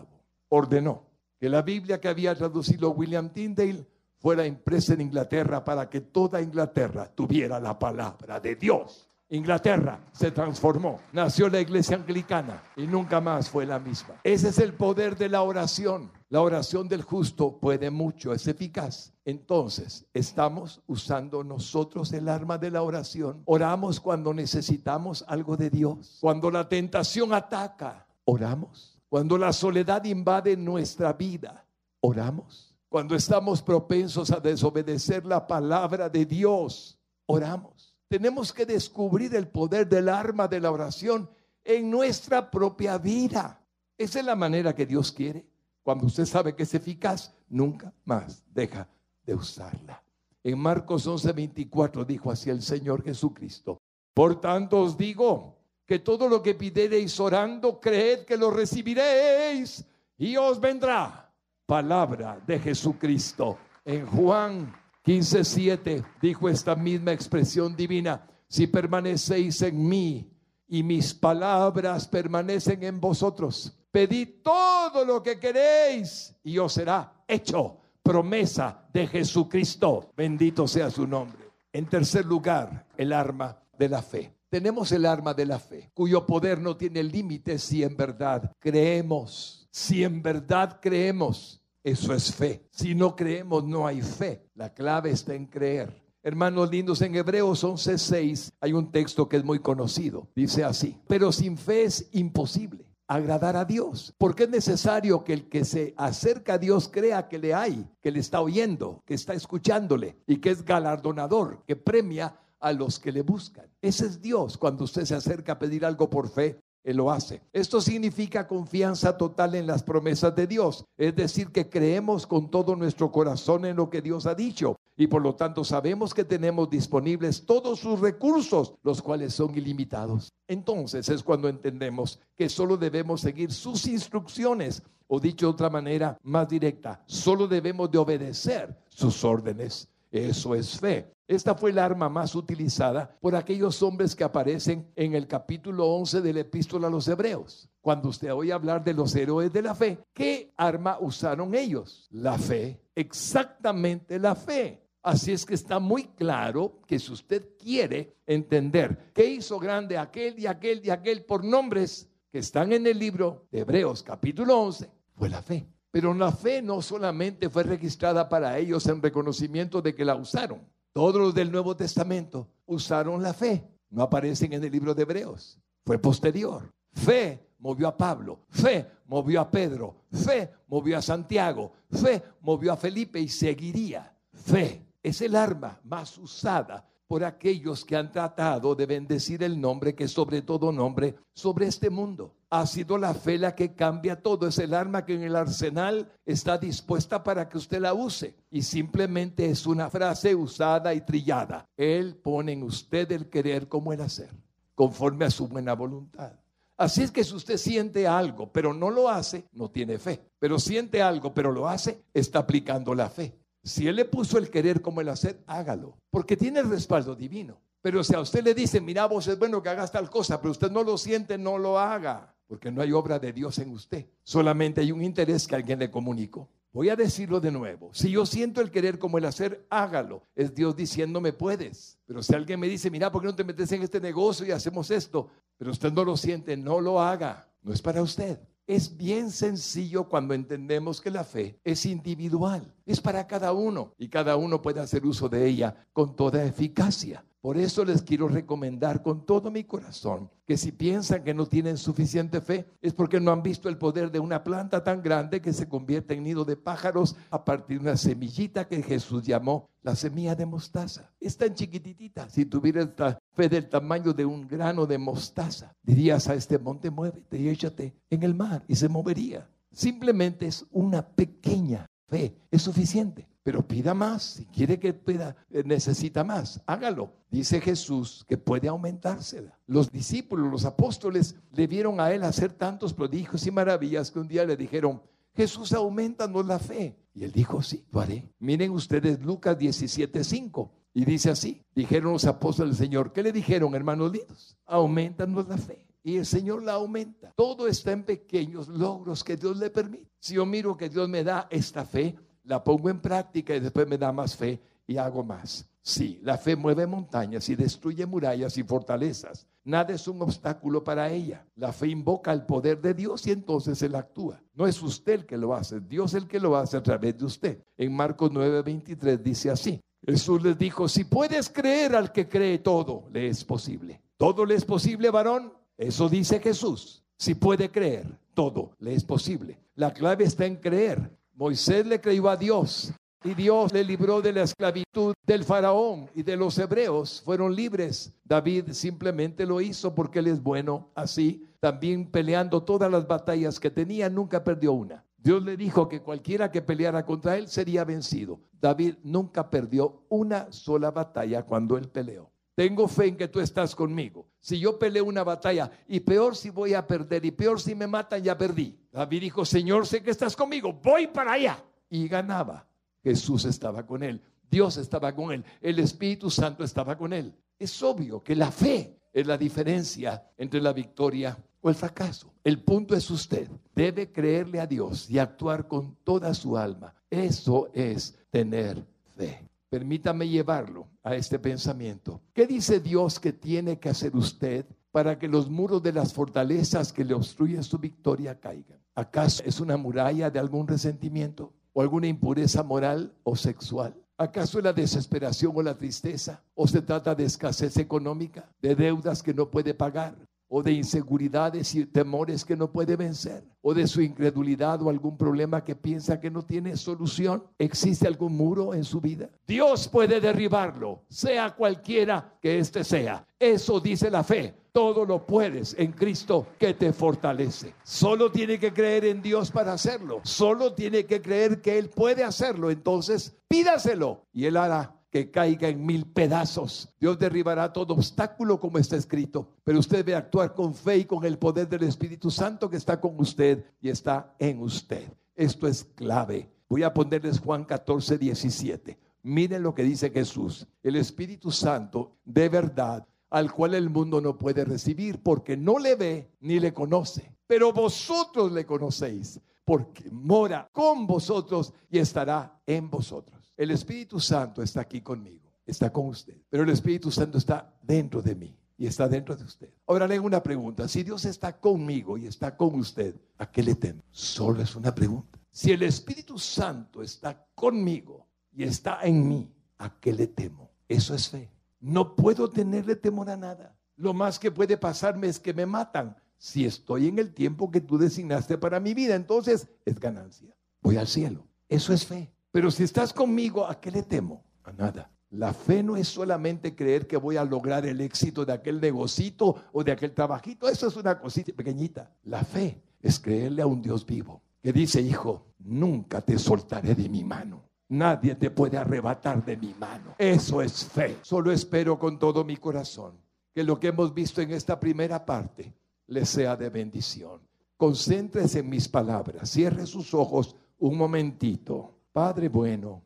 ordenó 0.49 1.05
que 1.39 1.49
la 1.49 1.62
Biblia 1.62 2.01
que 2.01 2.09
había 2.09 2.35
traducido 2.35 2.91
William 2.91 3.30
Tyndale 3.30 3.87
fuera 4.18 4.47
impresa 4.47 4.95
en 4.95 5.03
Inglaterra 5.03 5.64
para 5.64 5.91
que 5.91 6.01
toda 6.01 6.41
Inglaterra 6.41 7.11
tuviera 7.12 7.59
la 7.59 7.78
palabra 7.78 8.39
de 8.39 8.55
Dios. 8.55 9.11
Inglaterra 9.33 9.99
se 10.12 10.30
transformó, 10.30 11.01
nació 11.11 11.49
la 11.49 11.59
iglesia 11.59 11.97
anglicana 11.97 12.62
y 12.76 12.87
nunca 12.87 13.18
más 13.18 13.49
fue 13.49 13.64
la 13.64 13.78
misma. 13.78 14.16
Ese 14.24 14.51
es 14.51 14.59
el 14.59 14.74
poder 14.74 15.16
de 15.16 15.30
la 15.30 15.41
oración. 15.41 16.12
La 16.28 16.43
oración 16.43 16.87
del 16.87 17.01
justo 17.01 17.59
puede 17.59 17.91
mucho, 17.91 18.35
es 18.35 18.47
eficaz. 18.47 19.14
Entonces, 19.24 20.05
estamos 20.12 20.83
usando 20.87 21.43
nosotros 21.43 22.12
el 22.12 22.28
arma 22.28 22.59
de 22.59 22.70
la 22.70 22.83
oración. 22.83 23.41
Oramos 23.47 24.01
cuando 24.01 24.35
necesitamos 24.35 25.24
algo 25.26 25.57
de 25.57 25.70
Dios. 25.70 26.18
Cuando 26.20 26.51
la 26.51 26.68
tentación 26.68 27.33
ataca, 27.33 28.07
oramos. 28.26 28.99
Cuando 29.09 29.39
la 29.39 29.55
soledad 29.55 30.05
invade 30.05 30.59
nuestra 30.59 31.14
vida, 31.14 31.64
oramos. 32.01 32.76
Cuando 32.91 33.14
estamos 33.14 33.62
propensos 33.62 34.30
a 34.30 34.41
desobedecer 34.41 35.24
la 35.24 35.47
palabra 35.47 36.11
de 36.11 36.26
Dios, 36.26 36.99
oramos. 37.24 37.91
Tenemos 38.12 38.52
que 38.52 38.66
descubrir 38.66 39.34
el 39.34 39.48
poder 39.48 39.88
del 39.88 40.10
arma 40.10 40.46
de 40.46 40.60
la 40.60 40.70
oración 40.70 41.30
en 41.64 41.90
nuestra 41.90 42.50
propia 42.50 42.98
vida. 42.98 43.58
Esa 43.96 44.18
es 44.18 44.24
la 44.26 44.36
manera 44.36 44.74
que 44.74 44.84
Dios 44.84 45.10
quiere. 45.10 45.46
Cuando 45.82 46.04
usted 46.04 46.26
sabe 46.26 46.54
que 46.54 46.64
es 46.64 46.74
eficaz, 46.74 47.34
nunca 47.48 47.90
más 48.04 48.44
deja 48.52 48.86
de 49.24 49.34
usarla. 49.34 50.04
En 50.44 50.58
Marcos 50.58 51.06
11:24 51.06 52.04
dijo 52.04 52.30
así 52.30 52.50
el 52.50 52.60
Señor 52.60 53.02
Jesucristo, 53.02 53.80
Por 54.12 54.38
tanto 54.42 54.80
os 54.82 54.98
digo 54.98 55.56
que 55.86 55.98
todo 55.98 56.28
lo 56.28 56.42
que 56.42 56.54
pidiereis 56.54 57.18
orando, 57.18 57.80
creed 57.80 58.26
que 58.26 58.36
lo 58.36 58.50
recibiréis 58.50 59.86
y 60.18 60.36
os 60.36 60.60
vendrá. 60.60 61.32
Palabra 61.64 62.38
de 62.46 62.58
Jesucristo. 62.58 63.56
En 63.86 64.06
Juan 64.06 64.82
15:7 65.05 66.05
dijo 66.20 66.48
esta 66.48 66.74
misma 66.76 67.12
expresión 67.12 67.74
divina, 67.74 68.26
si 68.48 68.66
permanecéis 68.66 69.62
en 69.62 69.88
mí 69.88 70.30
y 70.68 70.82
mis 70.82 71.12
palabras 71.14 72.07
permanecen 72.07 72.82
en 72.84 73.00
vosotros, 73.00 73.76
pedid 73.90 74.42
todo 74.42 75.05
lo 75.05 75.22
que 75.22 75.38
queréis 75.38 76.34
y 76.44 76.59
os 76.59 76.72
será 76.72 77.24
hecho. 77.26 77.78
Promesa 78.03 78.88
de 78.92 79.07
Jesucristo. 79.07 80.11
Bendito 80.16 80.66
sea 80.66 80.90
su 80.90 81.07
nombre. 81.07 81.50
En 81.72 81.86
tercer 81.86 82.26
lugar, 82.26 82.86
el 82.96 83.12
arma 83.12 83.62
de 83.78 83.88
la 83.88 84.03
fe. 84.03 84.34
Tenemos 84.48 84.92
el 84.92 85.07
arma 85.07 85.32
de 85.32 85.46
la 85.46 85.59
fe, 85.59 85.90
cuyo 85.94 86.26
poder 86.26 86.61
no 86.61 86.76
tiene 86.76 87.03
límites 87.03 87.62
si 87.62 87.82
en 87.82 87.96
verdad 87.96 88.53
creemos. 88.59 89.66
Si 89.70 90.05
en 90.05 90.20
verdad 90.20 90.78
creemos, 90.82 91.61
eso 91.85 92.14
es 92.14 92.35
fe. 92.35 92.66
Si 92.70 92.95
no 92.95 93.16
creemos, 93.16 93.64
no 93.64 93.87
hay 93.87 94.03
fe. 94.03 94.49
La 94.55 94.72
clave 94.72 95.11
está 95.11 95.35
en 95.35 95.47
creer. 95.47 96.03
Hermanos 96.22 96.70
lindos, 96.70 97.03
en 97.03 97.16
Hebreos 97.16 97.64
11:6 97.64 98.53
hay 98.61 98.72
un 98.72 98.93
texto 98.93 99.28
que 99.28 99.39
es 99.39 99.45
muy 99.45 99.59
conocido. 99.59 100.28
Dice 100.37 100.62
así, 100.62 100.97
pero 101.09 101.33
sin 101.33 101.59
fe 101.59 101.85
es 101.85 102.09
imposible 102.12 102.87
agradar 103.09 103.57
a 103.57 103.64
Dios, 103.64 104.14
porque 104.16 104.45
es 104.45 104.49
necesario 104.49 105.24
que 105.24 105.35
el 105.35 105.49
que 105.49 105.64
se 105.64 105.93
acerca 105.97 106.55
a 106.55 106.59
Dios 106.59 106.89
crea 106.89 107.28
que 107.28 107.39
le 107.39 107.53
hay, 107.53 107.87
que 108.01 108.11
le 108.11 108.20
está 108.20 108.41
oyendo, 108.41 109.03
que 109.05 109.14
está 109.14 109.35
escuchándole 109.35 110.16
y 110.26 110.37
que 110.37 110.51
es 110.51 110.64
galardonador, 110.64 111.62
que 111.66 111.76
premia 111.76 112.39
a 112.59 112.72
los 112.72 112.99
que 112.99 113.12
le 113.12 113.22
buscan. 113.22 113.66
Ese 113.83 114.07
es 114.07 114.22
Dios 114.22 114.57
cuando 114.57 114.85
usted 114.85 115.05
se 115.05 115.14
acerca 115.14 115.53
a 115.53 115.59
pedir 115.59 115.85
algo 115.85 116.09
por 116.09 116.30
fe. 116.30 116.61
Él 116.85 116.97
lo 116.97 117.11
hace. 117.11 117.43
Esto 117.53 117.80
significa 117.80 118.47
confianza 118.47 119.16
total 119.16 119.55
en 119.55 119.66
las 119.66 119.83
promesas 119.83 120.35
de 120.35 120.47
Dios, 120.47 120.85
es 120.97 121.14
decir, 121.14 121.49
que 121.49 121.68
creemos 121.68 122.26
con 122.26 122.51
todo 122.51 122.76
nuestro 122.76 123.12
corazón 123.12 123.64
en 123.64 123.76
lo 123.76 123.89
que 123.89 124.03
Dios 124.03 124.26
ha 124.26 124.35
dicho 124.35 124.76
y 124.97 125.07
por 125.07 125.22
lo 125.22 125.35
tanto 125.35 125.64
sabemos 125.64 126.12
que 126.12 126.24
tenemos 126.24 126.68
disponibles 126.68 127.47
todos 127.47 127.80
sus 127.80 128.01
recursos, 128.01 128.74
los 128.83 129.01
cuales 129.01 129.35
son 129.35 129.57
ilimitados. 129.57 130.33
Entonces 130.47 131.09
es 131.09 131.22
cuando 131.22 131.49
entendemos 131.49 132.20
que 132.37 132.49
solo 132.49 132.76
debemos 132.76 133.20
seguir 133.20 133.53
sus 133.53 133.87
instrucciones 133.87 134.83
o 135.07 135.20
dicho 135.20 135.47
de 135.47 135.53
otra 135.53 135.70
manera 135.70 136.18
más 136.22 136.49
directa, 136.49 137.03
solo 137.07 137.47
debemos 137.47 137.91
de 137.91 137.99
obedecer 137.99 138.76
sus 138.89 139.24
órdenes. 139.24 139.89
Eso 140.11 140.55
es 140.55 140.78
fe. 140.78 141.11
Esta 141.33 141.55
fue 141.55 141.70
el 141.70 141.78
arma 141.78 142.11
más 142.11 142.35
utilizada 142.35 143.16
por 143.18 143.35
aquellos 143.35 143.83
hombres 143.83 144.14
que 144.14 144.22
aparecen 144.22 144.93
en 144.95 145.14
el 145.14 145.26
capítulo 145.26 145.87
11 145.87 146.20
de 146.20 146.30
la 146.35 146.41
epístola 146.41 146.89
a 146.89 146.91
los 146.91 147.09
hebreos. 147.09 147.70
Cuando 147.80 148.11
usted 148.11 148.35
oye 148.35 148.53
hablar 148.53 148.85
de 148.85 148.93
los 148.93 149.16
héroes 149.16 149.51
de 149.51 149.62
la 149.62 149.74
fe, 149.74 149.99
¿qué 150.12 150.53
arma 150.59 150.99
usaron 151.01 151.55
ellos? 151.55 152.07
La 152.11 152.37
fe, 152.37 152.83
exactamente 152.95 154.18
la 154.18 154.35
fe. 154.35 154.87
Así 155.03 155.33
es 155.33 155.47
que 155.47 155.55
está 155.55 155.78
muy 155.78 156.05
claro 156.05 156.83
que 156.87 156.99
si 156.99 157.11
usted 157.11 157.57
quiere 157.59 158.14
entender 158.26 159.11
qué 159.14 159.24
hizo 159.24 159.59
grande 159.59 159.97
aquel 159.97 160.39
y 160.39 160.47
aquel 160.47 160.85
y 160.85 160.91
aquel 160.91 161.24
por 161.24 161.43
nombres 161.43 162.11
que 162.30 162.41
están 162.41 162.74
en 162.74 162.87
el 162.87 162.99
libro 162.99 163.47
de 163.51 163.61
Hebreos 163.61 164.03
capítulo 164.03 164.61
11, 164.61 164.91
fue 165.14 165.30
la 165.30 165.41
fe. 165.41 165.66
Pero 165.91 166.12
la 166.12 166.30
fe 166.30 166.61
no 166.61 166.83
solamente 166.83 167.49
fue 167.49 167.62
registrada 167.62 168.28
para 168.28 168.59
ellos 168.59 168.87
en 168.87 169.01
reconocimiento 169.01 169.80
de 169.80 169.95
que 169.95 170.05
la 170.07 170.14
usaron, 170.14 170.61
todos 170.93 171.20
los 171.20 171.34
del 171.34 171.51
Nuevo 171.51 171.76
Testamento 171.76 172.49
usaron 172.66 173.22
la 173.22 173.32
fe. 173.32 173.66
No 173.90 174.03
aparecen 174.03 174.53
en 174.53 174.64
el 174.64 174.72
libro 174.72 174.95
de 174.95 175.03
Hebreos. 175.03 175.59
Fue 175.84 175.99
posterior. 175.99 176.72
Fe 176.93 177.49
movió 177.59 177.88
a 177.88 177.97
Pablo. 177.97 178.40
Fe 178.49 178.86
movió 179.07 179.40
a 179.40 179.51
Pedro. 179.51 179.97
Fe 180.11 180.51
movió 180.68 180.99
a 180.99 181.03
Santiago. 181.03 181.72
Fe 181.90 182.22
movió 182.40 182.72
a 182.72 182.76
Felipe 182.76 183.20
y 183.20 183.28
seguiría. 183.28 184.14
Fe 184.32 184.86
es 185.03 185.20
el 185.20 185.34
arma 185.34 185.80
más 185.84 186.16
usada 186.18 186.86
por 187.07 187.24
aquellos 187.24 187.84
que 187.84 187.97
han 187.97 188.11
tratado 188.11 188.74
de 188.74 188.86
bendecir 188.86 189.43
el 189.43 189.61
nombre 189.61 189.95
que 189.95 190.09
sobre 190.09 190.43
todo 190.43 190.72
nombre 190.72 191.14
sobre 191.34 191.66
este 191.66 191.90
mundo. 191.90 192.34
Ha 192.55 192.66
sido 192.66 192.98
la 192.98 193.14
fe 193.14 193.38
la 193.38 193.55
que 193.55 193.74
cambia 193.74 194.20
todo, 194.20 194.46
es 194.46 194.59
el 194.59 194.74
arma 194.74 195.07
que 195.07 195.14
en 195.14 195.22
el 195.22 195.36
arsenal 195.36 196.12
está 196.26 196.59
dispuesta 196.59 197.24
para 197.24 197.48
que 197.48 197.57
usted 197.57 197.80
la 197.80 197.94
use. 197.94 198.36
Y 198.50 198.61
simplemente 198.61 199.46
es 199.46 199.66
una 199.66 199.88
frase 199.88 200.34
usada 200.34 200.92
y 200.92 201.00
trillada. 201.00 201.66
Él 201.78 202.14
pone 202.14 202.53
en 202.53 202.62
usted 202.62 203.11
el 203.11 203.30
querer 203.30 203.68
como 203.68 203.94
el 203.94 204.03
hacer, 204.03 204.28
conforme 204.74 205.24
a 205.24 205.30
su 205.30 205.48
buena 205.48 205.72
voluntad. 205.72 206.34
Así 206.76 207.03
es 207.03 207.11
que 207.11 207.24
si 207.24 207.34
usted 207.34 207.57
siente 207.57 208.07
algo, 208.07 208.53
pero 208.53 208.74
no 208.74 208.90
lo 208.90 209.09
hace, 209.09 209.46
no 209.53 209.70
tiene 209.70 209.96
fe. 209.96 210.20
Pero 210.38 210.59
siente 210.59 211.00
algo, 211.00 211.32
pero 211.32 211.53
lo 211.53 211.66
hace, 211.66 212.05
está 212.12 212.40
aplicando 212.40 212.94
la 212.94 213.09
fe. 213.09 213.34
Si 213.64 213.88
Él 213.88 213.96
le 213.96 214.05
puso 214.05 214.36
el 214.36 214.50
querer 214.50 214.82
como 214.82 215.00
el 215.00 215.09
hacer, 215.09 215.42
hágalo, 215.46 215.96
porque 216.11 216.36
tiene 216.36 216.62
respaldo 216.62 217.14
divino. 217.16 217.62
Pero 217.80 218.05
si 218.05 218.14
a 218.14 218.20
usted 218.20 218.44
le 218.44 218.55
dice, 218.55 218.80
mira, 218.80 219.07
vos 219.07 219.26
es 219.26 219.38
bueno 219.38 219.62
que 219.62 219.68
hagas 219.68 219.90
tal 219.90 220.09
cosa, 220.09 220.40
pero 220.40 220.53
usted 220.53 220.70
no 220.70 220.84
lo 220.84 220.96
siente, 220.96 221.36
no 221.36 221.59
lo 221.59 221.80
haga, 221.80 222.32
porque 222.53 222.70
no 222.70 222.82
hay 222.82 222.92
obra 222.92 223.18
de 223.18 223.32
Dios 223.32 223.59
en 223.61 223.70
usted. 223.70 224.05
Solamente 224.22 224.82
hay 224.82 224.92
un 224.92 225.03
interés 225.03 225.48
que 225.48 225.55
alguien 225.55 225.78
le 225.78 225.90
comunicó. 225.90 226.50
Voy 226.70 226.90
a 226.90 226.96
decirlo 226.96 227.40
de 227.40 227.50
nuevo. 227.50 227.88
Si 227.94 228.11
yo 228.11 228.26
siento 228.26 228.61
el 228.61 228.70
querer 228.70 228.98
como 228.98 229.16
el 229.16 229.24
hacer, 229.24 229.64
hágalo. 229.70 230.26
Es 230.36 230.55
Dios 230.55 230.76
diciéndome 230.76 231.32
puedes. 231.32 231.98
Pero 232.05 232.22
si 232.22 232.34
alguien 232.34 232.61
me 232.61 232.68
dice, 232.68 232.90
mira, 232.90 233.11
¿por 233.11 233.22
qué 233.22 233.28
no 233.28 233.34
te 233.34 233.42
metes 233.42 233.72
en 233.72 233.82
este 233.82 234.03
negocio 234.03 234.44
y 234.44 234.50
hacemos 234.50 234.90
esto? 234.90 235.30
Pero 235.57 235.70
usted 235.70 235.90
no 235.94 236.05
lo 236.05 236.14
siente, 236.14 236.55
no 236.55 236.78
lo 236.78 237.00
haga. 237.00 237.48
No 237.62 237.72
es 237.72 237.80
para 237.80 238.03
usted. 238.03 238.38
Es 238.66 238.98
bien 238.98 239.30
sencillo 239.30 240.07
cuando 240.11 240.34
entendemos 240.34 241.00
que 241.00 241.11
la 241.11 241.24
fe 241.24 241.59
es 241.64 241.86
individual, 241.86 242.70
es 242.84 243.00
para 243.00 243.26
cada 243.26 243.55
uno 243.55 243.94
y 243.96 244.09
cada 244.09 244.36
uno 244.36 244.61
puede 244.61 244.80
hacer 244.80 245.07
uso 245.07 245.26
de 245.30 245.48
ella 245.48 245.86
con 245.94 246.14
toda 246.14 246.44
eficacia. 246.44 247.24
Por 247.43 247.59
eso 247.59 247.84
les 247.84 248.03
quiero 248.03 248.28
recomendar 248.28 249.03
con 249.03 249.26
todo 249.26 249.51
mi 249.51 249.64
corazón 249.64 250.30
que 250.47 250.57
si 250.57 250.70
piensan 250.70 251.24
que 251.24 251.34
no 251.34 251.47
tienen 251.47 251.76
suficiente 251.76 252.40
fe 252.40 252.66
es 252.80 252.93
porque 252.93 253.18
no 253.18 253.32
han 253.32 253.43
visto 253.43 253.68
el 253.68 253.78
poder 253.78 254.12
de 254.12 254.20
una 254.20 254.45
planta 254.45 254.84
tan 254.84 255.03
grande 255.03 255.40
que 255.40 255.53
se 255.53 255.68
convierte 255.68 256.14
en 256.14 256.22
nido 256.22 256.45
de 256.45 256.57
pájaros 256.57 257.16
a 257.30 257.45
partir 257.45 257.80
de 257.80 257.88
una 257.88 257.97
semillita 257.97 258.68
que 258.68 258.80
Jesús 258.80 259.24
llamó 259.24 259.68
la 259.82 259.97
semilla 259.97 260.36
de 260.36 260.47
mostaza. 260.47 261.11
Es 261.18 261.36
tan 261.36 261.53
chiquititita. 261.53 262.30
Si 262.30 262.45
tuviera 262.45 262.82
esta 262.82 263.18
fe 263.32 263.49
del 263.49 263.68
tamaño 263.68 264.12
de 264.12 264.24
un 264.24 264.47
grano 264.47 264.86
de 264.86 264.99
mostaza, 264.99 265.74
dirías 265.82 266.28
a 266.28 266.34
este 266.34 266.61
monte, 266.61 266.93
muévete 266.93 267.38
y 267.38 267.49
échate 267.49 267.93
en 268.09 268.22
el 268.22 268.36
mar 268.36 268.62
y 268.68 268.76
se 268.76 268.88
movería. 268.88 269.51
Simplemente 269.72 270.47
es 270.47 270.64
una 270.70 271.05
pequeña 271.05 271.86
fe, 272.07 272.36
es 272.53 272.62
suficiente. 272.62 273.32
Pero 273.43 273.66
pida 273.66 273.93
más, 273.93 274.22
si 274.22 274.45
quiere 274.47 274.78
que 274.78 274.93
pida, 274.93 275.36
eh, 275.51 275.62
necesita 275.64 276.22
más, 276.22 276.62
hágalo. 276.66 277.12
Dice 277.30 277.61
Jesús 277.61 278.24
que 278.28 278.38
puede 278.38 278.68
aumentársela. 278.68 279.59
Los 279.66 279.90
discípulos, 279.90 280.51
los 280.51 280.64
apóstoles, 280.64 281.34
le 281.53 281.66
vieron 281.66 282.01
a 282.01 282.12
él 282.12 282.22
hacer 282.22 282.53
tantos 282.53 282.95
prodigios 282.95 283.47
y 283.47 283.51
maravillas 283.51 284.11
que 284.11 284.20
un 284.20 284.28
día 284.28 284.45
le 284.45 284.57
dijeron, 284.57 285.03
Jesús, 285.34 285.72
aumentanos 285.72 286.47
la 286.47 286.59
fe. 286.59 286.97
Y 287.14 287.24
él 287.24 287.32
dijo, 287.32 287.62
sí, 287.62 287.84
lo 287.90 288.01
haré. 288.01 288.30
Miren 288.38 288.70
ustedes 288.70 289.20
Lucas 289.22 289.59
17:5. 289.59 290.70
Y 290.95 291.05
dice 291.05 291.30
así, 291.30 291.64
dijeron 291.74 292.12
los 292.12 292.26
apóstoles 292.26 292.76
del 292.76 292.86
Señor, 292.86 293.12
¿qué 293.12 293.22
le 293.22 293.32
dijeron, 293.32 293.74
hermanos 293.74 294.12
lindos? 294.12 294.59
Aumentanos 294.66 295.49
la 295.49 295.57
fe. 295.57 295.86
Y 296.05 296.16
el 296.16 296.26
Señor 296.26 296.62
la 296.62 296.72
aumenta. 296.74 297.32
Todo 297.36 297.66
está 297.66 297.93
en 297.93 298.05
pequeños 298.05 298.68
logros 298.68 299.24
que 299.24 299.36
Dios 299.36 299.57
le 299.57 299.70
permite. 299.70 300.11
Si 300.18 300.34
yo 300.34 300.45
miro 300.45 300.76
que 300.76 300.88
Dios 300.88 301.09
me 301.09 301.24
da 301.24 301.47
esta 301.51 301.84
fe, 301.84 302.16
la 302.45 302.62
pongo 302.62 302.90
en 302.90 303.01
práctica 303.01 303.55
y 303.55 303.61
después 303.61 303.88
me 303.88 303.99
da 303.99 304.12
más 304.12 304.36
fe 304.36 304.61
y 304.86 304.97
hago 304.97 305.22
más. 305.22 305.68
Sí, 305.84 306.20
la 306.22 306.38
fe 306.38 306.55
mueve 306.55 306.86
montañas 306.86 307.49
y 307.49 307.57
destruye 307.57 308.07
murallas 308.07 308.57
y 308.57 308.62
fortalezas. 308.62 309.49
Nada 309.64 309.95
es 309.95 310.07
un 310.07 310.22
obstáculo 310.22 310.82
para 310.82 311.11
ella. 311.11 311.45
La 311.57 311.72
fe 311.72 311.88
invoca 311.88 312.32
el 312.32 312.47
poder 312.47 312.80
de 312.80 312.95
Dios 312.95 313.26
y 313.26 313.32
entonces 313.32 313.82
Él 313.82 313.95
actúa. 313.97 314.40
No 314.55 314.66
es 314.66 314.80
usted 314.82 315.12
el 315.12 315.26
que 315.26 315.36
lo 315.36 315.55
hace, 315.55 315.80
Dios 315.80 316.14
el 316.14 316.28
que 316.28 316.38
lo 316.38 316.57
hace 316.57 316.76
a 316.76 316.82
través 316.82 317.18
de 317.18 317.24
usted. 317.24 317.62
En 317.76 317.95
Marcos 317.95 318.30
9:23 318.30 319.22
dice 319.22 319.51
así. 319.51 319.80
Jesús 320.05 320.43
les 320.43 320.59
dijo, 320.59 320.88
si 320.88 321.05
puedes 321.05 321.49
creer 321.49 321.95
al 321.95 322.11
que 322.11 322.28
cree 322.28 322.59
todo, 322.59 323.05
le 323.12 323.28
es 323.28 323.45
posible. 323.45 324.01
¿Todo 324.16 324.45
le 324.45 324.57
es 324.57 324.64
posible, 324.64 325.11
varón? 325.11 325.53
Eso 325.76 326.09
dice 326.09 326.40
Jesús. 326.40 327.05
Si 327.16 327.34
puede 327.34 327.70
creer, 327.70 328.18
todo 328.34 328.72
le 328.80 328.95
es 328.95 329.05
posible. 329.05 329.61
La 329.76 329.93
clave 329.93 330.24
está 330.24 330.45
en 330.45 330.57
creer. 330.57 331.16
Moisés 331.35 331.87
le 331.87 332.01
creyó 332.01 332.28
a 332.28 332.37
Dios 332.37 332.93
y 333.24 333.35
Dios 333.35 333.72
le 333.72 333.85
libró 333.85 334.20
de 334.20 334.33
la 334.33 334.43
esclavitud 334.43 335.14
del 335.26 335.45
faraón 335.45 336.11
y 336.14 336.22
de 336.22 336.37
los 336.37 336.59
hebreos. 336.59 337.22
Fueron 337.24 337.55
libres. 337.55 338.12
David 338.24 338.72
simplemente 338.72 339.47
lo 339.47 339.61
hizo 339.61 339.95
porque 339.95 340.18
él 340.18 340.26
es 340.26 340.43
bueno. 340.43 340.91
Así, 340.95 341.49
también 341.61 342.11
peleando 342.11 342.62
todas 342.62 342.91
las 342.91 343.07
batallas 343.07 343.61
que 343.61 343.70
tenía, 343.70 344.11
nunca 344.11 344.43
perdió 344.43 344.72
una. 344.72 345.05
Dios 345.16 345.43
le 345.45 345.57
dijo 345.57 345.89
que 345.89 346.03
cualquiera 346.03 346.51
que 346.51 346.62
peleara 346.62 347.07
contra 347.07 347.37
él 347.37 347.47
sería 347.47 347.85
vencido. 347.85 348.41
David 348.61 348.97
nunca 349.05 349.49
perdió 349.49 350.03
una 350.09 350.51
sola 350.51 350.91
batalla 350.91 351.45
cuando 351.45 351.76
él 351.76 351.89
peleó. 351.89 352.32
Tengo 352.55 352.86
fe 352.86 353.07
en 353.07 353.16
que 353.16 353.28
tú 353.28 353.40
estás 353.40 353.74
conmigo. 353.74 354.28
Si 354.38 354.59
yo 354.59 354.78
peleo 354.78 355.05
una 355.05 355.24
batalla, 355.24 355.70
y 355.88 356.00
peor 356.00 356.36
si 356.36 356.50
voy 356.50 356.74
a 356.74 356.86
perder, 356.86 357.24
y 357.24 357.30
peor 357.30 357.61
si 357.61 357.74
me 357.74 357.86
matan, 357.86 358.22
ya 358.22 358.36
perdí. 358.36 358.78
David 358.92 359.20
dijo, 359.20 359.44
Señor, 359.44 359.86
sé 359.86 360.03
que 360.03 360.11
estás 360.11 360.36
conmigo, 360.36 360.72
voy 360.72 361.07
para 361.07 361.32
allá. 361.32 361.64
Y 361.88 362.09
ganaba. 362.09 362.66
Jesús 363.03 363.44
estaba 363.44 363.84
con 363.84 364.03
él, 364.03 364.20
Dios 364.48 364.76
estaba 364.76 365.14
con 365.14 365.32
él, 365.32 365.44
el 365.61 365.78
Espíritu 365.80 366.30
Santo 366.30 366.62
estaba 366.62 366.96
con 366.96 367.12
él. 367.12 367.34
Es 367.59 367.82
obvio 367.82 368.22
que 368.22 368.36
la 368.36 368.50
fe 368.50 368.96
es 369.12 369.26
la 369.26 369.36
diferencia 369.36 370.30
entre 370.36 370.61
la 370.61 370.72
victoria 370.72 371.36
o 371.61 371.68
el 371.68 371.74
fracaso. 371.74 372.32
El 372.44 372.62
punto 372.62 372.94
es 372.94 373.11
usted. 373.11 373.48
Debe 373.74 374.11
creerle 374.11 374.61
a 374.61 374.66
Dios 374.66 375.09
y 375.11 375.18
actuar 375.18 375.68
con 375.68 375.96
toda 376.05 376.34
su 376.34 376.57
alma. 376.57 376.94
Eso 377.11 377.70
es 377.72 378.18
tener 378.30 378.84
fe. 379.16 379.48
Permítame 379.72 380.28
llevarlo 380.28 380.86
a 381.02 381.16
este 381.16 381.38
pensamiento. 381.38 382.20
¿Qué 382.34 382.46
dice 382.46 382.78
Dios 382.78 383.18
que 383.18 383.32
tiene 383.32 383.78
que 383.78 383.88
hacer 383.88 384.14
usted 384.14 384.66
para 384.90 385.18
que 385.18 385.26
los 385.26 385.48
muros 385.48 385.82
de 385.82 385.94
las 385.94 386.12
fortalezas 386.12 386.92
que 386.92 387.06
le 387.06 387.14
obstruyen 387.14 387.64
su 387.64 387.78
victoria 387.78 388.38
caigan? 388.38 388.78
¿Acaso 388.94 389.42
es 389.46 389.60
una 389.60 389.78
muralla 389.78 390.30
de 390.30 390.38
algún 390.38 390.68
resentimiento 390.68 391.54
o 391.72 391.80
alguna 391.80 392.06
impureza 392.06 392.62
moral 392.62 393.14
o 393.22 393.34
sexual? 393.34 393.94
¿Acaso 394.18 394.58
es 394.58 394.64
la 394.64 394.74
desesperación 394.74 395.52
o 395.54 395.62
la 395.62 395.78
tristeza? 395.78 396.42
¿O 396.54 396.68
se 396.68 396.82
trata 396.82 397.14
de 397.14 397.24
escasez 397.24 397.78
económica, 397.78 398.44
de 398.60 398.74
deudas 398.74 399.22
que 399.22 399.32
no 399.32 399.50
puede 399.50 399.72
pagar? 399.72 400.14
O 400.55 400.62
de 400.62 400.72
inseguridades 400.72 401.74
y 401.74 401.86
temores 401.86 402.44
que 402.44 402.55
no 402.55 402.70
puede 402.70 402.94
vencer, 402.94 403.42
o 403.62 403.72
de 403.72 403.86
su 403.86 404.03
incredulidad 404.03 404.82
o 404.82 404.90
algún 404.90 405.16
problema 405.16 405.64
que 405.64 405.74
piensa 405.74 406.20
que 406.20 406.30
no 406.30 406.42
tiene 406.42 406.76
solución. 406.76 407.42
¿Existe 407.59 408.07
algún 408.07 408.36
muro 408.36 408.74
en 408.74 408.84
su 408.84 409.00
vida? 409.00 409.30
Dios 409.46 409.88
puede 409.88 410.20
derribarlo, 410.20 411.05
sea 411.09 411.55
cualquiera 411.57 412.34
que 412.38 412.59
éste 412.59 412.84
sea. 412.84 413.26
Eso 413.38 413.80
dice 413.80 414.11
la 414.11 414.22
fe. 414.22 414.55
Todo 414.72 415.07
lo 415.07 415.26
puedes 415.26 415.74
en 415.78 415.92
Cristo 415.92 416.46
que 416.59 416.74
te 416.74 416.92
fortalece. 416.92 417.74
Solo 417.82 418.30
tiene 418.30 418.59
que 418.59 418.74
creer 418.74 419.07
en 419.07 419.22
Dios 419.22 419.50
para 419.50 419.72
hacerlo. 419.72 420.20
Solo 420.22 420.74
tiene 420.74 421.07
que 421.07 421.22
creer 421.22 421.62
que 421.62 421.78
Él 421.78 421.88
puede 421.88 422.24
hacerlo. 422.24 422.70
Entonces, 422.70 423.34
pídaselo 423.48 424.26
y 424.34 424.44
Él 424.44 424.59
hará 424.59 425.01
que 425.12 425.30
caiga 425.30 425.68
en 425.68 425.84
mil 425.84 426.06
pedazos. 426.06 426.88
Dios 426.98 427.18
derribará 427.18 427.70
todo 427.70 427.92
obstáculo 427.92 428.58
como 428.58 428.78
está 428.78 428.96
escrito, 428.96 429.46
pero 429.62 429.78
usted 429.78 429.98
debe 429.98 430.14
actuar 430.14 430.54
con 430.54 430.74
fe 430.74 430.96
y 430.96 431.04
con 431.04 431.22
el 431.26 431.38
poder 431.38 431.68
del 431.68 431.82
Espíritu 431.82 432.30
Santo 432.30 432.70
que 432.70 432.78
está 432.78 432.98
con 432.98 433.20
usted 433.20 433.62
y 433.82 433.90
está 433.90 434.34
en 434.38 434.60
usted. 434.60 435.12
Esto 435.36 435.68
es 435.68 435.84
clave. 435.84 436.50
Voy 436.66 436.82
a 436.82 436.94
ponerles 436.94 437.40
Juan 437.40 437.66
14, 437.66 438.16
17. 438.16 438.98
Miren 439.24 439.62
lo 439.62 439.74
que 439.74 439.82
dice 439.82 440.08
Jesús. 440.08 440.66
El 440.82 440.96
Espíritu 440.96 441.50
Santo 441.50 442.16
de 442.24 442.48
verdad 442.48 443.06
al 443.28 443.52
cual 443.52 443.74
el 443.74 443.90
mundo 443.90 444.18
no 444.22 444.38
puede 444.38 444.64
recibir 444.64 445.22
porque 445.22 445.58
no 445.58 445.78
le 445.78 445.94
ve 445.94 446.30
ni 446.40 446.58
le 446.58 446.72
conoce. 446.72 447.36
Pero 447.46 447.70
vosotros 447.70 448.50
le 448.50 448.64
conocéis 448.64 449.38
porque 449.62 450.10
mora 450.10 450.70
con 450.72 451.06
vosotros 451.06 451.74
y 451.90 451.98
estará 451.98 452.62
en 452.64 452.88
vosotros. 452.88 453.41
El 453.57 453.70
Espíritu 453.70 454.18
Santo 454.18 454.62
está 454.62 454.80
aquí 454.80 455.00
conmigo, 455.00 455.50
está 455.66 455.92
con 455.92 456.07
usted, 456.07 456.36
pero 456.48 456.62
el 456.62 456.70
Espíritu 456.70 457.11
Santo 457.11 457.38
está 457.38 457.74
dentro 457.82 458.22
de 458.22 458.34
mí 458.34 458.57
y 458.78 458.86
está 458.86 459.09
dentro 459.09 459.36
de 459.36 459.44
usted. 459.44 459.70
Ahora 459.86 460.07
le 460.07 460.16
hago 460.16 460.26
una 460.26 460.42
pregunta, 460.42 460.88
si 460.88 461.03
Dios 461.03 461.24
está 461.24 461.61
conmigo 461.61 462.16
y 462.16 462.26
está 462.26 462.57
con 462.57 462.74
usted, 462.74 463.14
¿a 463.38 463.50
qué 463.50 463.62
le 463.62 463.74
temo? 463.74 464.03
Solo 464.11 464.62
es 464.62 464.74
una 464.74 464.94
pregunta. 464.94 465.38
Si 465.50 465.70
el 465.70 465.82
Espíritu 465.82 466.38
Santo 466.38 467.03
está 467.03 467.46
conmigo 467.55 468.26
y 468.53 468.64
está 468.64 469.00
en 469.03 469.28
mí, 469.28 469.55
¿a 469.78 470.00
qué 470.00 470.12
le 470.12 470.26
temo? 470.26 470.70
Eso 470.88 471.14
es 471.14 471.28
fe. 471.28 471.50
No 471.80 472.16
puedo 472.16 472.48
tenerle 472.48 472.96
temor 472.96 473.28
a 473.28 473.36
nada. 473.36 473.76
Lo 473.96 474.14
más 474.14 474.38
que 474.38 474.50
puede 474.50 474.76
pasarme 474.76 475.28
es 475.28 475.38
que 475.38 475.53
me 475.53 475.66
matan. 475.66 476.16
Si 476.38 476.64
estoy 476.64 477.09
en 477.09 477.18
el 477.18 477.34
tiempo 477.34 477.70
que 477.70 477.80
tú 477.80 477.98
designaste 477.98 478.57
para 478.59 478.80
mi 478.80 478.94
vida, 478.94 479.14
entonces 479.14 479.68
es 479.84 480.00
ganancia. 480.00 480.57
Voy 480.80 480.96
al 480.96 481.07
cielo. 481.07 481.46
Eso 481.68 481.92
es 481.92 482.07
fe. 482.07 482.32
Pero 482.53 482.70
si 482.70 482.84
estás 482.84 483.12
conmigo, 483.12 483.66
¿a 483.66 483.80
qué 483.80 483.90
le 483.90 484.03
temo? 484.03 484.44
A 484.62 484.72
nada. 484.72 485.11
La 485.30 485.55
fe 485.55 485.82
no 485.82 485.96
es 485.96 486.09
solamente 486.09 486.76
creer 486.76 487.07
que 487.07 487.16
voy 487.16 487.38
a 487.38 487.44
lograr 487.44 487.86
el 487.86 488.03
éxito 488.03 488.44
de 488.44 488.53
aquel 488.53 488.80
negocito 488.80 489.57
o 489.72 489.82
de 489.82 489.92
aquel 489.92 490.12
trabajito. 490.12 490.68
Eso 490.68 490.86
es 490.86 490.96
una 490.96 491.18
cosita 491.18 491.53
pequeñita. 491.55 492.14
La 492.24 492.44
fe 492.44 492.82
es 493.00 493.18
creerle 493.18 493.62
a 493.62 493.66
un 493.66 493.80
Dios 493.80 494.05
vivo 494.05 494.42
que 494.62 494.72
dice, 494.72 495.00
hijo, 495.00 495.46
nunca 495.61 496.20
te 496.20 496.38
soltaré 496.38 496.94
de 496.94 497.09
mi 497.09 497.24
mano. 497.24 497.64
Nadie 497.88 498.34
te 498.34 498.50
puede 498.50 498.76
arrebatar 498.76 499.44
de 499.44 499.57
mi 499.57 499.74
mano. 499.74 500.14
Eso 500.18 500.62
es 500.62 500.84
fe. 500.84 501.16
Solo 501.22 501.50
espero 501.50 501.98
con 501.98 502.18
todo 502.18 502.44
mi 502.44 502.57
corazón 502.59 503.18
que 503.55 503.64
lo 503.64 503.80
que 503.80 503.88
hemos 503.88 504.14
visto 504.14 504.40
en 504.40 504.53
esta 504.53 504.78
primera 504.78 505.24
parte 505.24 505.74
le 506.07 506.24
sea 506.24 506.57
de 506.57 506.70
bendición. 506.70 507.40
Concéntrese 507.76 508.61
en 508.61 508.68
mis 508.68 508.88
palabras. 508.88 509.50
Cierre 509.50 509.86
sus 509.86 510.14
ojos 510.14 510.57
un 510.78 510.96
momentito. 510.96 511.98
Padre 512.12 512.48
bueno, 512.48 513.02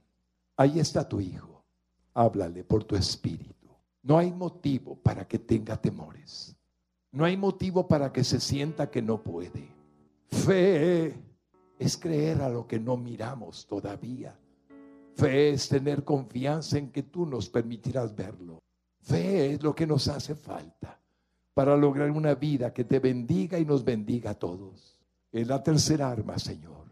ahí 0.56 0.80
está 0.80 1.08
tu 1.08 1.20
hijo. 1.20 1.64
Háblale 2.14 2.64
por 2.64 2.84
tu 2.84 2.96
espíritu. 2.96 3.68
No 4.02 4.18
hay 4.18 4.32
motivo 4.32 4.96
para 4.96 5.26
que 5.26 5.38
tenga 5.38 5.76
temores. 5.76 6.56
No 7.12 7.24
hay 7.24 7.36
motivo 7.36 7.86
para 7.86 8.12
que 8.12 8.24
se 8.24 8.40
sienta 8.40 8.90
que 8.90 9.02
no 9.02 9.22
puede. 9.22 9.68
Fe 10.28 11.14
es 11.78 11.96
creer 11.96 12.42
a 12.42 12.48
lo 12.48 12.66
que 12.66 12.80
no 12.80 12.96
miramos 12.96 13.66
todavía. 13.66 14.38
Fe 15.14 15.50
es 15.50 15.68
tener 15.68 16.04
confianza 16.04 16.78
en 16.78 16.90
que 16.90 17.04
tú 17.04 17.26
nos 17.26 17.48
permitirás 17.48 18.14
verlo. 18.14 18.62
Fe 19.00 19.52
es 19.52 19.62
lo 19.62 19.74
que 19.74 19.86
nos 19.86 20.08
hace 20.08 20.34
falta 20.34 21.00
para 21.54 21.76
lograr 21.76 22.10
una 22.10 22.34
vida 22.34 22.74
que 22.74 22.84
te 22.84 22.98
bendiga 22.98 23.58
y 23.58 23.64
nos 23.64 23.84
bendiga 23.84 24.32
a 24.32 24.34
todos. 24.34 25.00
Es 25.32 25.46
la 25.46 25.62
tercera 25.62 26.10
arma, 26.10 26.38
Señor. 26.38 26.85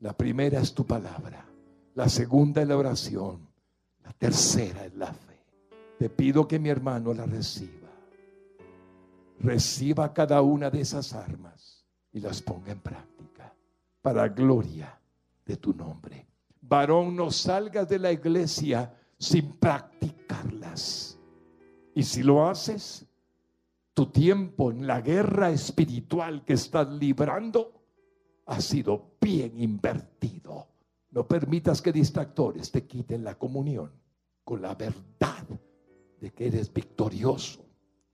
La 0.00 0.14
primera 0.14 0.60
es 0.60 0.74
tu 0.74 0.86
palabra. 0.86 1.46
La 1.94 2.08
segunda 2.08 2.62
es 2.62 2.68
la 2.68 2.76
oración. 2.76 3.48
La 4.02 4.12
tercera 4.12 4.86
es 4.86 4.94
la 4.94 5.12
fe. 5.12 5.44
Te 5.98 6.08
pido 6.08 6.48
que 6.48 6.58
mi 6.58 6.70
hermano 6.70 7.12
la 7.12 7.26
reciba. 7.26 7.90
Reciba 9.40 10.12
cada 10.12 10.40
una 10.42 10.70
de 10.70 10.80
esas 10.80 11.12
armas 11.12 11.84
y 12.12 12.20
las 12.20 12.40
ponga 12.40 12.72
en 12.72 12.80
práctica 12.80 13.54
para 14.00 14.28
gloria 14.28 14.98
de 15.44 15.56
tu 15.56 15.74
nombre. 15.74 16.26
Varón, 16.62 17.14
no 17.16 17.30
salgas 17.30 17.88
de 17.88 17.98
la 17.98 18.12
iglesia 18.12 18.94
sin 19.18 19.52
practicarlas. 19.58 21.18
Y 21.94 22.02
si 22.02 22.22
lo 22.22 22.48
haces, 22.48 23.04
tu 23.92 24.06
tiempo 24.06 24.70
en 24.70 24.86
la 24.86 25.02
guerra 25.02 25.50
espiritual 25.50 26.44
que 26.44 26.54
estás 26.54 26.88
librando 26.88 27.79
ha 28.50 28.60
sido 28.60 29.12
bien 29.20 29.60
invertido. 29.60 30.66
No 31.12 31.26
permitas 31.26 31.80
que 31.80 31.92
distractores 31.92 32.72
te 32.72 32.84
quiten 32.84 33.22
la 33.22 33.38
comunión 33.38 33.92
con 34.42 34.60
la 34.60 34.74
verdad 34.74 35.46
de 36.20 36.32
que 36.32 36.48
eres 36.48 36.72
victorioso, 36.72 37.64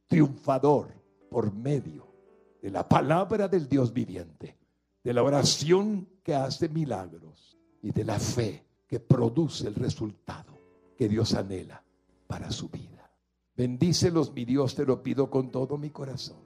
triunfador 0.06 0.92
por 1.30 1.54
medio 1.54 2.06
de 2.60 2.70
la 2.70 2.86
palabra 2.86 3.48
del 3.48 3.66
Dios 3.66 3.94
viviente, 3.94 4.58
de 5.02 5.14
la 5.14 5.22
oración 5.22 6.06
que 6.22 6.34
hace 6.34 6.68
milagros 6.68 7.56
y 7.82 7.92
de 7.92 8.04
la 8.04 8.18
fe 8.18 8.62
que 8.86 9.00
produce 9.00 9.66
el 9.66 9.74
resultado 9.74 10.52
que 10.98 11.08
Dios 11.08 11.34
anhela 11.34 11.82
para 12.26 12.50
su 12.50 12.68
vida. 12.68 13.10
Bendícelos, 13.56 14.34
mi 14.34 14.44
Dios, 14.44 14.74
te 14.74 14.84
lo 14.84 15.02
pido 15.02 15.30
con 15.30 15.50
todo 15.50 15.78
mi 15.78 15.88
corazón. 15.88 16.44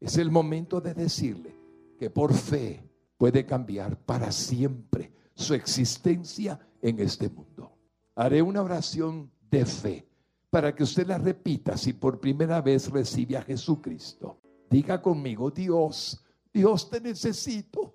Es 0.00 0.16
el 0.16 0.32
momento 0.32 0.80
de 0.80 0.94
decirle 0.94 1.54
que 1.96 2.10
por 2.10 2.34
fe 2.34 2.89
puede 3.20 3.44
cambiar 3.44 3.98
para 3.98 4.32
siempre 4.32 5.12
su 5.34 5.52
existencia 5.52 6.58
en 6.80 7.00
este 7.00 7.28
mundo. 7.28 7.70
Haré 8.14 8.40
una 8.40 8.62
oración 8.62 9.30
de 9.50 9.66
fe 9.66 10.08
para 10.48 10.74
que 10.74 10.84
usted 10.84 11.06
la 11.06 11.18
repita 11.18 11.76
si 11.76 11.92
por 11.92 12.18
primera 12.18 12.62
vez 12.62 12.90
recibe 12.90 13.36
a 13.36 13.42
Jesucristo. 13.42 14.40
Diga 14.70 15.02
conmigo, 15.02 15.50
Dios, 15.50 16.24
Dios 16.50 16.88
te 16.88 16.98
necesito. 16.98 17.94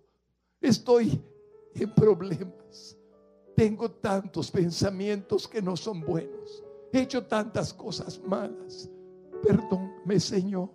Estoy 0.62 1.20
en 1.74 1.92
problemas. 1.96 2.96
Tengo 3.56 3.90
tantos 3.90 4.52
pensamientos 4.52 5.48
que 5.48 5.60
no 5.60 5.76
son 5.76 6.02
buenos. 6.02 6.64
He 6.94 7.00
hecho 7.00 7.26
tantas 7.26 7.74
cosas 7.74 8.22
malas. 8.24 8.92
Perdóname, 9.42 10.20
Señor. 10.20 10.70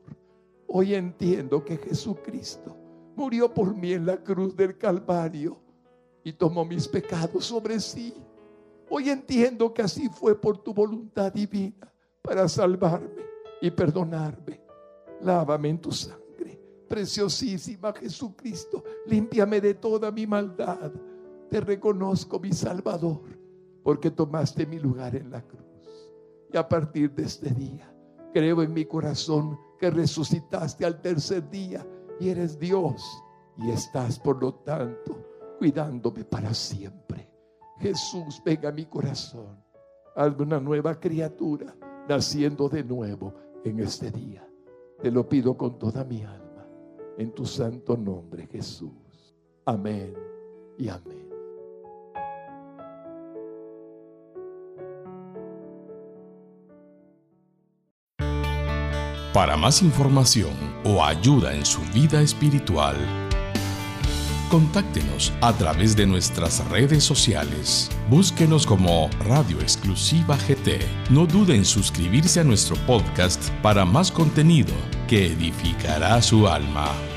Hoy 0.66 0.96
entiendo 0.96 1.64
que 1.64 1.76
Jesucristo 1.76 2.80
murió 3.20 3.52
por 3.52 3.74
mí 3.74 3.92
en 3.92 4.06
la 4.06 4.16
cruz 4.16 4.56
del 4.56 4.78
Calvario 4.78 5.60
y 6.24 6.32
tomó 6.32 6.64
mis 6.64 6.88
pecados 6.88 7.44
sobre 7.44 7.78
sí. 7.78 8.14
Hoy 8.88 9.10
entiendo 9.10 9.74
que 9.74 9.82
así 9.82 10.08
fue 10.08 10.40
por 10.40 10.56
tu 10.56 10.72
voluntad 10.72 11.30
divina 11.30 11.92
para 12.22 12.48
salvarme 12.48 13.22
y 13.60 13.70
perdonarme. 13.70 14.62
Lávame 15.20 15.68
en 15.68 15.78
tu 15.78 15.92
sangre, 15.92 16.58
preciosísima 16.88 17.92
Jesucristo. 17.92 18.82
Límpiame 19.04 19.60
de 19.60 19.74
toda 19.74 20.10
mi 20.10 20.26
maldad. 20.26 20.90
Te 21.50 21.60
reconozco, 21.60 22.40
mi 22.40 22.54
Salvador, 22.54 23.20
porque 23.82 24.10
tomaste 24.10 24.64
mi 24.64 24.78
lugar 24.78 25.14
en 25.14 25.30
la 25.30 25.42
cruz. 25.42 26.10
Y 26.50 26.56
a 26.56 26.66
partir 26.66 27.10
de 27.12 27.24
este 27.24 27.50
día 27.50 27.90
Creo 28.32 28.62
en 28.62 28.72
mi 28.72 28.84
corazón 28.84 29.58
que 29.78 29.90
resucitaste 29.90 30.84
al 30.84 31.00
tercer 31.00 31.48
día 31.50 31.84
y 32.20 32.28
eres 32.28 32.58
Dios 32.58 33.24
y 33.56 33.70
estás 33.70 34.18
por 34.18 34.40
lo 34.40 34.54
tanto 34.54 35.18
cuidándome 35.58 36.24
para 36.24 36.54
siempre. 36.54 37.28
Jesús, 37.78 38.40
venga 38.44 38.68
a 38.68 38.72
mi 38.72 38.84
corazón. 38.84 39.58
Hazme 40.14 40.44
una 40.44 40.60
nueva 40.60 41.00
criatura 41.00 41.74
naciendo 42.08 42.68
de 42.68 42.84
nuevo 42.84 43.32
en 43.64 43.80
este 43.80 44.10
día. 44.10 44.46
Te 45.02 45.10
lo 45.10 45.26
pido 45.28 45.56
con 45.56 45.78
toda 45.78 46.04
mi 46.04 46.22
alma. 46.22 46.66
En 47.16 47.32
tu 47.32 47.46
santo 47.46 47.96
nombre, 47.96 48.46
Jesús. 48.46 49.34
Amén 49.64 50.14
y 50.78 50.88
amén. 50.88 51.30
Para 59.32 59.56
más 59.56 59.80
información 59.80 60.50
o 60.85 61.05
ayuda 61.05 61.55
en 61.55 61.64
su 61.64 61.81
vida 61.93 62.20
espiritual, 62.20 62.97
contáctenos 64.51 65.33
a 65.41 65.53
través 65.53 65.97
de 65.97 66.07
nuestras 66.07 66.66
redes 66.68 67.05
sociales. 67.05 67.91
Búsquenos 68.09 68.66
como 68.66 69.09
Radio 69.20 69.61
Exclusiva 69.61 70.37
GT. 70.37 70.81
No 71.11 71.26
dude 71.26 71.55
en 71.55 71.64
suscribirse 71.64 72.41
a 72.41 72.45
nuestro 72.45 72.76
podcast 72.87 73.49
para 73.62 73.85
más 73.85 74.11
contenido 74.11 74.72
que 75.09 75.26
edificará 75.26 76.20
su 76.20 76.49
alma. 76.49 77.09